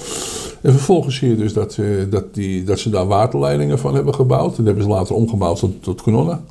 En 0.62 0.72
vervolgens 0.72 1.16
zie 1.16 1.30
je 1.30 1.36
dus 1.36 1.54
dat, 1.54 1.78
uh, 1.80 2.04
dat, 2.10 2.34
die, 2.34 2.64
dat 2.64 2.80
ze 2.80 2.90
daar 2.90 3.08
waterleidingen 3.08 3.80
van 3.80 3.96
hebben 3.96 4.14
gebouwd. 4.14 4.50
En 4.50 4.56
dat 4.56 4.66
hebben 4.66 4.84
ze 4.84 4.90
later 4.90 5.16
omgebouwd 5.16 5.60
tot, 5.60 5.84
tot 5.84 6.02
kanonnen 6.02 6.46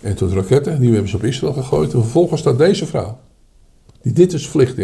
en 0.00 0.14
tot 0.14 0.32
raketten. 0.32 0.80
Die 0.80 0.90
hebben 0.92 1.10
ze 1.10 1.16
op 1.16 1.24
Israël 1.24 1.52
gegooid. 1.52 1.92
En 1.92 2.00
vervolgens 2.00 2.40
staat 2.40 2.58
deze 2.58 2.86
vrouw. 2.86 3.18
Die 4.02 4.12
dit 4.12 4.32
is 4.32 4.48
vliegt 4.48 4.78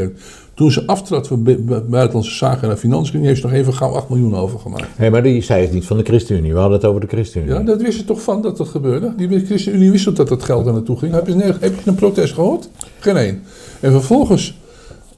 toen 0.56 0.70
ze 0.70 0.86
aftrad 0.86 1.26
van 1.26 1.42
Buitenlandse 1.88 2.34
Zaken 2.34 2.70
en 2.70 2.78
Financiën, 2.78 3.24
heeft 3.24 3.40
ze 3.40 3.46
nog 3.46 3.54
even 3.54 3.74
gauw 3.74 3.94
8 3.94 4.08
miljoen 4.08 4.34
overgemaakt. 4.34 4.98
Nee, 4.98 5.10
maar 5.10 5.22
die 5.22 5.42
zei 5.42 5.62
het 5.62 5.72
niet 5.72 5.84
van 5.84 5.96
de 5.96 6.02
ChristenUnie. 6.02 6.52
We 6.52 6.58
hadden 6.58 6.78
het 6.78 6.86
over 6.86 7.00
de 7.00 7.06
ChristenUnie. 7.06 7.54
Ja, 7.54 7.60
dat 7.60 7.82
wist 7.82 7.98
ze 7.98 8.04
toch 8.04 8.22
van 8.22 8.42
dat 8.42 8.56
dat 8.56 8.68
gebeurde. 8.68 9.14
Die 9.16 9.46
ChristenUnie 9.46 9.90
wist 9.90 10.16
dat 10.16 10.28
dat 10.28 10.42
geld 10.42 10.64
daar 10.64 10.74
naartoe 10.74 10.98
ging. 10.98 11.12
Heb 11.12 11.26
je, 11.26 11.34
heb 11.34 11.60
je 11.60 11.90
een 11.90 11.94
protest 11.94 12.34
gehoord? 12.34 12.68
Geen 12.98 13.16
één. 13.16 13.42
En 13.80 13.90
vervolgens 13.92 14.58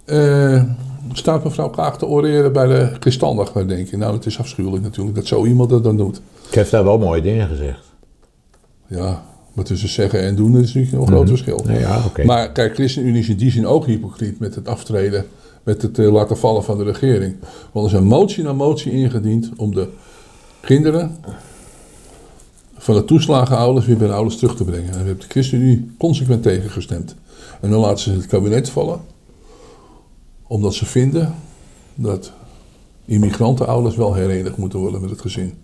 uh, 0.07 0.63
staat 1.13 1.45
mevrouw 1.45 1.69
Kaag 1.69 1.99
te 1.99 2.07
oreren 2.07 2.53
bij 2.53 2.67
de 2.67 2.99
Kristaldag. 2.99 3.53
Dan 3.53 3.67
denk 3.67 3.89
je, 3.89 3.97
nou, 3.97 4.15
het 4.15 4.27
is 4.27 4.39
afschuwelijk 4.39 4.83
natuurlijk 4.83 5.17
dat 5.17 5.27
zo 5.27 5.47
iemand 5.47 5.71
dat 5.71 5.85
dan 5.85 5.97
doet. 5.97 6.21
Ik 6.49 6.55
heb 6.55 6.71
daar 6.71 6.85
wel 6.85 6.99
mooie 6.99 7.23
dingen 7.23 7.49
gezegd. 7.49 7.81
Ja, 8.87 9.23
maar 9.59 9.67
tussen 9.67 9.89
zeggen 9.89 10.21
en 10.21 10.35
doen 10.35 10.59
is 10.59 10.75
natuurlijk 10.75 10.93
een 10.93 11.07
groot 11.07 11.21
mhm. 11.21 11.29
verschil. 11.29 11.65
ja, 11.71 12.03
Maar 12.25 12.53
kijk, 12.53 12.75
ChristenUnie 12.75 13.21
is 13.21 13.29
in 13.29 13.37
die 13.37 13.51
zin 13.51 13.67
ook 13.67 13.87
hypocriet 13.87 14.39
met 14.39 14.55
het 14.55 14.69
aftreden, 14.69 15.27
met 15.63 15.83
het 15.83 15.99
uh, 15.99 16.13
laten 16.13 16.39
vallen 16.39 16.65
van 16.65 16.79
de 16.79 16.85
regering. 16.85 17.37
Want 17.73 17.87
er 17.87 17.93
is 17.93 17.99
een 17.99 18.07
motie 18.07 18.45
na 18.45 18.53
motie 18.53 18.93
ingediend 18.93 19.51
om 19.57 19.75
de 19.75 19.89
kinderen 20.61 21.17
van 22.77 22.95
de 22.95 23.05
toeslagenouders 23.05 23.87
weer 23.87 23.97
bij 23.97 24.07
de 24.07 24.13
ouders 24.13 24.37
terug 24.37 24.57
te 24.57 24.65
brengen. 24.65 24.87
En 24.87 24.93
daar 24.93 25.05
heeft 25.05 25.21
de 25.21 25.29
ChristenUnie 25.29 25.91
consequent 25.99 26.43
tegen 26.43 26.71
gestemd. 26.71 27.15
En 27.61 27.71
dan 27.71 27.81
laten 27.81 27.99
ze 27.99 28.11
het 28.11 28.27
kabinet 28.27 28.71
vallen, 28.71 29.01
omdat 30.47 30.75
ze 30.75 30.87
vinden 30.87 31.35
dat 31.95 32.33
immigrantenouders 33.05 33.97
wel 33.97 34.15
herenigd 34.15 34.57
moeten 34.57 34.79
worden 34.79 35.01
met 35.01 35.11
het 35.11 35.21
gezin. 35.21 35.55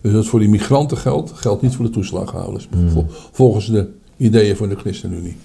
Dus 0.00 0.12
dat 0.12 0.26
voor 0.26 0.40
die 0.40 0.48
migranten 0.48 0.96
geldt, 0.96 1.32
geldt 1.34 1.62
niet 1.62 1.74
voor 1.74 1.84
de 1.84 1.90
toeslaghouders. 1.90 2.68
Hmm. 2.70 3.06
Volgens 3.32 3.66
de 3.66 3.88
ideeën 4.16 4.56
van 4.56 4.68
de 4.68 4.76
ChristenUnie. 4.76 5.36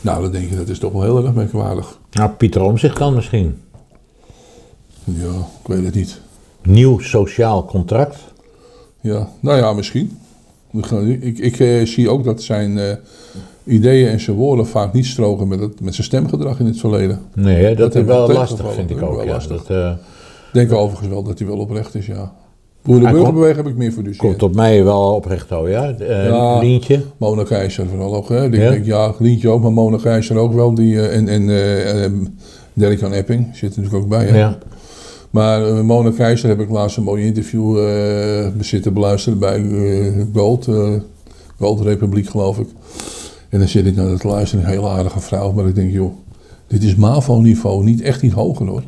Nou, 0.00 0.22
dan 0.22 0.32
denk 0.32 0.50
je, 0.50 0.56
dat 0.56 0.68
is 0.68 0.78
toch 0.78 0.92
wel 0.92 1.02
heel 1.02 1.24
erg 1.24 1.34
merkwaardig. 1.34 1.98
Nou, 2.10 2.30
Pieter 2.30 2.62
Omzicht 2.62 2.96
dan 2.96 3.14
misschien. 3.14 3.56
Ja, 5.04 5.34
ik 5.62 5.66
weet 5.66 5.84
het 5.84 5.94
niet. 5.94 6.20
Nieuw 6.62 6.98
sociaal 6.98 7.64
contract? 7.64 8.16
Ja, 9.00 9.28
nou 9.40 9.58
ja, 9.58 9.72
misschien. 9.72 10.18
Ik, 11.20 11.38
ik 11.38 11.58
uh, 11.58 11.86
zie 11.86 12.10
ook 12.10 12.24
dat 12.24 12.42
zijn 12.42 12.76
uh, 12.76 12.92
ideeën 13.64 14.08
en 14.08 14.20
zijn 14.20 14.36
woorden 14.36 14.66
vaak 14.66 14.92
niet 14.92 15.06
stroken 15.06 15.48
met, 15.48 15.60
het, 15.60 15.80
met 15.80 15.94
zijn 15.94 16.06
stemgedrag 16.06 16.58
in 16.58 16.66
het 16.66 16.78
verleden. 16.78 17.20
Nee, 17.34 17.76
dat, 17.76 17.92
dat 17.92 18.02
is 18.02 18.08
wel 18.08 18.32
lastig, 18.32 18.72
vind 18.74 18.90
ik 18.90 19.02
ook. 19.02 19.24
Ja, 19.24 19.38
dat, 19.38 19.70
uh... 19.70 19.92
denk 20.52 20.72
overigens 20.72 21.08
wel 21.08 21.22
dat 21.22 21.38
hij 21.38 21.48
wel 21.48 21.58
oprecht 21.58 21.94
is, 21.94 22.06
ja. 22.06 22.32
Boerenburgerbeweging 22.82 23.56
heb 23.56 23.66
ik 23.66 23.76
meer 23.76 23.92
voor 23.92 24.02
dus. 24.02 24.16
Komt 24.16 24.42
op 24.42 24.54
mij 24.54 24.84
wel 24.84 25.14
oprecht 25.14 25.48
hoor, 25.48 25.68
ja? 25.68 25.94
Uh, 26.00 26.26
ja 26.26 26.58
Lientje. 26.58 27.02
Mona 27.16 27.42
Keizer 27.42 27.86
vooral 27.86 28.14
ook. 28.14 28.28
Hè? 28.28 28.44
Ik 28.44 28.54
ja? 28.54 28.70
denk, 28.70 28.84
ja, 28.84 29.14
Lientje 29.18 29.48
ook, 29.48 29.62
maar 29.62 29.72
Mona 29.72 29.96
Keizer 29.96 30.36
ook 30.36 30.52
wel. 30.52 30.74
Die, 30.74 30.94
uh, 30.94 31.16
en 31.16 31.28
en 31.28 31.42
uh, 31.42 32.28
Derek 32.72 33.02
aan 33.02 33.12
Epping 33.12 33.46
zit 33.52 33.74
er 33.76 33.82
natuurlijk 33.82 34.04
ook 34.04 34.10
bij. 34.10 34.24
Hè? 34.26 34.38
Ja. 34.38 34.58
Maar 35.30 35.84
Mona 35.84 36.10
Keizer 36.10 36.48
heb 36.48 36.60
ik 36.60 36.70
laatst 36.70 36.96
een 36.96 37.02
mooi 37.02 37.24
interview 37.24 37.76
zitten 38.60 38.94
beluisteren 38.94 39.38
bij 39.38 39.64
Gold. 40.34 40.68
Gold 41.58 41.80
Republiek 41.80 42.28
geloof 42.28 42.58
ik. 42.58 42.68
En 43.48 43.58
dan 43.58 43.68
zit 43.68 43.86
ik 43.86 43.96
naar 43.96 44.06
het 44.06 44.24
luisteren, 44.24 44.64
een 44.64 44.70
hele 44.70 44.88
aardige 44.88 45.20
vrouw. 45.20 45.52
Maar 45.52 45.66
ik 45.66 45.74
denk, 45.74 45.92
joh, 45.92 46.12
dit 46.66 46.82
is 46.82 46.94
MAVO-niveau, 46.94 47.84
niet 47.84 48.00
echt 48.00 48.22
niet 48.22 48.32
hoger 48.32 48.66
hoor. 48.66 48.82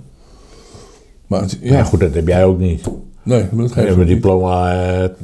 Maar 1.26 1.44
ja. 1.60 1.76
ja, 1.76 1.84
goed, 1.84 2.00
dat 2.00 2.14
heb 2.14 2.28
jij 2.28 2.44
ook 2.44 2.58
niet. 2.58 2.82
Nee, 3.22 3.46
maar 3.52 3.62
dat 3.62 3.72
geeft 3.72 3.86
niet. 3.86 3.96
mijn 3.96 4.08
diploma. 4.08 4.74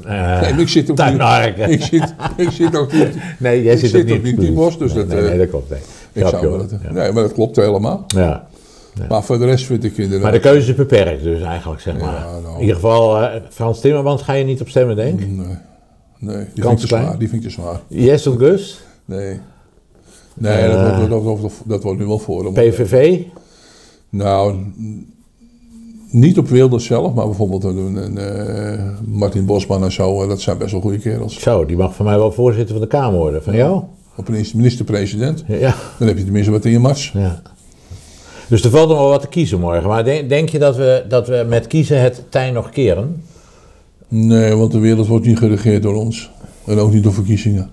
Uh, 0.07 0.41
nee, 0.41 0.53
ik 0.53 0.69
zit 0.69 0.91
ook 0.91 0.97
niet. 0.99 1.69
Ik 1.79 1.83
zit, 1.83 2.15
ik 2.37 2.51
zit 2.51 2.77
ook 2.77 2.93
niet. 2.93 3.09
Nee, 3.39 3.63
jij 3.63 3.77
zit, 3.77 3.91
zit 3.91 4.13
ook 4.13 4.23
niet. 4.23 4.39
in 4.39 4.55
bos, 4.55 4.79
dus 4.79 4.93
nee, 4.93 5.07
dat. 5.07 5.21
Nee, 5.21 5.29
nee, 5.29 5.39
dat 5.39 5.49
klopt. 5.49 5.71
Nee. 5.71 5.79
Ik 6.13 6.27
zou 6.27 6.59
dat, 6.59 6.71
ja. 6.83 6.93
Nee, 6.93 7.13
maar 7.13 7.23
dat 7.23 7.33
klopt 7.33 7.57
helemaal. 7.57 8.05
Ja. 8.07 8.47
ja. 8.95 9.07
Maar 9.09 9.23
voor 9.23 9.39
de 9.39 9.45
rest 9.45 9.67
vind 9.67 9.85
ik 9.85 9.97
inderdaad. 9.97 10.23
Maar 10.23 10.33
de 10.33 10.41
keuze 10.41 10.71
is 10.71 10.77
beperkt, 10.77 11.23
dus 11.23 11.43
eigenlijk 11.43 11.81
zeg 11.81 11.99
maar. 11.99 12.13
Ja, 12.13 12.39
nou. 12.43 12.55
In 12.55 12.61
ieder 12.61 12.75
geval, 12.75 13.23
uh, 13.23 13.31
Frans 13.51 13.81
Timmermans 13.81 14.23
ga 14.23 14.33
je 14.33 14.45
niet 14.45 14.61
op 14.61 14.69
stemmen, 14.69 14.97
denk 14.97 15.21
ik? 15.21 15.29
Nee. 15.29 15.57
Nee, 16.19 16.45
die 16.55 16.65
vind, 16.65 16.83
ik 16.83 16.89
zwaar, 16.89 17.19
die 17.19 17.29
vind 17.29 17.45
ik 17.45 17.49
te 17.49 17.55
zwaar. 17.55 17.81
Yes 17.87 18.27
of 18.27 18.37
Gus? 18.37 18.81
Nee. 19.05 19.41
Nee, 20.35 20.69
uh, 20.69 21.09
dat, 21.09 21.23
wordt, 21.23 21.43
dat, 21.43 21.51
dat, 21.51 21.53
dat, 21.65 21.83
wordt 21.83 21.99
nu 21.99 22.07
wel 22.07 22.19
voor. 22.19 22.53
PVV? 22.53 23.21
Nou, 24.09 24.57
niet 26.11 26.39
op 26.39 26.49
Wilders 26.49 26.85
zelf, 26.85 27.15
maar 27.15 27.27
bijvoorbeeld 27.27 27.65
een, 27.65 27.97
een, 27.97 28.19
uh, 28.19 28.85
Martin 29.05 29.45
Bosman 29.45 29.85
en 29.85 29.93
zo. 29.93 30.27
dat 30.27 30.41
zijn 30.41 30.59
best 30.59 30.73
wel 30.73 30.81
goede 30.81 30.99
kerels. 30.99 31.41
Zo, 31.41 31.67
die 31.67 31.77
mag 31.77 31.95
van 31.95 32.05
mij 32.05 32.17
wel 32.17 32.33
voorzitter 32.33 32.73
van 32.73 32.81
de 32.81 32.89
Kamer 32.89 33.19
worden. 33.19 33.43
Van 33.43 33.55
jou? 33.55 33.83
Op 34.17 34.29
een 34.29 34.47
minister-president. 34.55 35.45
Ja. 35.47 35.75
Dan 35.99 36.09
heb 36.09 36.19
je 36.19 36.25
tenminste 36.25 36.51
wat 36.51 36.65
in 36.65 36.71
je 36.71 36.79
mars. 36.79 37.11
Ja. 37.15 37.43
Dus 38.49 38.65
er 38.65 38.71
valt 38.71 38.89
nog 38.89 38.99
wel 38.99 39.09
wat 39.09 39.21
te 39.21 39.29
kiezen 39.29 39.61
morgen. 39.61 39.89
Maar 39.89 40.05
denk, 40.05 40.29
denk 40.29 40.49
je 40.49 40.59
dat 40.59 40.77
we, 40.77 41.05
dat 41.09 41.29
we 41.29 41.47
met 41.49 41.67
kiezen 41.67 42.01
het 42.01 42.25
tij 42.29 42.51
nog 42.51 42.71
keren? 42.71 43.23
Nee, 44.09 44.55
want 44.55 44.73
de 44.73 44.79
wereld 44.79 45.07
wordt 45.07 45.27
niet 45.27 45.39
geregeerd 45.39 45.83
door 45.83 45.95
ons. 45.95 46.31
En 46.65 46.79
ook 46.79 46.93
niet 46.93 47.03
door 47.03 47.13
verkiezingen. 47.13 47.71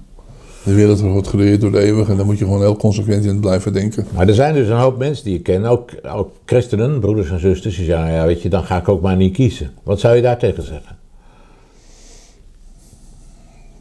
De 0.65 0.73
wereld 0.73 0.99
wordt 0.99 1.27
geregeerd 1.27 1.61
door 1.61 1.71
de 1.71 1.79
eeuwig 1.79 2.09
en 2.09 2.17
daar 2.17 2.25
moet 2.25 2.37
je 2.37 2.45
gewoon 2.45 2.61
heel 2.61 2.77
consequent 2.77 3.25
in 3.25 3.39
blijven 3.39 3.73
denken. 3.73 4.05
Maar 4.13 4.27
er 4.27 4.33
zijn 4.33 4.53
dus 4.53 4.67
een 4.67 4.77
hoop 4.77 4.97
mensen 4.97 5.23
die 5.23 5.33
je 5.33 5.41
kent, 5.41 5.65
ook, 5.65 5.89
ook 6.03 6.31
christenen, 6.45 6.99
broeders 6.99 7.29
en 7.29 7.39
zusters, 7.39 7.75
die 7.75 7.85
zeggen, 7.85 8.11
ja 8.11 8.25
weet 8.25 8.41
je, 8.41 8.49
dan 8.49 8.63
ga 8.63 8.77
ik 8.77 8.89
ook 8.89 9.01
maar 9.01 9.15
niet 9.15 9.33
kiezen. 9.33 9.71
Wat 9.83 9.99
zou 9.99 10.15
je 10.15 10.21
daar 10.21 10.37
tegen 10.37 10.63
zeggen? 10.63 10.97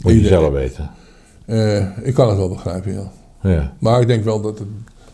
Moet 0.02 0.12
je 0.12 0.26
zelf 0.26 0.52
weten. 0.52 0.90
Uh, 1.46 1.98
ik 2.02 2.14
kan 2.14 2.28
het 2.28 2.36
wel 2.36 2.48
begrijpen, 2.48 2.92
ja. 2.92 3.10
ja. 3.50 3.72
Maar 3.78 4.00
ik 4.00 4.06
denk 4.06 4.24
wel 4.24 4.40
dat, 4.40 4.58
het, 4.58 4.68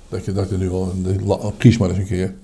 dat 0.09 0.25
je 0.25 0.33
dat 0.33 0.51
je 0.51 0.57
nu 0.57 0.71
wel, 0.71 1.55
kies 1.59 1.79
maar 1.79 1.89
eens 1.89 1.99
een 1.99 2.07
keer. 2.07 2.35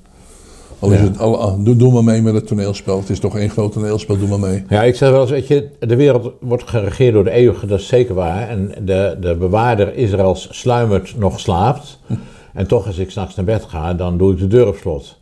Al 0.79 0.91
is 0.91 1.01
het, 1.01 1.19
al, 1.19 1.63
doe, 1.63 1.77
doe 1.77 1.93
maar 1.93 2.05
mee 2.05 2.23
met 2.23 2.35
het 2.35 2.47
toneelspel. 2.47 2.99
Het 2.99 3.11
is 3.11 3.21
toch 3.21 3.37
één 3.37 3.51
groot 3.51 3.73
toneelspel, 3.73 4.19
doe 4.19 4.29
maar 4.29 4.39
mee. 4.39 4.65
Ja, 4.69 4.83
ik 4.83 4.95
zeg 4.95 5.11
wel 5.11 5.21
eens, 5.21 5.31
weet 5.31 5.47
je, 5.47 5.69
de 5.79 5.97
wereld 5.97 6.33
wordt 6.41 6.69
geregeerd 6.69 7.13
door 7.13 7.25
de 7.25 7.31
eeuwige, 7.31 7.67
dat 7.67 7.81
is 7.81 7.87
zeker 7.87 8.15
waar. 8.15 8.49
En 8.49 8.73
de, 8.85 9.17
de 9.21 9.35
bewaarder 9.35 9.95
Israëls 9.95 10.49
sluimert 10.51 11.15
nog 11.19 11.41
slaapt. 11.41 11.99
En 12.55 12.67
toch, 12.67 12.87
als 12.87 12.99
ik 12.99 13.11
s'nachts 13.11 13.35
naar 13.35 13.45
bed 13.45 13.65
ga, 13.65 13.95
dan 13.95 14.19
doe 14.19 14.33
ik 14.33 14.39
de 14.39 14.47
deur 14.47 14.67
op 14.67 14.77
slot. 14.77 15.19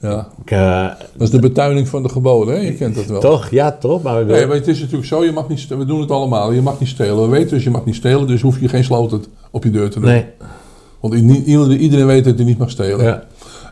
Ja. 0.00 0.28
Ik, 0.44 0.50
uh, 0.50 0.86
dat 1.12 1.22
is 1.22 1.30
de 1.30 1.38
betuining 1.38 1.88
van 1.88 2.02
de 2.02 2.08
geboden, 2.08 2.54
hè? 2.54 2.60
je 2.60 2.74
kent 2.74 2.94
dat 2.94 3.06
wel. 3.06 3.20
Toch, 3.20 3.50
ja, 3.50 3.72
toch. 3.72 4.02
Maar, 4.02 4.24
nee, 4.24 4.46
maar 4.46 4.56
het 4.56 4.68
is 4.68 4.80
natuurlijk 4.80 5.08
zo, 5.08 5.24
je 5.24 5.32
mag 5.32 5.48
niet, 5.48 5.66
we 5.66 5.84
doen 5.84 6.00
het 6.00 6.10
allemaal, 6.10 6.52
je 6.52 6.62
mag 6.62 6.80
niet 6.80 6.88
stelen. 6.88 7.22
We 7.22 7.28
weten 7.28 7.48
dus, 7.48 7.64
je 7.64 7.70
mag 7.70 7.84
niet 7.84 7.94
stelen, 7.94 8.26
dus 8.26 8.40
hoef 8.40 8.60
je 8.60 8.68
geen 8.68 8.84
sloten 8.84 9.24
op 9.50 9.64
je 9.64 9.70
deur 9.70 9.90
te 9.90 10.00
doen. 10.00 10.08
Nee. 10.08 10.24
Want 11.00 11.14
iedereen 11.14 12.06
weet 12.06 12.24
dat 12.24 12.38
je 12.38 12.44
niet 12.44 12.58
mag 12.58 12.70
stelen. 12.70 13.04
Ja. 13.04 13.24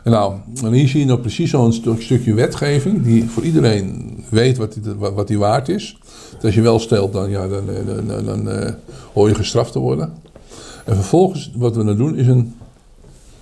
Nou, 0.09 0.33
en 0.63 0.71
hier 0.71 0.87
zie 0.87 0.99
je 0.99 1.05
nou 1.05 1.19
precies 1.19 1.49
zo'n 1.49 1.73
stukje 1.73 2.33
wetgeving 2.33 3.03
die 3.03 3.29
voor 3.29 3.43
iedereen 3.43 4.15
weet 4.29 4.57
wat 4.57 4.73
die, 4.73 4.93
wat 4.97 5.27
die 5.27 5.39
waard 5.39 5.69
is. 5.69 5.97
Dat 6.31 6.43
als 6.43 6.55
je 6.55 6.61
wel 6.61 6.79
stelt, 6.79 7.13
dan, 7.13 7.29
ja, 7.29 7.47
dan, 7.47 7.63
dan, 7.85 8.07
dan, 8.07 8.25
dan 8.25 8.47
uh, 8.47 8.69
hoor 9.13 9.27
je 9.27 9.35
gestraft 9.35 9.71
te 9.71 9.79
worden. 9.79 10.13
En 10.85 10.95
vervolgens, 10.95 11.51
wat 11.55 11.75
we 11.75 11.83
dan 11.83 11.97
doen, 11.97 12.15
is 12.15 12.27
een 12.27 12.55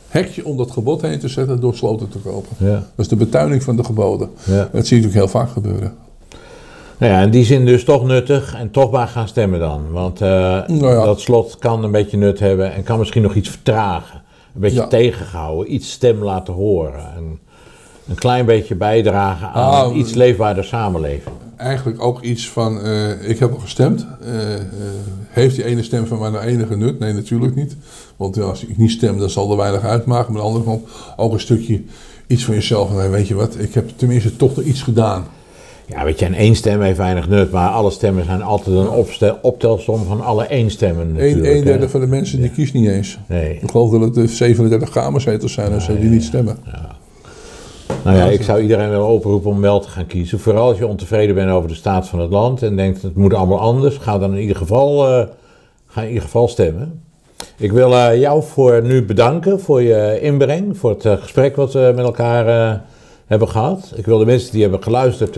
hekje 0.08 0.46
om 0.46 0.58
dat 0.58 0.72
gebod 0.72 1.02
heen 1.02 1.20
te 1.20 1.28
zetten 1.28 1.60
door 1.60 1.76
sloten 1.76 2.10
te 2.10 2.18
kopen. 2.18 2.56
Ja. 2.58 2.74
Dat 2.74 2.84
is 2.96 3.08
de 3.08 3.16
betuining 3.16 3.64
van 3.64 3.76
de 3.76 3.84
geboden. 3.84 4.30
Ja. 4.44 4.70
Dat 4.72 4.88
zie 4.88 4.98
je 4.98 5.04
natuurlijk 5.04 5.14
heel 5.14 5.42
vaak 5.42 5.50
gebeuren. 5.50 5.94
Nou 6.98 7.12
ja, 7.12 7.22
in 7.22 7.30
die 7.30 7.46
zin 7.46 7.66
dus 7.66 7.84
toch 7.84 8.06
nuttig 8.06 8.56
en 8.56 8.72
toch 8.72 8.92
maar 8.92 9.08
gaan 9.08 9.28
stemmen 9.28 9.60
dan. 9.60 9.92
Want 9.92 10.22
uh, 10.22 10.28
nou 10.68 10.88
ja. 10.88 11.06
dat 11.06 11.20
slot 11.20 11.58
kan 11.58 11.84
een 11.84 11.92
beetje 11.92 12.18
nut 12.18 12.40
hebben 12.40 12.74
en 12.74 12.84
kan 12.84 13.00
misschien 13.00 13.22
nog 13.22 13.36
iets 13.36 13.50
vertragen 13.50 14.24
een 14.56 14.62
beetje 14.62 14.80
ja. 14.80 14.88
tegengehouden, 14.88 15.74
iets 15.74 15.92
stem 15.92 16.24
laten 16.24 16.54
horen. 16.54 17.14
En 17.16 17.40
een 18.08 18.16
klein 18.16 18.46
beetje 18.46 18.76
bijdragen 18.76 19.48
aan 19.48 19.72
ah, 19.72 19.90
een 19.90 20.00
iets 20.00 20.14
leefbaarder 20.14 20.64
samenleving. 20.64 21.36
eigenlijk 21.58 22.04
ook 22.04 22.22
iets 22.22 22.50
van, 22.50 22.82
eh, 22.82 23.30
ik 23.30 23.40
heb 23.40 23.52
al 23.52 23.60
gestemd. 23.60 24.08
Eh, 24.22 24.56
eh, 24.56 24.62
heeft 25.30 25.56
die 25.56 25.66
ene 25.66 25.84
stem 25.84 26.08
van 26.08 26.20
mij 26.20 26.30
nou 26.30 26.44
enige 26.44 26.76
nut? 26.76 27.00
Nee, 27.00 27.14
natuurlijk 27.14 27.56
niet. 27.56 27.76
Want 28.16 28.36
ja, 28.36 28.42
als 28.42 28.66
ik 28.66 28.78
niet 28.78 28.92
stem, 28.92 29.20
dan 29.20 29.30
zal 29.30 29.52
er 29.52 29.58
weinig 29.58 29.82
uitmaken. 29.82 30.34
Maar 30.34 30.42
aan 30.42 30.48
de 30.48 30.54
andere 30.54 30.78
kant 30.78 30.90
ook 31.18 31.34
een 31.34 31.40
stukje 31.40 31.82
iets 32.28 32.46
van 32.46 32.54
jezelf. 32.54 33.00
En 33.00 33.12
weet 33.12 33.28
je 33.28 33.36
wat, 33.36 33.60
ik 33.60 33.74
heb 33.74 33.90
tenminste 33.96 34.36
toch 34.36 34.56
nog 34.56 34.66
iets 34.66 34.82
gedaan. 34.82 35.26
Ja, 35.88 36.04
weet 36.04 36.20
je, 36.20 36.26
en 36.26 36.34
één 36.34 36.56
stem 36.56 36.82
heeft 36.82 36.98
weinig 36.98 37.30
nut, 37.30 37.52
maar 37.52 37.70
alle 37.70 37.92
stemmen 37.92 38.26
zijn 38.26 38.42
altijd 38.42 38.78
een 38.78 38.90
opstel, 38.90 39.38
optelsom 39.42 40.06
van 40.06 40.22
alle 40.22 40.44
één 40.44 40.72
stemmen. 40.72 41.16
Een, 41.18 41.56
een 41.56 41.64
derde 41.64 41.90
van 41.90 42.00
de 42.00 42.08
mensen 42.08 42.42
die 42.42 42.50
kiest 42.50 42.74
niet 42.74 42.90
eens. 42.90 43.18
Nee. 43.28 43.60
Ik 43.62 43.72
geloof 43.72 43.92
dat 43.92 44.02
het 44.02 44.14
de 44.14 44.28
37 44.28 44.90
kamerzetels 44.90 45.54
zijn 45.54 45.74
als 45.74 45.86
ze 45.86 46.00
die 46.00 46.10
niet 46.10 46.24
stemmen. 46.24 46.58
Ja. 46.66 46.96
Nou 48.04 48.18
ja, 48.18 48.26
ik 48.26 48.42
zou 48.42 48.62
iedereen 48.62 48.90
wel 48.90 49.08
oproepen 49.08 49.52
om 49.52 49.62
wel 49.62 49.80
te 49.80 49.90
gaan 49.90 50.06
kiezen. 50.06 50.40
Vooral 50.40 50.68
als 50.68 50.78
je 50.78 50.88
ontevreden 50.88 51.36
bent 51.36 51.52
over 51.52 51.70
de 51.70 51.76
staat 51.76 52.08
van 52.08 52.20
het 52.20 52.32
land 52.32 52.64
en 52.64 52.76
denkt 52.76 53.02
het 53.02 53.16
moet 53.16 53.34
allemaal 53.34 53.60
anders, 53.60 53.98
ga 53.98 54.18
dan 54.18 54.34
in 54.34 54.42
ieder 54.42 54.56
geval, 54.56 55.20
uh, 55.20 55.26
ga 55.88 56.02
in 56.02 56.08
ieder 56.08 56.24
geval 56.24 56.48
stemmen. 56.48 57.04
Ik 57.58 57.72
wil 57.72 57.92
uh, 57.92 58.20
jou 58.20 58.44
voor 58.44 58.82
nu 58.84 59.06
bedanken 59.06 59.60
voor 59.60 59.82
je 59.82 60.20
inbreng, 60.22 60.78
voor 60.78 60.90
het 60.90 61.06
uh, 61.06 61.14
gesprek 61.14 61.56
wat 61.56 61.74
we 61.74 61.92
met 61.96 62.06
elkaar 62.06 62.82
hebben 63.28 63.50
gehad. 63.50 63.94
Ik 63.96 64.06
wil 64.06 64.18
de 64.18 64.26
mensen 64.26 64.52
die 64.52 64.62
hebben 64.62 64.84
geluisterd 64.84 65.38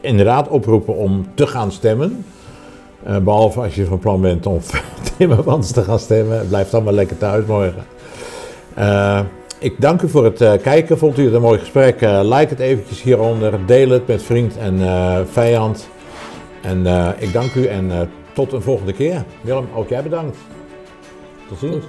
inderdaad 0.00 0.48
oproepen 0.48 0.96
om 0.96 1.26
te 1.34 1.46
gaan 1.46 1.72
stemmen. 1.72 2.24
behalve 3.22 3.60
als 3.60 3.74
je 3.74 3.84
van 3.84 3.98
plan 3.98 4.20
bent 4.20 4.46
om 4.46 4.60
Timmermans 5.16 5.70
te 5.70 5.82
gaan 5.82 5.98
stemmen. 5.98 6.48
Blijf 6.48 6.74
allemaal 6.74 6.92
lekker 6.92 7.18
thuis 7.18 7.44
morgen. 7.46 7.84
Ik 9.58 9.80
dank 9.80 10.02
u 10.02 10.08
voor 10.08 10.24
het 10.24 10.60
kijken. 10.62 10.98
Vond 10.98 11.18
u 11.18 11.24
het 11.24 11.34
een 11.34 11.40
mooi 11.40 11.58
gesprek? 11.58 12.00
Like 12.00 12.46
het 12.48 12.60
eventjes 12.60 13.02
hieronder. 13.02 13.66
Deel 13.66 13.88
het 13.88 14.06
met 14.06 14.22
vriend 14.22 14.56
en 14.56 14.78
vijand. 15.30 15.88
En 16.62 16.86
ik 17.18 17.32
dank 17.32 17.54
u 17.54 17.66
en 17.66 18.10
tot 18.32 18.52
een 18.52 18.62
volgende 18.62 18.92
keer. 18.92 19.24
Willem, 19.40 19.68
ook 19.74 19.88
jij 19.88 20.02
bedankt. 20.02 20.36
Tot 21.48 21.58
ziens. 21.58 21.84